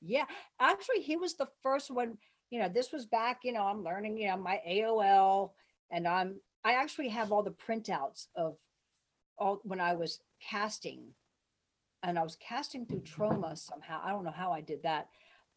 [0.00, 0.24] Yeah.
[0.60, 2.18] Actually, he was the first one.
[2.50, 5.52] You know, this was back, you know, I'm learning, you know, my AOL
[5.92, 8.56] and I'm, I actually have all the printouts of
[9.38, 11.14] all when I was casting
[12.02, 14.00] and I was casting through Troma somehow.
[14.02, 15.08] I don't know how I did that.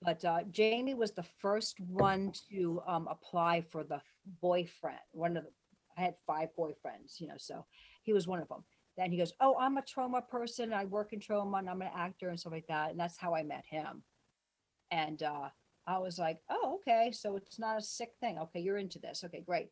[0.01, 4.01] But uh, Jamie was the first one to um, apply for the
[4.41, 4.99] boyfriend.
[5.11, 5.49] One of the,
[5.97, 7.65] I had five boyfriends, you know, so
[8.01, 8.65] he was one of them.
[8.97, 10.73] Then he goes, "Oh, I'm a Troma person.
[10.73, 13.33] I work in Troma, and I'm an actor and stuff like that." And that's how
[13.33, 14.03] I met him.
[14.91, 15.49] And uh,
[15.87, 17.11] I was like, "Oh, okay.
[17.11, 18.37] So it's not a sick thing.
[18.37, 19.23] Okay, you're into this.
[19.23, 19.69] Okay, great."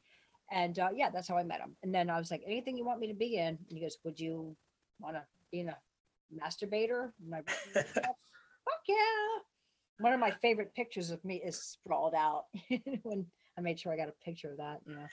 [0.52, 1.76] And uh, yeah, that's how I met him.
[1.84, 3.98] And then I was like, "Anything you want me to be in?" And he goes,
[4.06, 4.56] "Would you
[5.02, 5.78] want to be in a
[6.34, 7.12] masturbator?"
[7.74, 8.96] "Fuck yeah!"
[10.00, 12.46] One of my favorite pictures of me is sprawled out
[13.04, 13.26] when
[13.58, 14.80] I made sure I got a picture of that.
[14.88, 15.08] You know.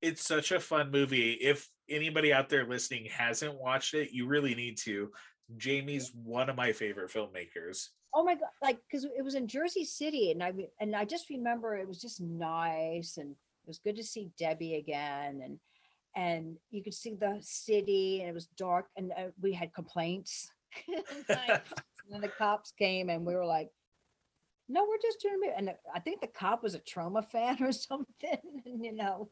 [0.00, 1.32] It's such a fun movie.
[1.32, 5.10] If anybody out there listening hasn't watched it, you really need to.
[5.56, 7.88] Jamie's one of my favorite filmmakers.
[8.14, 8.48] Oh my god!
[8.62, 12.00] Like because it was in Jersey City, and I and I just remember it was
[12.00, 15.58] just nice, and it was good to see Debbie again, and
[16.14, 20.50] and you could see the city, and it was dark, and uh, we had complaints.
[22.10, 23.70] And then the cops came, and we were like,
[24.68, 27.70] "No, we're just doing it." And I think the cop was a Troma fan or
[27.72, 29.28] something, and, you know.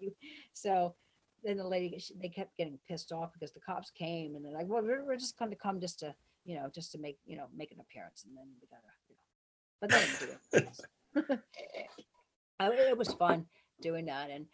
[0.52, 0.94] So
[1.42, 4.52] then the lady, she- they kept getting pissed off because the cops came, and they're
[4.52, 6.14] like, "Well, we're, we're just going to come just to."
[6.48, 9.16] you know, just to make, you know, make an appearance and then we gotta, you
[9.16, 9.26] know,
[9.80, 11.40] but they didn't do it.
[12.60, 13.46] I- It was fun
[13.80, 14.30] doing that.
[14.30, 14.46] And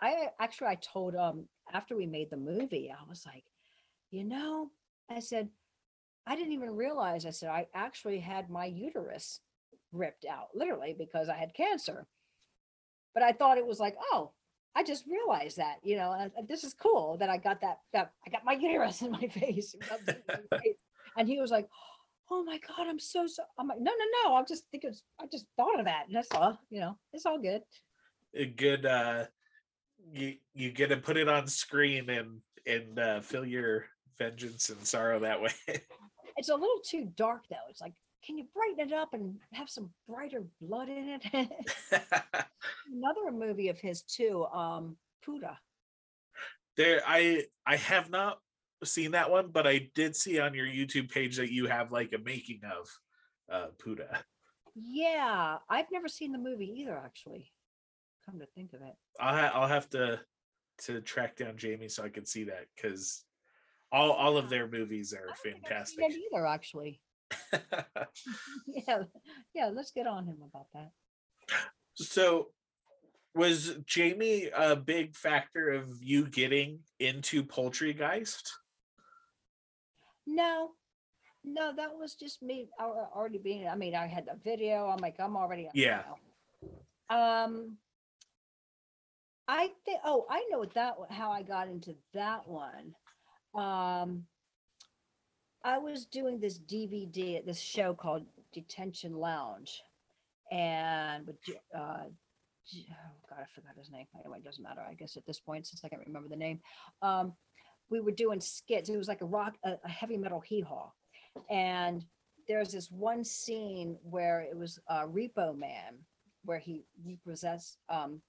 [0.00, 3.44] I actually, I told, um, after we made the movie, I was like,
[4.10, 4.70] you know,
[5.10, 5.48] I said,
[6.26, 9.40] I didn't even realize, I said, I actually had my uterus
[9.92, 12.06] ripped out literally because I had cancer.
[13.14, 14.32] But I thought it was like, oh,
[14.74, 18.30] I just realized that, you know, this is cool that I got that, that I
[18.30, 19.74] got my uterus in my face.
[21.16, 21.68] And he was like,
[22.30, 24.36] "Oh my god, I'm so so." I'm like, "No, no, no.
[24.36, 24.94] I'm just thinking.
[25.20, 26.04] I just thought of that.
[26.06, 26.58] And that's all.
[26.70, 27.62] You know, it's all good."
[28.34, 29.26] A good uh
[30.12, 33.86] you you get to put it on screen and and uh feel your
[34.18, 35.52] vengeance and sorrow that way.
[36.36, 37.56] It's a little too dark though.
[37.68, 37.92] It's like,
[38.24, 41.22] can you brighten it up and have some brighter blood in it?
[42.90, 44.96] Another movie of his too, um,
[45.26, 45.56] Puda.
[46.76, 48.38] there I I have not
[48.84, 52.12] seen that one, but I did see on your YouTube page that you have like
[52.14, 52.88] a making of
[53.52, 54.22] uh Puda.
[54.74, 56.96] Yeah, I've never seen the movie either.
[56.96, 57.52] Actually,
[58.24, 58.94] come to think of it.
[59.18, 60.20] I'll I'll have to
[60.84, 63.24] to track down Jamie so I can see that because
[63.92, 66.04] all all of their movies are fantastic.
[66.32, 67.00] either, actually.
[68.66, 69.02] yeah,
[69.54, 69.70] yeah.
[69.72, 70.90] Let's get on him about that.
[71.94, 72.48] so
[73.34, 78.42] was Jamie a big factor of you getting into Poultrygeist?
[80.26, 80.70] No,
[81.44, 83.68] no, that was just me al- already being.
[83.68, 84.86] I mean, I had the video.
[84.86, 85.68] I'm like, I'm already.
[85.74, 86.02] Yeah.
[87.08, 87.76] Um,
[89.50, 89.98] I think.
[90.04, 90.94] Oh, I know that.
[91.10, 92.94] How I got into that one.
[93.52, 94.22] Um,
[95.64, 98.22] I was doing this DVD at this show called
[98.52, 99.82] Detention Lounge,
[100.52, 101.36] and with
[101.76, 104.06] uh, oh God, I forgot his name.
[104.20, 104.82] Anyway, it doesn't matter.
[104.88, 106.60] I guess at this point, since I can't remember the name,
[107.02, 107.32] um,
[107.90, 108.88] we were doing skits.
[108.88, 110.92] It was like a rock, a, a heavy metal hee haw,
[111.50, 112.04] and
[112.46, 115.98] there's this one scene where it was uh, Repo Man,
[116.44, 118.22] where he repossessed um,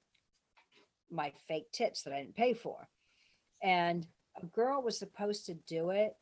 [1.11, 2.88] my fake tits that I didn't pay for,
[3.61, 4.07] and
[4.41, 6.13] a girl was supposed to do it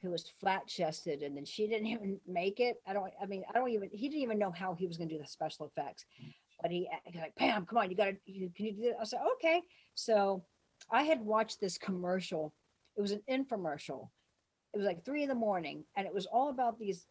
[0.00, 2.76] who was flat chested and then she didn't even make it.
[2.86, 5.10] I don't I mean I don't even he didn't even know how he was gonna
[5.10, 6.04] do the special effects.
[6.60, 8.96] But he he like, Pam, come on, you gotta you can you do that?
[9.00, 9.62] I said, okay.
[9.94, 10.44] So
[10.90, 12.54] I had watched this commercial.
[12.96, 14.08] It was an infomercial.
[14.74, 17.06] It was like three in the morning, and it was all about these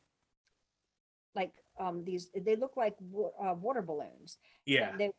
[1.36, 2.96] like um these they look like
[3.44, 4.90] uh, water balloons Yeah.
[4.90, 5.12] and they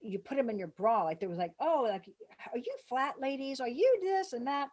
[0.00, 1.04] you put them in your bra.
[1.04, 2.08] Like there was like, oh, like
[2.52, 3.60] are you flat ladies?
[3.60, 4.68] Are you this and that?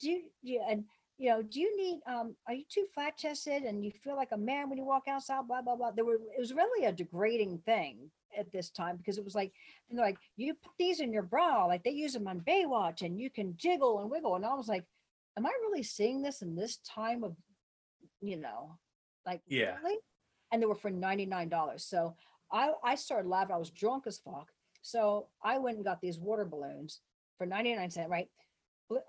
[0.00, 0.84] Do you, you and
[1.16, 4.32] you know, do you need um are you too flat chested and you feel like
[4.32, 5.46] a man when you walk outside?
[5.46, 5.92] Blah blah blah.
[5.92, 9.52] There were it was really a degrading thing at this time because it was like
[9.88, 13.02] and they're like you put these in your bra like they use them on Baywatch
[13.02, 14.84] and you can jiggle and wiggle and I was like,
[15.38, 17.36] am I really seeing this in this time of
[18.20, 18.78] you know
[19.24, 19.76] like Yeah.
[19.82, 19.98] really?
[20.50, 21.84] and they were for ninety nine dollars.
[21.84, 22.16] So
[22.50, 23.54] I I started laughing.
[23.54, 24.50] I was drunk as fuck.
[24.84, 27.00] So I went and got these water balloons
[27.38, 28.28] for 99 cents, right?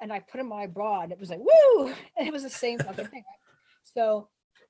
[0.02, 1.93] And I put them in my bra and it was like, woo!
[2.18, 3.26] And it was the same fucking thing.
[3.84, 4.30] So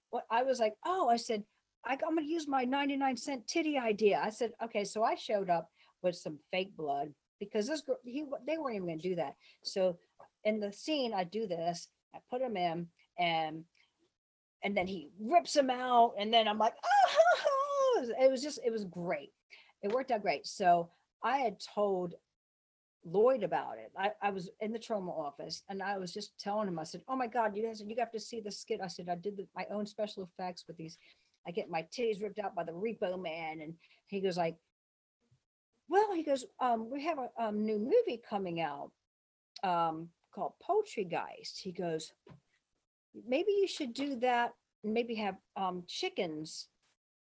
[0.09, 1.43] what I was like, oh, I said,
[1.85, 4.19] I, I'm gonna use my 99 cent titty idea.
[4.21, 5.69] I said, okay, so I showed up
[6.01, 9.35] with some fake blood because this girl, he they weren't even gonna do that.
[9.63, 9.99] So
[10.43, 12.87] in the scene, I do this, I put him in
[13.19, 13.63] and
[14.63, 18.71] and then he rips him out, and then I'm like, oh, it was just, it
[18.71, 19.31] was great.
[19.81, 20.47] It worked out great.
[20.47, 20.89] So
[21.23, 22.15] I had told
[23.05, 23.91] Lloyd about it.
[23.97, 27.01] I, I was in the Troma office and I was just telling him, I said,
[27.07, 28.79] Oh my God, you guys, you have to see the skit.
[28.83, 30.97] I said, I did the, my own special effects with these.
[31.47, 33.61] I get my titties ripped out by the repo man.
[33.61, 33.75] And
[34.07, 34.55] he goes like,
[35.87, 38.91] well, he goes, um, we have a um, new movie coming out
[39.63, 41.59] um, called Poultrygeist.
[41.61, 42.11] He goes,
[43.27, 44.53] maybe you should do that.
[44.83, 46.67] Maybe have um, chickens,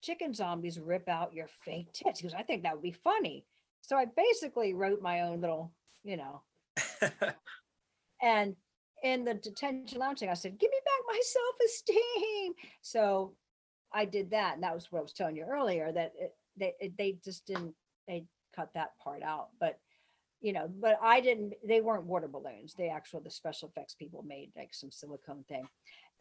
[0.02, 2.20] chicken zombies rip out your fake tits.
[2.20, 3.46] He goes, I think that would be funny.
[3.82, 5.72] So I basically wrote my own little,
[6.04, 6.42] you know,
[8.22, 8.56] and
[9.04, 12.54] in the detention lounge thing, I said, give me back my self-esteem.
[12.82, 13.34] So
[13.94, 14.56] I did that.
[14.56, 17.46] And that was what I was telling you earlier that it, they, it, they just
[17.48, 17.74] didn't,
[18.08, 18.26] they
[18.56, 19.48] cut that part out.
[19.60, 19.80] But,
[20.40, 22.76] you know, but I didn't, they weren't water balloons.
[22.78, 25.68] They actually, the special effects people made like some silicone thing.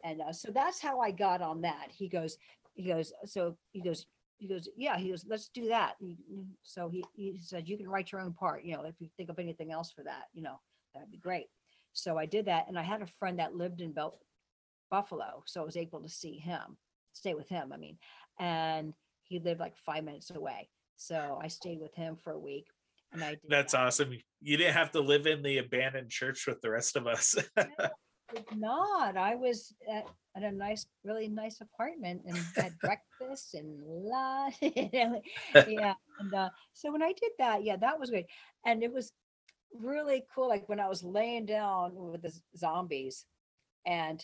[0.03, 1.87] And uh, so that's how I got on that.
[1.91, 2.37] He goes,
[2.73, 4.05] he goes, so he goes,
[4.37, 5.95] he goes, yeah, he goes, let's do that.
[6.01, 8.95] And he- So he, he said, you can write your own part, you know, if
[8.99, 10.59] you think of anything else for that, you know,
[10.93, 11.47] that'd be great.
[11.93, 12.67] So I did that.
[12.67, 14.19] And I had a friend that lived in Bel-
[14.89, 15.43] Buffalo.
[15.45, 16.77] So I was able to see him,
[17.13, 17.71] stay with him.
[17.73, 17.97] I mean,
[18.39, 18.93] and
[19.23, 20.69] he lived like five minutes away.
[20.95, 22.65] So I stayed with him for a week
[23.13, 23.81] and I did That's that.
[23.81, 24.13] awesome.
[24.41, 27.35] You didn't have to live in the abandoned church with the rest of us.
[28.33, 29.17] Did not.
[29.17, 34.55] I was at, at a nice, really nice apartment and had breakfast and lunch.
[34.61, 35.93] yeah.
[36.19, 38.27] And uh, so when I did that, yeah, that was great.
[38.65, 39.13] And it was
[39.79, 40.47] really cool.
[40.47, 43.25] Like when I was laying down with the zombies,
[43.85, 44.23] and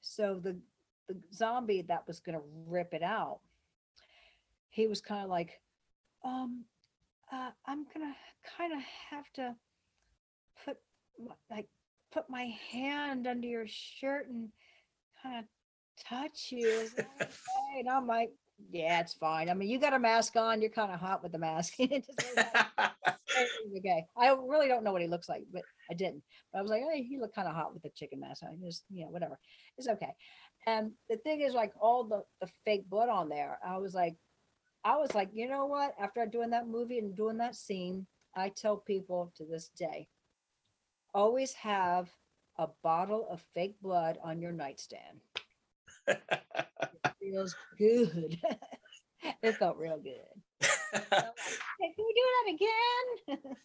[0.00, 0.56] so the
[1.08, 3.40] the zombie that was gonna rip it out,
[4.70, 5.60] he was kind of like,
[6.24, 6.64] um,
[7.30, 8.14] uh, I'm gonna
[8.56, 8.78] kind of
[9.10, 9.54] have to
[10.64, 10.78] put
[11.50, 11.68] like
[12.14, 14.48] put my hand under your shirt and
[15.22, 15.44] kind of
[16.08, 16.66] touch you.
[16.66, 17.80] Is that okay?
[17.80, 18.30] And I'm like,
[18.70, 19.50] yeah, it's fine.
[19.50, 20.60] I mean, you got a mask on.
[20.60, 21.74] You're kind of hot with the mask.
[21.78, 22.94] It just really not-
[23.36, 24.04] it's okay.
[24.16, 26.22] I really don't know what he looks like, but I didn't.
[26.52, 28.44] But I was like, hey, he looked kind of hot with the chicken mask.
[28.44, 29.40] I just, you know, whatever.
[29.76, 30.14] It's okay.
[30.68, 34.14] And the thing is, like all the the fake blood on there, I was like,
[34.84, 35.94] I was like, you know what?
[36.00, 40.06] After doing that movie and doing that scene, I tell people to this day,
[41.14, 42.10] always have
[42.58, 45.20] a bottle of fake blood on your nightstand.
[47.04, 48.38] It feels good.
[49.42, 50.20] it felt real good.
[50.60, 53.56] So hey, can we do that again?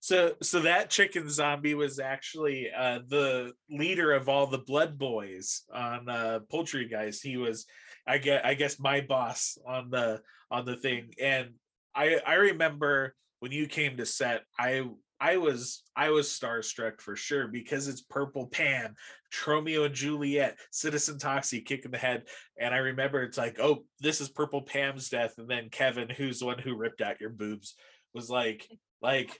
[0.00, 5.62] so so that chicken zombie was actually uh the leader of all the blood boys
[5.72, 7.66] on uh Poultrygeist he was
[8.06, 10.20] i get i guess my boss on the
[10.50, 11.50] on the thing and
[11.94, 14.82] i i remember when you came to set i
[15.20, 18.94] i was i was starstruck for sure because it's purple pam
[19.30, 22.24] Tromeo and Juliet, Citizen Toxie kick in the head.
[22.58, 25.34] And I remember it's like, oh, this is Purple Pam's death.
[25.38, 27.74] And then Kevin, who's the one who ripped out your boobs,
[28.12, 28.68] was like,
[29.00, 29.38] like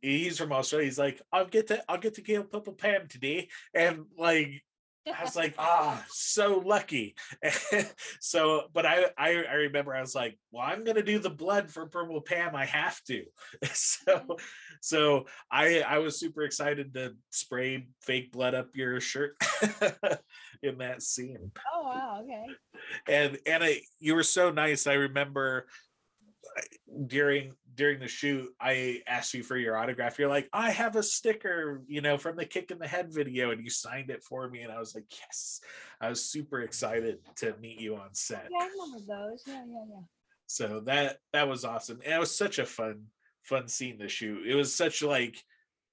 [0.00, 0.86] he's from Australia.
[0.86, 3.48] He's like, I'll get to I'll get to kill Purple Pam today.
[3.74, 4.62] And like
[5.14, 7.14] I was like, ah, so lucky.
[8.20, 11.70] so, but I, I I remember I was like, well, I'm gonna do the blood
[11.70, 12.54] for Purple Pam.
[12.54, 13.24] I have to.
[13.72, 14.36] so
[14.80, 19.36] so I I was super excited to spray fake blood up your shirt
[20.62, 21.50] in that scene.
[21.74, 22.46] oh wow, okay.
[23.08, 24.86] And and I, you were so nice.
[24.86, 25.66] I remember
[27.06, 30.18] during during the shoot, I asked you for your autograph.
[30.18, 33.50] You're like, I have a sticker, you know, from the kick in the head video,
[33.50, 34.62] and you signed it for me.
[34.62, 35.60] And I was like, yes.
[36.00, 38.48] I was super excited to meet you on set.
[38.50, 39.42] Yeah, I remember those.
[39.46, 40.02] Yeah, yeah, yeah.
[40.46, 42.00] So that that was awesome.
[42.04, 43.04] And it was such a fun,
[43.42, 44.46] fun scene to shoot.
[44.46, 45.42] It was such like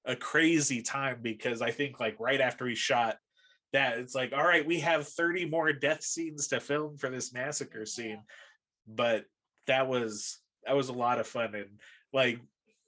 [0.05, 3.17] a crazy time because I think like right after we shot
[3.73, 7.33] that, it's like, all right, we have 30 more death scenes to film for this
[7.33, 8.21] massacre scene.
[8.87, 9.25] But
[9.67, 11.79] that was that was a lot of fun and
[12.11, 12.39] like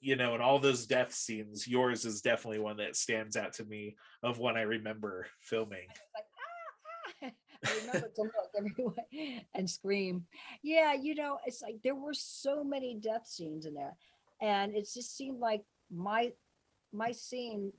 [0.02, 3.66] you know and all those death scenes yours is definitely one that stands out to
[3.66, 7.32] me of one i remember filming like ah, ah.
[7.66, 10.26] I remember to look everywhere and scream.
[10.62, 13.96] Yeah, you know, it's like there were so many death scenes in there,
[14.42, 16.32] and it just seemed like my
[16.92, 17.72] my scene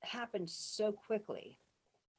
[0.00, 1.58] happened so quickly,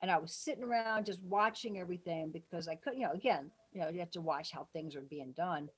[0.02, 3.82] and I was sitting around just watching everything because I couldn't, you know, again, you
[3.82, 5.70] know, you have to watch how things are being done,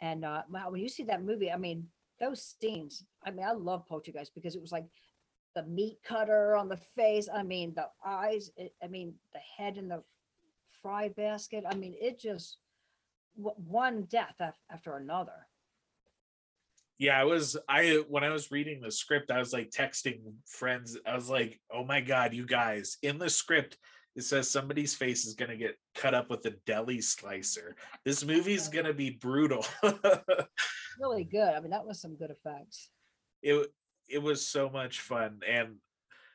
[0.00, 1.86] and uh, wow, when you see that movie, I mean,
[2.18, 3.04] those scenes.
[3.24, 4.86] I mean, I love Poultrygeist because it was like
[5.54, 7.28] the meat cutter on the face.
[7.32, 8.50] I mean, the eyes.
[8.56, 10.02] It, I mean, the head in the
[10.82, 11.64] fry basket.
[11.68, 12.58] I mean, it just
[13.36, 14.40] one death
[14.70, 15.46] after another.
[16.98, 20.98] yeah i was i when i was reading the script i was like texting friends
[21.06, 23.78] i was like oh my god you guys in the script
[24.16, 28.24] it says somebody's face is going to get cut up with a deli slicer this
[28.24, 29.64] movie's going to be brutal
[31.00, 31.54] Really good.
[31.54, 32.90] I mean, that was some good effects.
[33.42, 33.66] it
[34.08, 35.76] it was so much fun and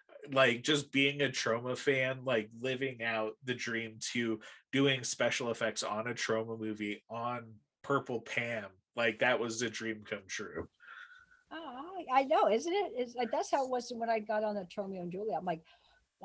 [0.10, 4.40] uh, like just being a Troma fan like living out the dream to
[4.72, 7.54] doing special effects on a Troma movie on
[7.84, 8.66] purple pam
[8.96, 10.68] like that was a dream come true
[11.52, 12.94] Oh, I I know, isn't it?
[12.96, 15.38] It's like that's how it was when I got on the Tromeo and Juliet.
[15.38, 15.62] I'm like,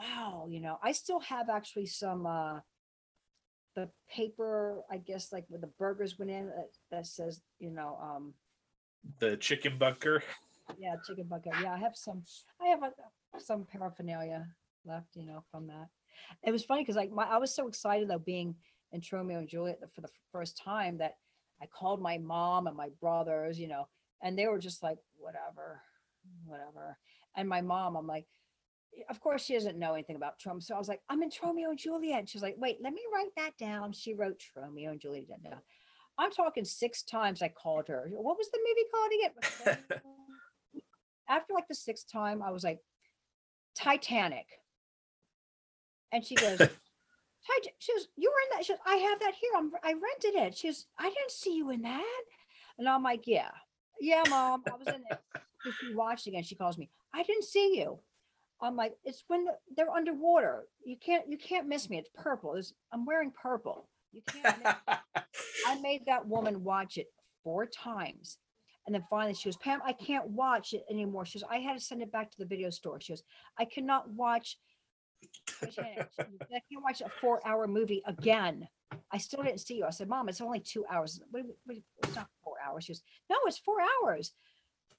[0.01, 2.61] wow, you know, I still have actually some uh
[3.77, 7.99] the paper, I guess, like where the burgers went in that, that says, you know,
[8.03, 8.35] um,
[9.21, 10.25] the chicken bunker
[10.79, 11.51] yeah, chicken bunker.
[11.63, 12.23] Yeah, I have some.
[12.61, 12.93] I have a,
[13.41, 14.47] some paraphernalia
[14.85, 15.89] left, you know, from that.
[16.43, 18.55] It was funny because like my I was so excited though being
[18.93, 21.15] in Tromeo and Juliet for the first time that
[21.63, 23.89] I called my mom and my brothers, you know,
[24.23, 25.81] and they were just like, whatever,
[26.45, 26.99] whatever.
[27.37, 28.27] And my mom, I'm like,
[28.99, 30.63] Eh, of course she doesn't know anything about Troma.
[30.63, 32.29] So I was like, I'm in Romeo and Juliet.
[32.29, 33.93] She's like, wait, let me write that down.
[33.93, 35.61] She wrote Romeo and Juliet down.
[36.19, 38.09] I'm talking six times I called her.
[38.11, 40.03] What was the movie called again?
[41.29, 42.81] After like the sixth time, I was like,
[43.75, 44.47] Titanic.
[46.13, 46.59] And she goes,
[47.79, 48.67] she goes, you were in that.
[48.67, 49.51] She goes, I have that here.
[49.57, 50.57] I'm, I rented it.
[50.57, 52.23] She goes, I didn't see you in that.
[52.79, 53.51] And I'm like, yeah,
[54.01, 55.21] yeah, mom, I was in it.
[55.81, 56.43] She watched again.
[56.43, 57.99] She calls me, I didn't see you.
[58.63, 59.47] I'm like, it's when
[59.77, 60.65] they're underwater.
[60.85, 61.99] You can't, you can't miss me.
[61.99, 62.55] It's purple.
[62.55, 63.89] It's, I'm wearing purple.
[64.13, 64.59] You can't.
[64.59, 64.75] Miss
[65.67, 67.07] I made that woman watch it
[67.43, 68.39] four times.
[68.87, 71.25] And then finally she goes, Pam, I can't watch it anymore.
[71.25, 73.01] She goes, I had to send it back to the video store.
[73.01, 73.23] She goes,
[73.59, 74.59] I cannot watch
[75.47, 78.67] Titanic." She goes, I can't watch a four hour movie again.
[79.13, 79.85] I still didn't see you.
[79.85, 81.21] I said, Mom, it's only two hours.
[81.31, 82.85] What, what, it's not four hours.
[82.85, 84.33] She goes, No, it's four hours.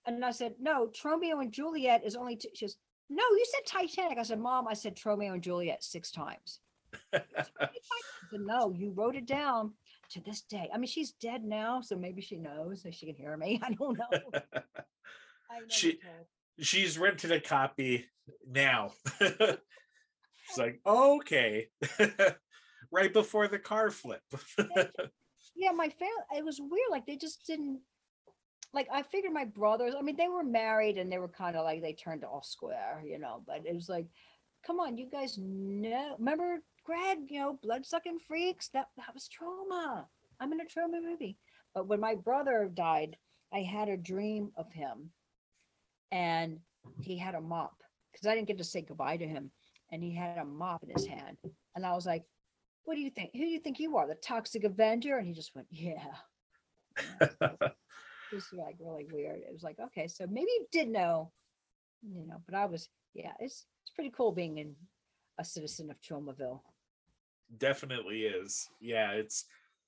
[0.06, 2.50] And I said, No, Romeo and Juliet is only two.
[2.54, 2.78] She goes,
[3.12, 4.18] No, you said Titanic.
[4.18, 6.62] I said, Mom, I said Romeo and Juliet six times.
[7.14, 9.74] Said, no, you wrote it down
[10.12, 10.70] to this day.
[10.74, 13.60] I mean, she's dead now, so maybe she knows, so she can hear me.
[13.64, 14.32] I don't know.
[15.50, 16.00] I She-
[16.60, 18.06] she's rented a copy
[18.48, 21.68] now it's like okay
[22.92, 24.22] right before the car flip
[25.56, 26.38] Yeah, my family.
[26.38, 26.90] It was weird.
[26.92, 27.82] Like they just didn't.
[28.74, 29.94] Like I figured my brothers.
[29.98, 33.04] I mean, they were married and they were kind of like they turned all square,
[33.06, 33.44] you know.
[33.46, 34.08] But it was like,
[34.66, 36.16] come on, you guys know.
[36.18, 37.20] Remember Greg?
[37.30, 38.70] You know, blood sucking freaks.
[38.70, 40.06] That that was Troma.
[40.40, 41.38] I'm in a Troma movie.
[41.76, 43.18] But when my brother died,
[43.54, 45.12] I had a dream of him,
[46.12, 46.60] and
[47.00, 47.76] he had a mop
[48.12, 49.52] because I didn't get to say goodbye to him,
[49.92, 51.38] and he had a mop in his hand,
[51.76, 52.24] and I was like,
[52.86, 53.32] "What do you think?
[53.34, 56.16] Who do you think you are, the Toxic Avenger?" And he just went, "Yeah."
[58.32, 59.40] it was like really weird.
[59.40, 61.32] It was like, okay, so maybe you did know,
[62.02, 64.76] you know, but I was, yeah, it's it's pretty cool being in
[65.40, 66.62] a citizen of Tromaville.
[67.58, 69.46] definitely is yeah it's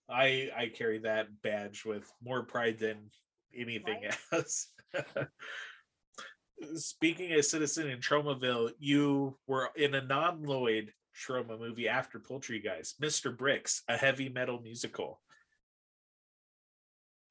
[0.09, 3.09] i i carry that badge with more pride than
[3.55, 4.15] anything Right.
[4.33, 4.67] else
[6.75, 13.35] speaking as citizen in tromaville you were in a non-lloyd Troma movie after Poultrygeist mr
[13.35, 15.21] bricks a heavy metal musical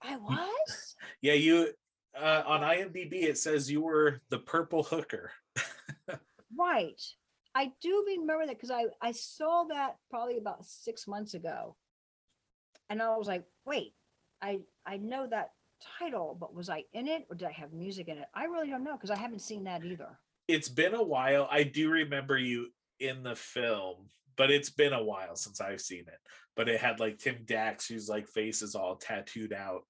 [0.02, 0.81] I was.
[1.22, 1.68] Yeah you
[2.20, 5.32] uh, on imdb it says you were the purple hooker
[6.58, 7.00] Right.
[7.54, 11.76] I do remember that because I, I saw that probably about six months ago.
[12.90, 13.94] And I was like, wait,
[14.42, 15.52] I I know that
[15.98, 18.26] title, but was I in it or did I have music in it?
[18.34, 20.18] I really don't know because I haven't seen that either.
[20.48, 21.48] it's been a while.
[21.50, 22.68] I do remember you
[23.00, 26.20] in the film, but it's been a while since I've seen it.
[26.56, 29.82] But it had like Tim Dax, whose like face is all tattooed out,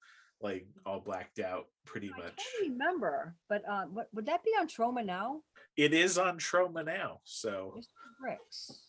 [0.43, 2.19] like all blacked out, pretty much.
[2.19, 2.37] I much.
[2.37, 5.41] can't remember, but uh, what, would that be on Troma now?
[5.77, 7.81] It is on Troma now, so
[8.21, 8.89] Bricks.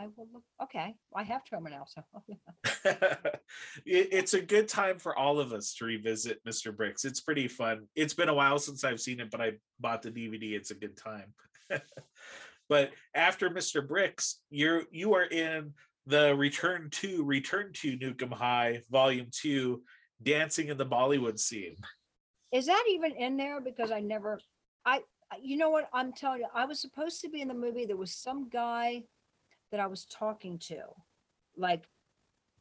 [0.00, 2.02] I will look, okay, I have Troma now, so.
[2.84, 6.74] it, it's a good time for all of us to revisit Mr.
[6.74, 7.04] Bricks.
[7.04, 7.86] It's pretty fun.
[7.96, 10.52] It's been a while since I've seen it, but I bought the DVD.
[10.52, 11.34] It's a good time.
[12.68, 13.86] but after Mr.
[13.86, 15.72] Bricks, you're you are in
[16.06, 19.82] the Return to Return to Nuke 'Em High Volume Two,
[20.22, 21.76] dancing in the Bollywood scene.
[22.52, 23.60] Is that even in there?
[23.60, 24.40] Because I never,
[24.84, 25.02] I,
[25.40, 27.84] you know what, I'm telling you, I was supposed to be in the movie.
[27.84, 29.04] There was some guy
[29.70, 30.80] that I was talking to,
[31.56, 31.84] like,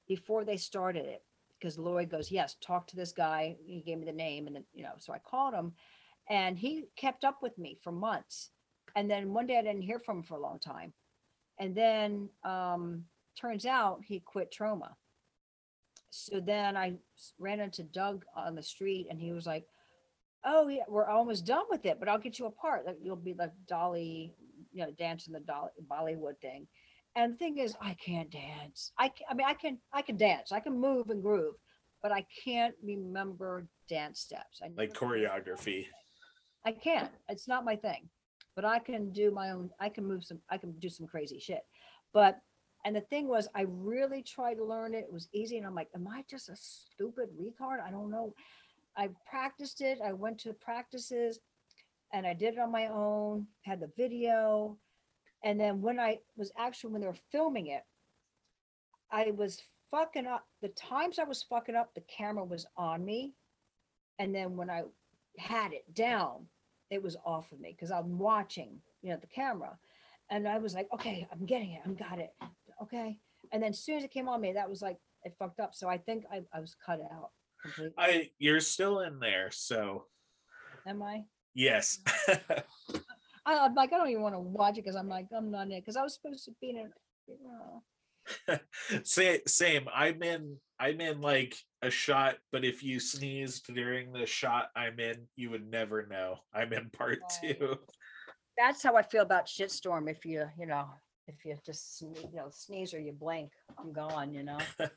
[0.07, 1.23] before they started it.
[1.59, 3.55] Because Lloyd goes, yes, talk to this guy.
[3.65, 5.73] He gave me the name and then, you know, so I called him
[6.29, 8.51] and he kept up with me for months.
[8.95, 10.93] And then one day I didn't hear from him for a long time.
[11.59, 13.05] And then, um,
[13.39, 14.91] turns out he quit Troma.
[16.09, 16.93] So then I
[17.37, 19.65] ran into Doug on the street and he was like,
[20.45, 22.85] oh yeah, we're almost done with it, but I'll get you a part.
[22.85, 24.33] Like you'll be like Dolly,
[24.71, 26.67] you know, dancing the Dolly Bollywood thing.
[27.15, 28.91] And the thing is, I can't dance.
[28.97, 30.51] I, ca- I mean, I can, I can dance.
[30.51, 31.55] I can move and groove,
[32.03, 34.61] but I can't remember dance steps.
[34.63, 35.87] I Like choreography.
[36.65, 37.09] I can't.
[37.27, 38.07] It's not my thing.
[38.55, 39.69] But I can do my own.
[39.79, 40.39] I can move some.
[40.49, 41.61] I can do some crazy shit.
[42.11, 42.39] But
[42.87, 44.99] and the thing was, I really tried to learn it.
[44.99, 47.85] It was easy, and I'm like, am I just a stupid retard?
[47.85, 48.33] I don't know.
[48.95, 49.99] I practiced it.
[50.01, 51.41] I went to practices,
[52.13, 53.45] and I did it on my own.
[53.63, 54.77] Had the video,
[55.43, 57.83] and then when I was actually when they were filming it,
[59.11, 59.61] I was
[59.91, 60.45] fucking up.
[60.61, 63.33] The times I was fucking up, the camera was on me,
[64.17, 64.83] and then when I
[65.37, 66.47] had it down,
[66.89, 69.77] it was off of me because I'm watching, you know, the camera.
[70.29, 71.81] And I was like, okay, I'm getting it.
[71.85, 72.33] I'm got it.
[72.81, 73.19] Okay.
[73.51, 75.73] And then as soon as it came on me, that was like, it fucked up.
[75.73, 77.29] So I think I, I was cut out
[77.61, 77.93] completely.
[77.97, 80.05] I you're still in there, so
[80.85, 81.23] Am I?
[81.53, 81.99] yes.
[82.27, 82.63] I?
[83.45, 85.71] I'm like, I don't even want to watch it because I'm like, I'm not in
[85.73, 86.91] it because I was supposed to be in it.
[87.45, 87.81] Oh.
[89.03, 89.87] Sa- same.
[89.93, 90.57] I'm in.
[90.79, 95.49] I'm in like a shot, but if you sneezed during the shot I'm in, you
[95.49, 96.35] would never know.
[96.53, 97.57] I'm in part Right.
[97.57, 97.75] two.
[98.57, 100.09] That's how I feel about shitstorm.
[100.11, 100.85] If you, you know,
[101.27, 104.57] if you just, you know, sneeze or you blink, I'm gone, you know?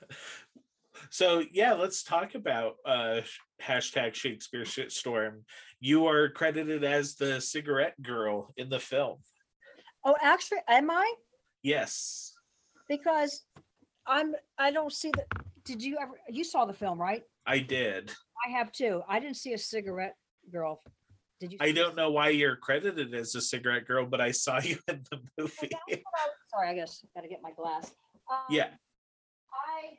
[1.11, 3.21] so yeah, let's talk about uh
[3.63, 5.43] hashtag Shakespeare shitstorm.
[5.81, 9.19] You are credited as the cigarette girl in the film.
[10.05, 11.13] Oh, actually, am I?
[11.63, 12.33] Yes,
[12.89, 13.43] Because
[14.07, 15.27] I'm, I don't see that.
[15.65, 17.23] did you ever, you saw the film, right?
[17.47, 18.11] I did.
[18.47, 19.03] I have too.
[19.07, 20.17] I didn't see a cigarette
[20.51, 20.81] girl.
[21.41, 21.59] Did you?
[21.61, 25.03] I don't know why you're credited as a cigarette girl, but I saw you in
[25.11, 25.71] the movie.
[25.75, 25.99] I was-
[26.51, 27.93] Sorry, I guess I gotta get my glass.
[28.31, 28.69] Um, Yeah.
[29.53, 29.91] I,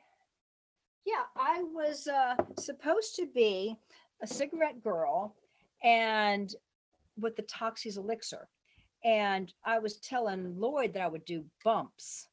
[1.04, 3.76] yeah, I was uh, supposed to be
[4.22, 5.34] a cigarette girl
[5.82, 6.54] and
[7.18, 8.48] with the Toxie's elixir.
[9.04, 12.28] And I was telling Lloyd that I would do bumps.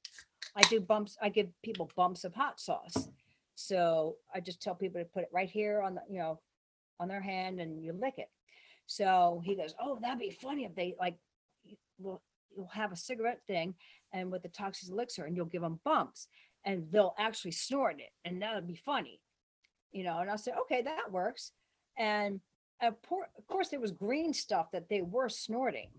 [0.55, 3.09] I do bumps, I give people bumps of hot sauce.
[3.55, 6.39] So I just tell people to put it right here on the, you know,
[6.99, 8.29] on their hand and you lick it.
[8.89, 11.15] So he goes, Oh, that'd be funny if they like,
[11.99, 12.23] well,
[12.55, 13.75] you'll have a cigarette thing
[14.11, 16.27] and with the Toxie's elixir and you'll give them bumps
[16.65, 19.21] and they'll actually snort it and that would be funny.
[19.91, 21.51] You know and i said okay that works.
[21.99, 22.41] And
[22.81, 25.89] of por- of course there was green stuff that they were snorting.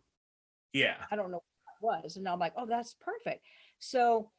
[0.72, 0.96] Yeah.
[1.12, 1.42] i don't know
[1.80, 3.44] what it was and i'm like oh that's perfect.
[3.78, 4.32] So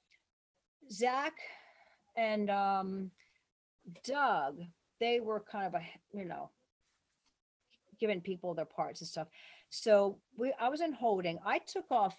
[0.92, 1.34] zach
[2.18, 3.12] and um
[4.04, 4.60] doug
[5.00, 5.84] they were kind of a
[6.18, 6.50] you know
[8.02, 9.28] giving people their parts and stuff
[9.70, 12.16] so we i was in holding i took off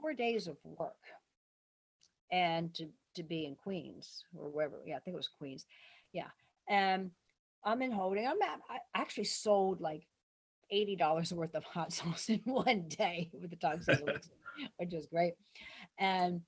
[0.00, 0.94] four days of work
[2.32, 4.80] and to to be in Queens or wherever.
[4.86, 5.66] Yeah, I think it was Queens.
[6.12, 6.28] Yeah,
[6.68, 7.10] and
[7.64, 8.26] I'm in holding.
[8.26, 10.06] I'm at, I actually sold like
[10.70, 14.30] eighty dollars worth of hot sauce in one day with the toxins,
[14.78, 15.34] which was great.
[15.98, 16.40] And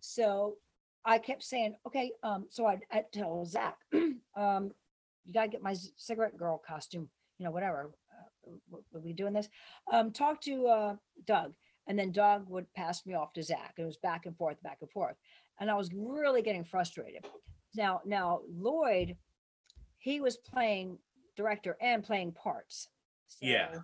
[0.00, 0.56] so
[1.04, 3.76] I kept saying, okay, um, so I I tell Zach,
[4.36, 4.72] um,
[5.24, 7.08] you gotta get my cigarette girl costume,
[7.38, 7.90] you know, whatever.
[8.10, 9.48] Uh, w- are we doing this?
[9.92, 10.96] Um, talk to uh,
[11.26, 11.54] Doug,
[11.86, 13.74] and then Doug would pass me off to Zach.
[13.78, 15.16] It was back and forth, back and forth
[15.60, 17.24] and I was really getting frustrated.
[17.74, 19.16] Now, now Lloyd,
[19.98, 20.98] he was playing
[21.36, 22.88] director and playing parts.
[23.40, 23.74] Yeah.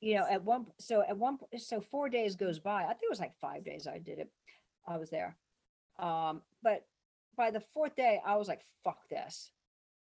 [0.00, 2.82] You know, at one so at one so four days goes by.
[2.82, 4.30] I think it was like five days I did it.
[4.86, 5.36] I was there.
[5.98, 6.84] Um, but
[7.36, 9.50] by the fourth day, I was like, fuck this.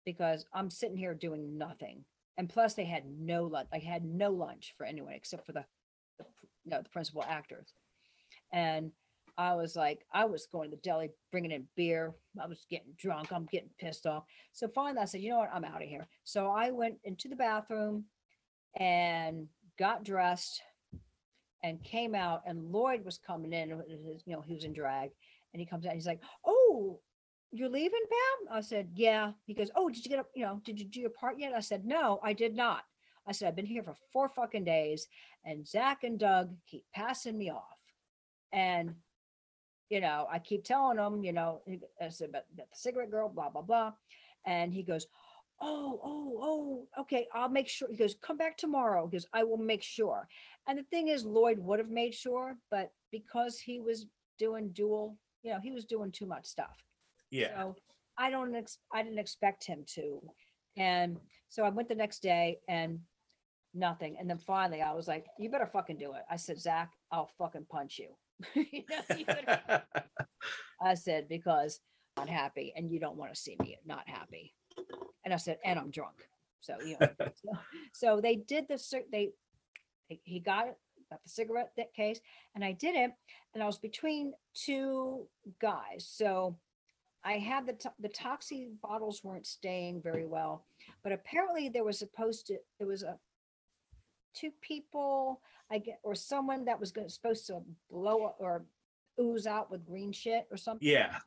[0.05, 2.03] Because I'm sitting here doing nothing.
[2.37, 3.67] And plus they had no lunch.
[3.73, 5.65] I had no lunch for anyone except for the,
[6.17, 6.25] the
[6.65, 7.73] you know, the principal actors.
[8.51, 8.91] And
[9.37, 12.13] I was like, I was going to the deli, bringing in beer.
[12.41, 13.31] I was getting drunk.
[13.31, 14.23] I'm getting pissed off.
[14.51, 15.51] So finally, I said, you know what?
[15.53, 16.07] I'm out of here.
[16.23, 18.05] So I went into the bathroom
[18.79, 19.47] and
[19.79, 20.61] got dressed
[21.63, 25.09] and came out and Lloyd was coming in, you know, he was in drag
[25.53, 26.99] and he comes out, he's like, oh,
[27.53, 28.57] you're leaving, Pam?
[28.57, 29.31] I said, yeah.
[29.45, 31.53] He goes, oh, did you get up, you know, did you do your part yet?
[31.53, 32.83] I said, no, I did not.
[33.27, 35.07] I said, I've been here for four fucking days
[35.45, 37.77] and Zach and Doug keep passing me off.
[38.51, 38.95] And,
[39.89, 41.61] you know, I keep telling them, you know,
[42.01, 43.93] I said, about the cigarette girl, blah, blah, blah.
[44.45, 45.07] And he goes,
[45.61, 47.87] oh, oh, oh, okay, I'll make sure.
[47.89, 49.07] He goes, come back tomorrow.
[49.07, 50.27] Goes, I will make sure.
[50.67, 54.05] And the thing is, Lloyd would have made sure, but because he was
[54.39, 56.83] doing dual, you know, he was doing too much stuff.
[57.33, 57.57] Yeah.
[57.59, 57.75] So
[58.17, 60.21] I don't, ex- I didn't expect him to.
[60.77, 61.17] And
[61.49, 62.99] so I went the next day and
[63.73, 64.17] nothing.
[64.19, 66.21] And then finally I was like, you better fucking do it.
[66.29, 68.09] I said, Zach, I'll fucking punch you.
[68.71, 69.83] You know, you better-
[70.81, 71.79] I said, because
[72.17, 74.53] I'm not happy and you don't want to see me not happy.
[75.25, 76.15] And I said, and I'm drunk.
[76.61, 77.51] So, you know, so,
[77.93, 78.77] so they did the,
[79.11, 79.31] they,
[80.07, 80.77] he- he got it,
[81.09, 82.19] got the cigarette that case
[82.53, 83.11] and I did it.
[83.53, 85.27] And I was between two
[85.61, 86.07] guys.
[86.11, 86.57] So
[87.25, 90.65] I had the, to- the Toxie bottles weren't staying very well,
[91.03, 93.17] but apparently there was supposed to, there was a,
[94.33, 95.41] two people,
[95.71, 98.65] I get, or someone that was gonna, supposed to blow up or
[99.21, 100.87] ooze out with green shit or something.
[100.87, 101.17] yeah.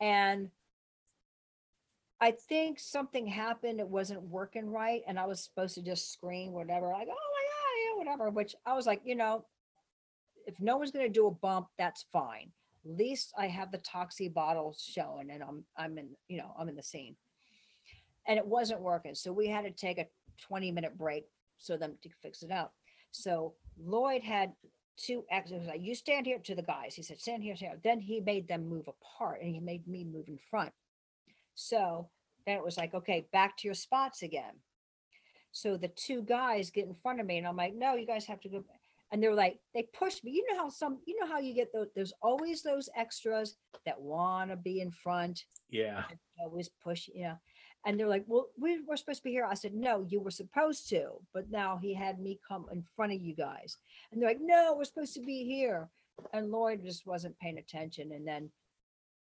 [0.00, 0.50] And
[2.20, 6.52] I think something happened, it wasn't working right, and I was supposed to just scream
[6.52, 9.44] whatever, like, oh my God, yeah, whatever, which I was like, you know,
[10.46, 12.50] if no one's gonna do a bump, that's fine.
[12.84, 16.76] Least I have the Toxie bottles showing and I'm, I'm in, you know, I'm in
[16.76, 17.16] the scene.
[18.26, 20.06] And it wasn't working, so we had to take a
[20.40, 21.24] twenty minute break
[21.58, 22.74] so them to fix it up.
[23.10, 24.52] So Lloyd had
[24.96, 27.80] two exits, like, you stand here to the guys, he said, stand here, stand here.
[27.82, 30.72] Then he made them move apart and he made me move in front.
[31.54, 32.08] So
[32.46, 34.54] then it was like, okay, back to your spots again.
[35.52, 38.24] So the two guys get in front of me and I'm like, no, you guys
[38.26, 38.64] have to go.
[39.14, 40.32] Back." And they're like, they pushed me.
[40.32, 44.00] You know how some, you know how you get those, there's always those extras that
[44.00, 46.04] want to be in front Yeah.
[46.40, 47.38] always push, you know.
[47.86, 49.44] And they're like, well, we were supposed to be here.
[49.44, 53.12] I said, no, you were supposed to, but now he had me come in front
[53.12, 53.76] of you guys.
[54.10, 55.90] And they're like, no, we're supposed to be here.
[56.32, 58.12] And Lloyd just wasn't paying attention.
[58.12, 58.50] And then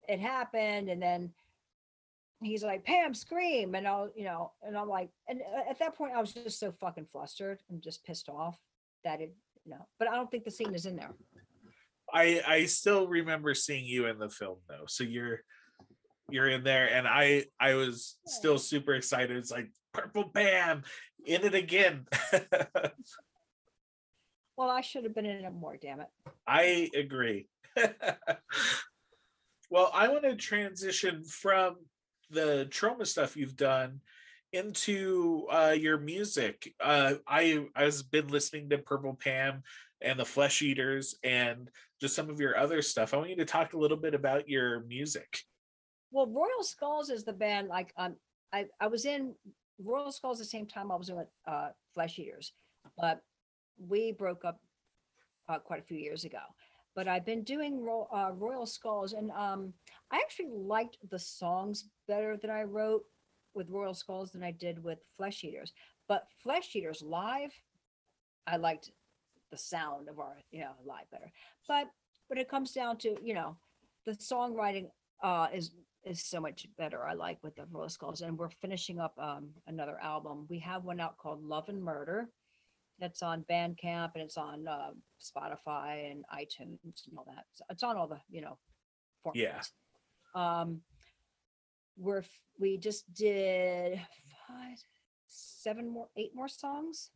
[0.08, 0.88] it happened.
[0.88, 1.32] And then
[2.42, 3.74] he's like, Pam, scream.
[3.76, 6.58] And I'll, you know, and I'm like, and uh, at that point, I was just
[6.58, 8.58] so fucking flustered and just pissed off
[9.04, 9.34] that it,
[9.70, 11.14] know, but I don't think the scene is in there.
[12.12, 14.84] I I still remember seeing you in the film though.
[14.88, 15.40] So you're
[16.28, 19.36] you're in there and I I was still super excited.
[19.36, 20.82] It's like Purple Pam
[21.24, 22.06] in it again.
[24.60, 26.08] Well, I should have been in it more, damn it.
[26.46, 27.48] I agree.
[29.70, 31.76] well, I want to transition from
[32.28, 34.02] the Troma stuff you've done
[34.52, 36.74] into uh, your music.
[36.80, 39.62] Uh, I I've been listening to Purple Pam
[40.00, 41.70] and the Flesh Eaters and
[42.00, 43.14] just some of your other stuff.
[43.14, 45.40] I want you to talk a little bit about your music.
[46.10, 48.16] Well, Royal Skulls is the band like um
[48.52, 49.34] I I was in
[49.82, 52.52] Royal Skulls the same time I was in uh Flesh Eaters,
[52.98, 53.20] but
[53.78, 54.60] we broke up
[55.48, 56.38] uh, quite a few years ago.
[56.96, 59.72] But I've been doing Ro- uh, Royal Skulls, and um
[60.10, 63.04] I actually liked the songs better that I wrote
[63.54, 65.72] with Royal Skulls than I did with Flesh Eaters.
[66.08, 67.52] But Flesh Eaters live,
[68.46, 68.90] I liked
[69.50, 71.30] the sound of our you know live better.
[71.66, 71.88] But
[72.28, 73.56] when it comes down to you know
[74.06, 74.88] the songwriting
[75.22, 75.72] uh is
[76.04, 79.50] is so much better i like with the royal skulls and we're finishing up um
[79.66, 82.28] another album we have one out called love and murder
[83.00, 84.90] that's on bandcamp and it's on uh,
[85.20, 86.78] spotify and itunes
[87.08, 88.56] and all that so it's on all the you know
[89.34, 89.60] Yeah.
[90.34, 90.80] um
[92.00, 92.24] we're
[92.58, 94.00] we just did
[94.48, 94.78] five
[95.26, 97.10] seven more eight more songs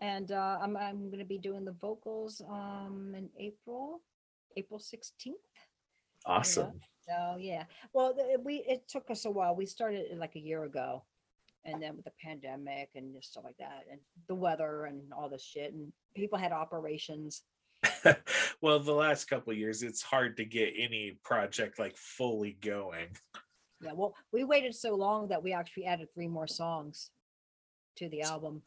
[0.00, 4.00] and uh i'm i'm going to be doing the vocals um in april
[4.56, 5.34] april 16th
[6.26, 6.80] Awesome.
[7.06, 9.54] so yeah, well, we it took us a while.
[9.54, 11.04] We started like a year ago,
[11.64, 15.28] and then with the pandemic and just stuff like that, and the weather and all
[15.28, 17.42] this shit, and people had operations.
[18.62, 23.08] well, the last couple of years, it's hard to get any project like fully going.
[23.80, 27.10] Yeah, well, we waited so long that we actually added three more songs
[27.96, 28.62] to the album.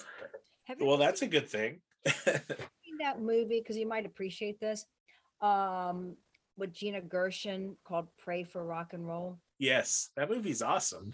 [0.65, 1.79] Have you Well, that's a good thing.
[2.05, 3.59] seen that movie?
[3.59, 4.85] Because you might appreciate this.
[5.41, 6.15] Um,
[6.57, 11.13] with Gina Gershon called "Prey for Rock and Roll." yes, that movie's awesome.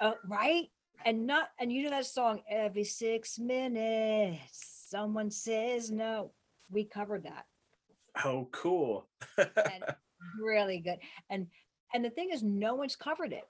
[0.00, 0.66] Uh, right?
[1.04, 6.32] And not and you know that song every six minutes someone says no.
[6.70, 7.46] We covered that.
[8.24, 9.08] Oh, cool.
[10.42, 10.98] Really good.
[11.28, 11.48] And
[11.94, 13.48] and the thing is no one's covered it.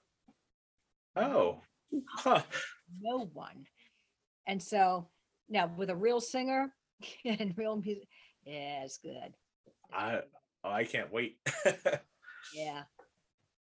[1.17, 1.59] oh,
[2.07, 2.43] huh.
[3.01, 3.65] No one.
[4.47, 5.09] And so
[5.49, 6.73] now with a real singer,
[7.25, 8.07] and real music.
[8.45, 9.33] Yeah, it's good.
[9.93, 10.21] I
[10.63, 11.37] oh, I can't wait.
[12.53, 12.83] Yeah.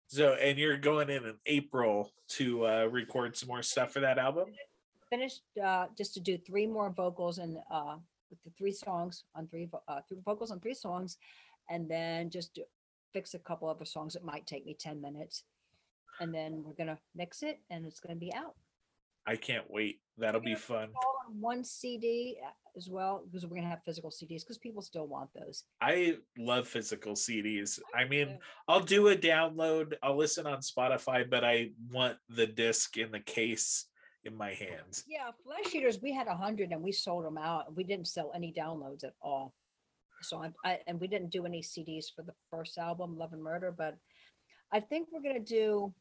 [0.08, 4.18] so, and you're going in in April to uh, record some more stuff for that
[4.18, 4.50] album.
[5.10, 7.96] Finished uh, just to do three more vocals and uh,
[8.30, 11.18] with the three songs on three uh, three vocals on three songs,
[11.70, 12.64] and then just do,
[13.14, 14.16] fix a couple of other songs.
[14.16, 15.44] It might take me ten minutes,
[16.20, 18.56] and then we're gonna mix it, and it's gonna be out.
[19.26, 20.02] I can't wait.
[20.18, 20.90] That'll be fun.
[20.96, 24.82] all on one CD uh, as well because we're gonna have physical CDs because people
[24.82, 25.64] still want those.
[25.82, 27.80] I love physical CDs.
[27.96, 28.38] I mean.
[28.68, 33.20] I'll do a download, I'll listen on Spotify, but I want the disc in the
[33.20, 33.86] case
[34.26, 35.04] in my hands.
[35.08, 36.00] Yeah, Flesh eaters.
[36.02, 37.76] We had a hundred and we sold them out.
[37.76, 39.54] We didn't sell any downloads at all.
[40.24, 43.44] So I, I and we didn't do any CDs for the first album, Love and
[43.44, 43.74] Murder.
[43.76, 43.96] But
[44.72, 45.94] I think we're gonna do.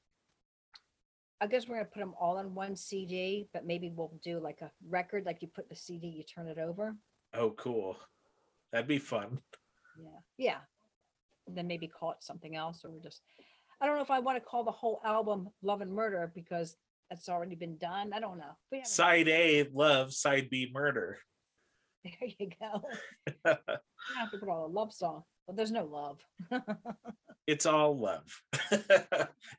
[1.40, 4.60] I guess we're gonna put them all on one CD, but maybe we'll do like
[4.60, 6.96] a record, like you put the CD, you turn it over.
[7.34, 7.96] Oh, cool.
[8.72, 9.38] That'd be fun.
[10.00, 10.58] Yeah, yeah.
[11.46, 13.22] And then maybe call it something else, or just.
[13.80, 16.76] I don't know if I want to call the whole album "Love and Murder" because
[17.10, 18.12] that's already been done.
[18.14, 18.56] I don't know.
[18.84, 21.18] Side A, love, side B, murder.
[22.20, 22.82] There you go.
[23.44, 26.18] I have to put all a love song, but there's no love.
[27.46, 28.24] it's all love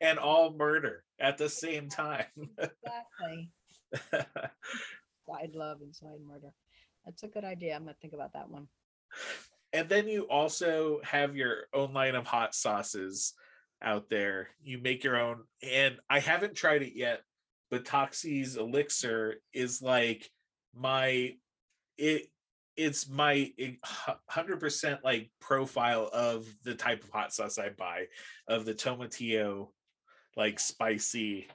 [0.02, 2.26] and all murder at the same time.
[2.58, 3.50] exactly.
[5.30, 6.50] Side love and side murder.
[7.06, 7.76] That's a good idea.
[7.76, 8.68] I'm gonna think about that one.
[9.72, 13.34] and then you also have your own line of hot sauces
[13.82, 14.50] out there.
[14.62, 17.22] You make your own, and I haven't tried it yet,
[17.72, 20.30] but Toxie's elixir is like
[20.76, 21.36] my
[21.98, 22.28] it
[22.76, 23.52] it's my
[24.30, 28.06] hundred percent like profile of the type of hot sauce I buy
[28.48, 29.70] of the tomatillo,
[30.36, 31.48] like spicy.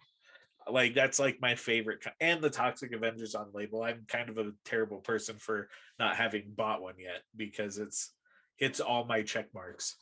[0.71, 3.83] Like that's like my favorite, and the Toxic Avengers on label.
[3.83, 5.69] I'm kind of a terrible person for
[5.99, 8.13] not having bought one yet because it's
[8.57, 9.97] hits all my check marks.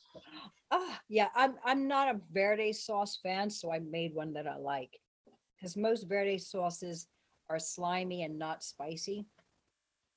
[0.73, 4.57] Ah, yeah, I'm I'm not a verde sauce fan, so I made one that I
[4.57, 4.99] like.
[5.57, 7.07] Because most verde sauces
[7.49, 9.27] are slimy and not spicy.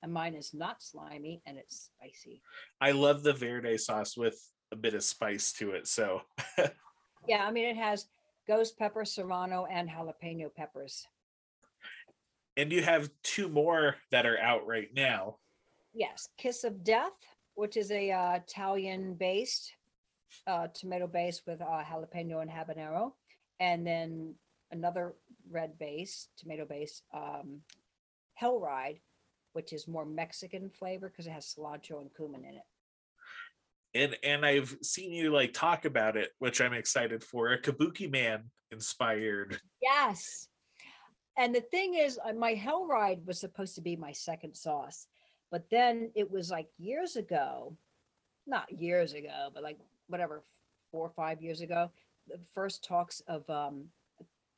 [0.02, 2.42] And mine is not slimy and it's spicy.
[2.80, 4.40] I love the verde sauce with
[4.72, 5.88] a bit of spice to it.
[5.88, 6.22] So
[7.28, 8.08] Yeah, I mean it has
[8.48, 11.06] ghost pepper, serrano, and jalapeno peppers.
[12.58, 15.38] and you have two more that are out right now.
[15.94, 17.12] Yes, Kiss of Death,
[17.56, 19.74] which is a uh, Italian based
[20.48, 23.12] uh, tomato base with uh, jalapeno and habanero,
[23.60, 24.36] and then
[24.72, 25.16] another
[25.50, 27.62] red base, tomato base, um,
[28.36, 29.00] Hell Ride,
[29.54, 32.64] which is more Mexican flavor because it has cilantro and cumin in it.
[33.96, 37.54] And and I've seen you like talk about it, which I'm excited for.
[37.54, 39.60] A Kabuki Man inspired.
[39.82, 40.48] Yes.
[41.38, 45.08] And the thing is, uh, my Hell Ride was supposed to be my second sauce,
[45.52, 47.76] but then it was like years ago,
[48.46, 50.44] not years ago, but like whatever,
[50.92, 51.90] four or five years ago,
[52.28, 53.86] the first talks of um,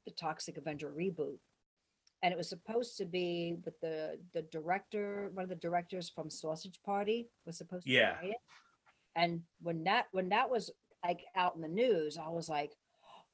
[0.06, 1.38] the Toxic Avenger reboot.
[2.24, 6.30] And it was supposed to be with the the director, one of the directors from
[6.30, 8.18] Sausage Party was supposed to Yeah.
[9.16, 10.72] And when that when that was
[11.04, 12.72] like out in the news, I was like,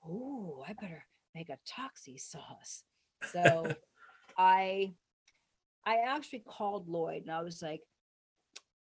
[0.05, 1.05] "Oh, I better
[1.35, 2.83] make a Toxie sauce."
[3.31, 3.75] So
[4.37, 4.93] I
[5.85, 7.81] I actually called Lloyd and I was like,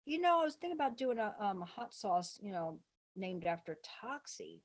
[0.04, 2.80] you know, I was thinking about doing a um a hot sauce, you know,
[3.16, 4.60] named after Toxie,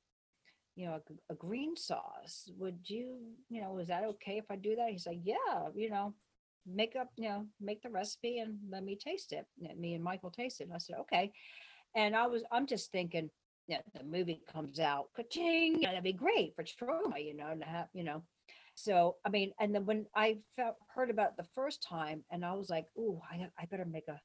[0.78, 2.48] you know, a green sauce.
[2.56, 3.16] Would you,
[3.50, 4.90] you know, is that okay if I do that?
[4.90, 6.14] He's like, yeah, you know,
[6.64, 9.44] make up, you know, make the recipe and let me taste it.
[9.68, 10.68] And me and Michael taste it.
[10.68, 11.32] And I said, okay.
[11.96, 13.28] And I was, I'm just thinking,
[13.66, 17.88] yeah, the movie comes out, ka-ching, that'd be great for Troma, you know, and have,
[17.92, 18.22] you know.
[18.76, 22.54] So I mean, and then when I felt heard about the first time, and I
[22.54, 24.20] was like, "Ooh, I I better make a,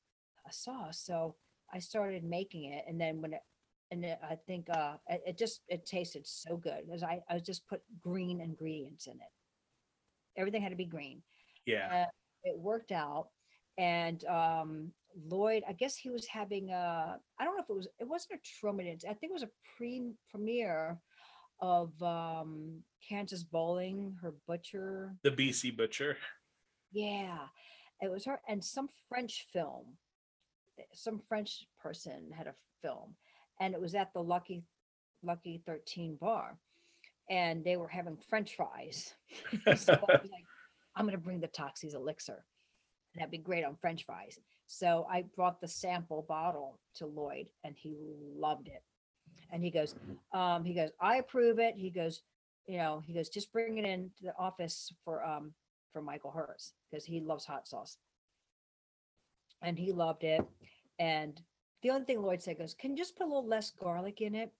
[0.47, 1.35] a sauce." So
[1.73, 3.41] I started making it, and then when it,
[3.91, 7.39] and then I think uh, it, it just it tasted so good because I I
[7.39, 9.31] just put green ingredients in it.
[10.37, 11.21] Everything had to be green.
[11.65, 12.05] Yeah.
[12.05, 12.09] Uh,
[12.43, 13.27] it worked out,
[13.77, 14.91] and um,
[15.27, 18.39] Lloyd, I guess he was having a I don't know if it was it wasn't
[18.39, 18.81] a Troma.
[18.87, 20.99] I think it was a pre premiere
[21.61, 25.15] of um Kansas Bowling, her butcher.
[25.23, 26.17] The BC Butcher.
[26.91, 27.37] Yeah,
[28.01, 29.85] it was her and some French film.
[30.93, 33.15] Some French person had a film,
[33.59, 34.63] and it was at the Lucky
[35.23, 36.57] Lucky Thirteen bar,
[37.29, 39.13] and they were having French fries.
[39.53, 39.87] so I was
[40.31, 40.45] like,
[40.95, 42.45] I'm gonna bring the Toxie's elixir.
[43.15, 44.39] That'd be great on French fries.
[44.65, 47.95] So I brought the sample bottle to Lloyd, and he
[48.35, 48.83] loved it.
[49.51, 49.93] And he goes,
[50.33, 51.75] um, he goes, I approve it.
[51.77, 52.21] He goes,
[52.65, 55.53] you know, he goes, just bring it in to the office for um
[55.91, 57.97] for Michael Herz because he loves hot sauce.
[59.61, 60.41] and he loved it.
[60.99, 61.39] And
[61.83, 64.35] the only thing Lloyd said goes, "Can you just put a little less garlic in
[64.35, 64.51] it?"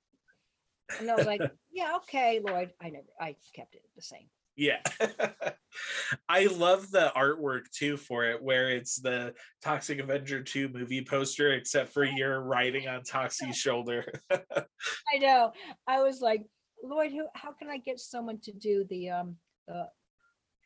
[1.00, 1.42] And I was like,
[1.72, 4.28] "Yeah, okay, Lloyd." I never, I kept it the same.
[4.56, 4.82] Yeah.
[6.30, 9.34] I love the artwork too for it, where it's the
[9.64, 14.06] Toxic Avenger 2 movie poster, except for you're riding on Toxie's shoulder.
[14.30, 15.52] I know.
[15.88, 16.44] I was like,
[16.84, 17.26] Lloyd, who?
[17.34, 19.38] How can I get someone to do the um
[19.68, 19.88] the?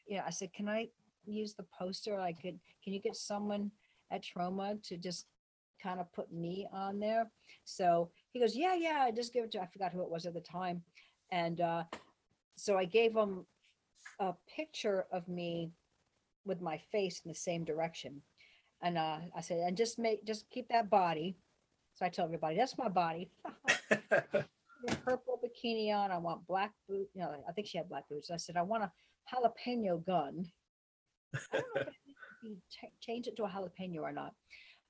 [0.07, 0.87] Yeah, I said, can I
[1.25, 2.19] use the poster?
[2.19, 2.59] I could.
[2.83, 3.71] Can you get someone
[4.11, 5.27] at Troma to just
[5.81, 7.31] kind of put me on there?
[7.65, 8.99] So he goes, yeah, yeah.
[9.01, 9.61] I just give it to.
[9.61, 10.83] I forgot who it was at the time,
[11.31, 11.83] and uh
[12.55, 13.45] so I gave him
[14.19, 15.71] a picture of me
[16.45, 18.21] with my face in the same direction,
[18.81, 21.37] and uh I said, and just make just keep that body.
[21.95, 23.31] So I tell everybody, that's my body.
[25.03, 26.11] purple bikini on.
[26.11, 27.11] I want black boots.
[27.13, 28.31] You know, I think she had black boots.
[28.31, 28.91] I said, I want a
[29.33, 30.45] jalapeno gun.
[31.33, 31.93] I don't know if
[32.41, 34.33] he ch- changed it to a jalapeno or not,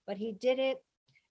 [0.08, 0.82] but he did it.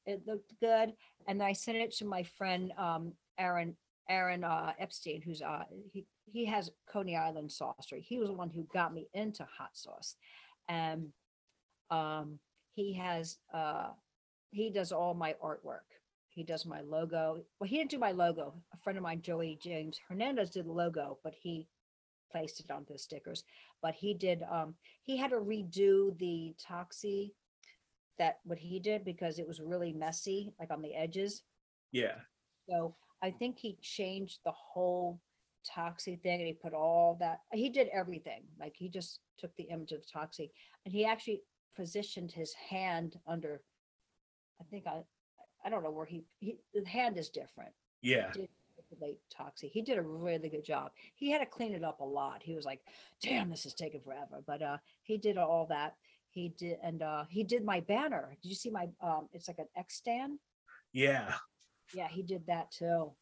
[0.04, 0.92] It looked good,
[1.26, 3.76] and I sent it to my friend um, Aaron
[4.08, 8.02] Aaron uh, Epstein, who's uh, he he has Coney Island saucery.
[8.02, 10.14] He was the one who got me into hot sauce,
[10.68, 11.08] and
[11.90, 12.38] um,
[12.74, 13.88] he has uh,
[14.50, 15.88] he does all my artwork.
[16.28, 17.42] He does my logo.
[17.58, 18.54] Well, he didn't do my logo.
[18.74, 21.66] A friend of mine, Joey James Hernandez, did the logo, but he
[22.30, 23.42] placed it onto the stickers.
[23.82, 24.42] But he did.
[24.50, 27.32] Um, he had to redo the Toxie
[28.18, 31.42] that what he did because it was really messy, like on the edges.
[31.92, 32.16] yeah.
[32.68, 35.20] So I think he changed the whole
[35.66, 37.40] Toxie thing and he put all that.
[37.52, 38.42] He did everything.
[38.58, 40.50] Like he just took the image of the Toxie
[40.84, 41.42] and he actually
[41.76, 43.62] positioned his hand under.
[44.60, 45.02] I think I,
[45.64, 47.72] I don't know where he, he the hand is different.
[48.02, 48.32] Yeah.
[48.34, 49.70] Manipulate Toxie.
[49.70, 50.90] He did a really good job.
[51.14, 52.42] He had to clean it up a lot.
[52.42, 52.80] He was like,
[53.22, 55.96] "Damn, this is taking forever," but uh, he did all that.
[56.36, 58.36] He did, and uh, he did my banner.
[58.42, 58.90] Did you see my?
[59.00, 60.38] Um, it's like an X stand.
[60.92, 61.32] Yeah.
[61.94, 63.16] Yeah, he did that too.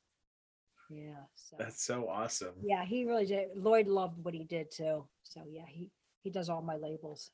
[0.90, 1.22] Yeah.
[1.36, 2.54] So That's so awesome.
[2.64, 3.50] yeah, he really did.
[3.54, 5.06] Lloyd loved what he did too.
[5.22, 5.92] So yeah, he
[6.24, 7.30] he does all my labels.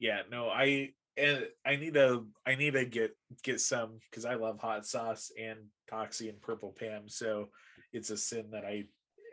[0.00, 0.22] Yeah.
[0.28, 4.58] No, I and I need to I need to get get some because I love
[4.58, 7.08] hot sauce and Toxie and Purple Pam.
[7.08, 7.50] So
[7.92, 8.86] it's a sin that I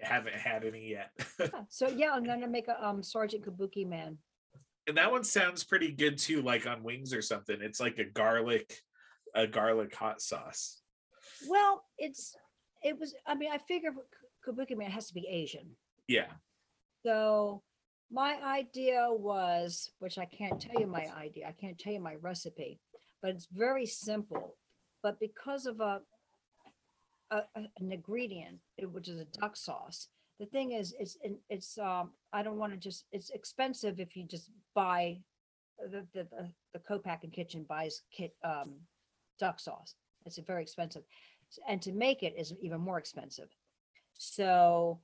[0.04, 1.10] haven't had any yet.
[1.40, 4.20] Yeah, So yeah, I'm gonna make a um Sergeant Kabuki man.
[4.88, 7.58] And that one sounds pretty good too, like on wings or something.
[7.62, 8.80] It's like a garlic,
[9.36, 10.82] a garlic hot sauce.
[11.48, 12.36] Well, it's
[12.84, 13.14] it was.
[13.26, 13.92] I mean, I figure
[14.48, 15.70] Kabuki man has to be Asian.
[16.08, 16.32] Yeah.
[17.06, 17.62] So
[18.12, 22.16] my idea was, which I can't tell you my idea, I can't tell you my
[22.16, 22.80] recipe,
[23.22, 24.58] but it's very simple.
[25.04, 26.02] But because of a,
[27.32, 28.60] a an ingredient,
[28.92, 30.10] which is a duck sauce,
[30.42, 31.18] the thing is, it's
[31.50, 35.20] it's um I don't want to just it's expensive if you just buy
[35.80, 38.74] the the the, the co-pack and kitchen buys kit um
[39.40, 39.94] duck sauce.
[40.26, 41.04] It's very expensive,
[41.68, 43.50] and to make it is even more expensive.
[44.16, 45.00] So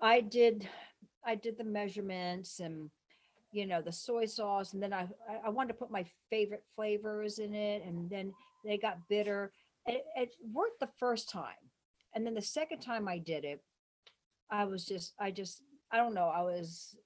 [0.00, 0.68] I did
[1.24, 2.90] I did the measurements and
[3.50, 6.64] you know the soy sauce and then I I- I wanted to put my favorite
[6.76, 8.32] flavors in it and then
[8.64, 9.52] they got bitter.
[9.86, 11.72] It, it worked the first time.
[12.14, 13.62] And then the second time I did it,
[14.50, 16.96] I was just I just I don't know, I was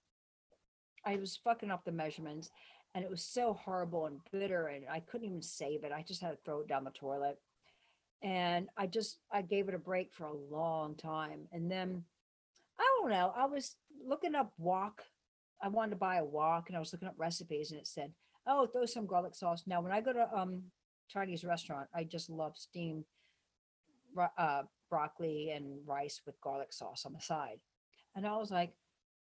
[1.05, 2.51] I was fucking up the measurements
[2.95, 5.93] and it was so horrible and bitter and I couldn't even save it.
[5.93, 7.39] I just had to throw it down the toilet.
[8.23, 11.49] And I just I gave it a break for a long time.
[11.53, 12.05] And then
[12.79, 13.33] I don't know.
[13.37, 15.03] I was looking up wok.
[15.63, 18.13] I wanted to buy a wok and I was looking up recipes and it said,
[18.47, 19.65] oh, throw some garlic sauce.
[19.67, 20.63] Now, when I go to um
[21.09, 23.05] Chinese restaurant, I just love steamed
[24.39, 24.63] uh,
[24.93, 27.59] broccoli and rice with garlic sauce on the side.
[28.15, 28.75] And I was like,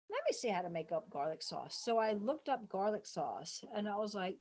[0.10, 1.78] let me see how to make up garlic sauce.
[1.84, 4.38] So I looked up garlic sauce and I was like,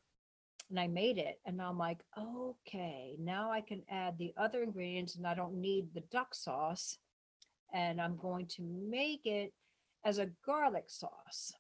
[0.71, 1.41] and I made it.
[1.45, 5.89] And I'm like, okay, now I can add the other ingredients and I don't need
[5.93, 6.99] the duck sauce
[7.75, 9.53] and I'm going to make it
[10.05, 11.53] as a garlic sauce.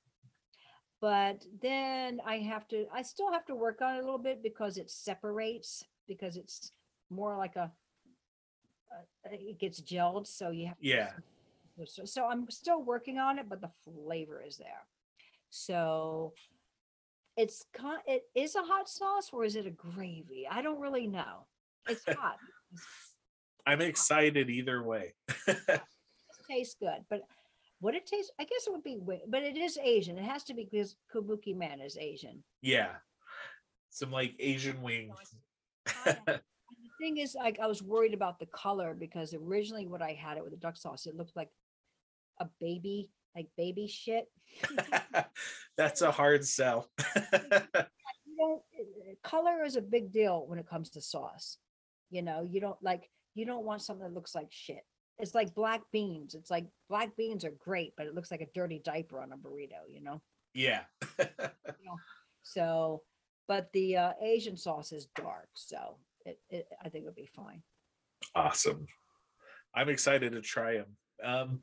[1.00, 4.40] But then I have to, I still have to work on it a little bit
[4.40, 6.70] because it separates, because it's
[7.10, 7.72] more like a,
[8.92, 10.26] uh, it gets gelled.
[10.26, 10.78] So you have.
[10.78, 11.10] to Yeah.
[11.86, 14.86] So, so I'm still working on it, but the flavor is there.
[15.50, 16.32] So
[17.36, 20.46] it's con, it is a hot sauce or is it a gravy?
[20.50, 21.46] I don't really know.
[21.88, 22.36] It's hot.
[23.64, 25.14] I'm excited either way.
[25.46, 25.80] it
[26.50, 27.22] tastes good, but
[27.80, 28.98] what it tastes, I guess it would be,
[29.28, 30.18] but it is Asian.
[30.18, 32.42] It has to be because Kabuki man is Asian.
[32.60, 32.96] yeah.
[33.90, 35.10] Some like Asian wing.
[36.98, 40.42] Thing is, like, I was worried about the color because originally what I had it
[40.42, 41.50] with the duck sauce, it looked like
[42.40, 44.26] a baby, like baby shit.
[45.76, 46.88] That's a hard sell.
[48.30, 51.58] You don't, color is a big deal when it comes to sauce.
[52.10, 54.84] You know, you don't like you don't want something that looks like shit.
[55.18, 56.34] It's like black beans.
[56.34, 59.36] It's like black beans are great, but it looks like a dirty diaper on a
[59.36, 60.20] burrito, you know?
[60.54, 60.82] Yeah.
[62.44, 63.02] So,
[63.46, 65.98] but the uh, Asian sauce is dark, so
[66.28, 67.62] it, it I think it'll be fine.
[68.34, 68.86] awesome.
[69.74, 70.96] I'm excited to try them.
[71.22, 71.60] Um,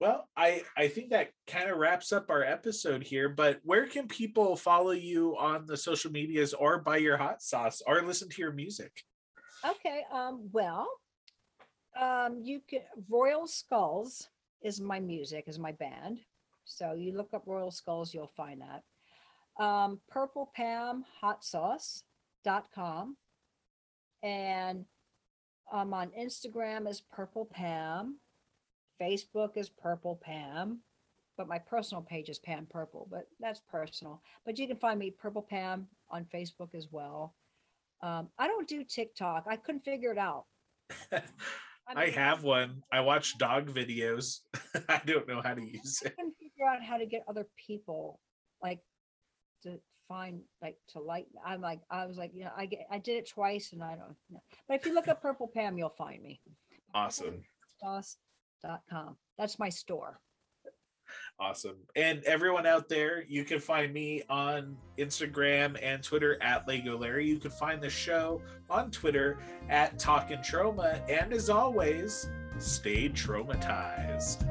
[0.00, 3.28] well, I I think that kind of wraps up our episode here.
[3.28, 7.82] But where can people follow you on the social medias, or buy your hot sauce,
[7.86, 8.92] or listen to your music?
[9.64, 10.86] Okay, um, well,
[11.98, 14.28] um, you can Royal Skulls
[14.62, 16.18] is my music, is my band.
[16.64, 18.82] So you look up Royal Skulls, you'll find that.
[19.62, 23.16] Um, Purple Pam Hot Sauce.com.
[24.26, 24.84] And
[25.72, 28.18] I'm on Instagram as Purple Pam.
[29.00, 30.80] Facebook is Purple Pam.
[31.36, 34.22] But my personal page is Pam Purple, but that's personal.
[34.44, 37.36] But you can find me Purple Pam on Facebook as well.
[38.02, 39.44] Um, I don't do TikTok.
[39.48, 40.46] I couldn't figure it out.
[41.12, 42.82] I mean, have one.
[42.90, 44.40] I watch dog videos.
[44.88, 46.14] I don't know how to use it.
[46.18, 48.18] I couldn't figure out how to get other people
[48.60, 48.80] like
[49.62, 49.78] to
[50.08, 51.26] find like to like.
[51.44, 53.90] I'm like I was like you know I get I did it twice and I
[53.90, 54.42] don't know.
[54.68, 56.40] But if you look up Purple Pam, you'll find me.
[56.94, 57.42] Awesome.
[57.80, 59.16] Sauce.com.
[59.38, 60.20] That's my store.
[61.38, 61.76] Awesome.
[61.94, 67.28] And everyone out there, you can find me on Instagram and Twitter at Lego Larry.
[67.28, 69.38] You can find the show on Twitter
[69.68, 71.00] at Talkin' Troma.
[71.08, 72.28] And as always,
[72.58, 74.48] stay traumatized.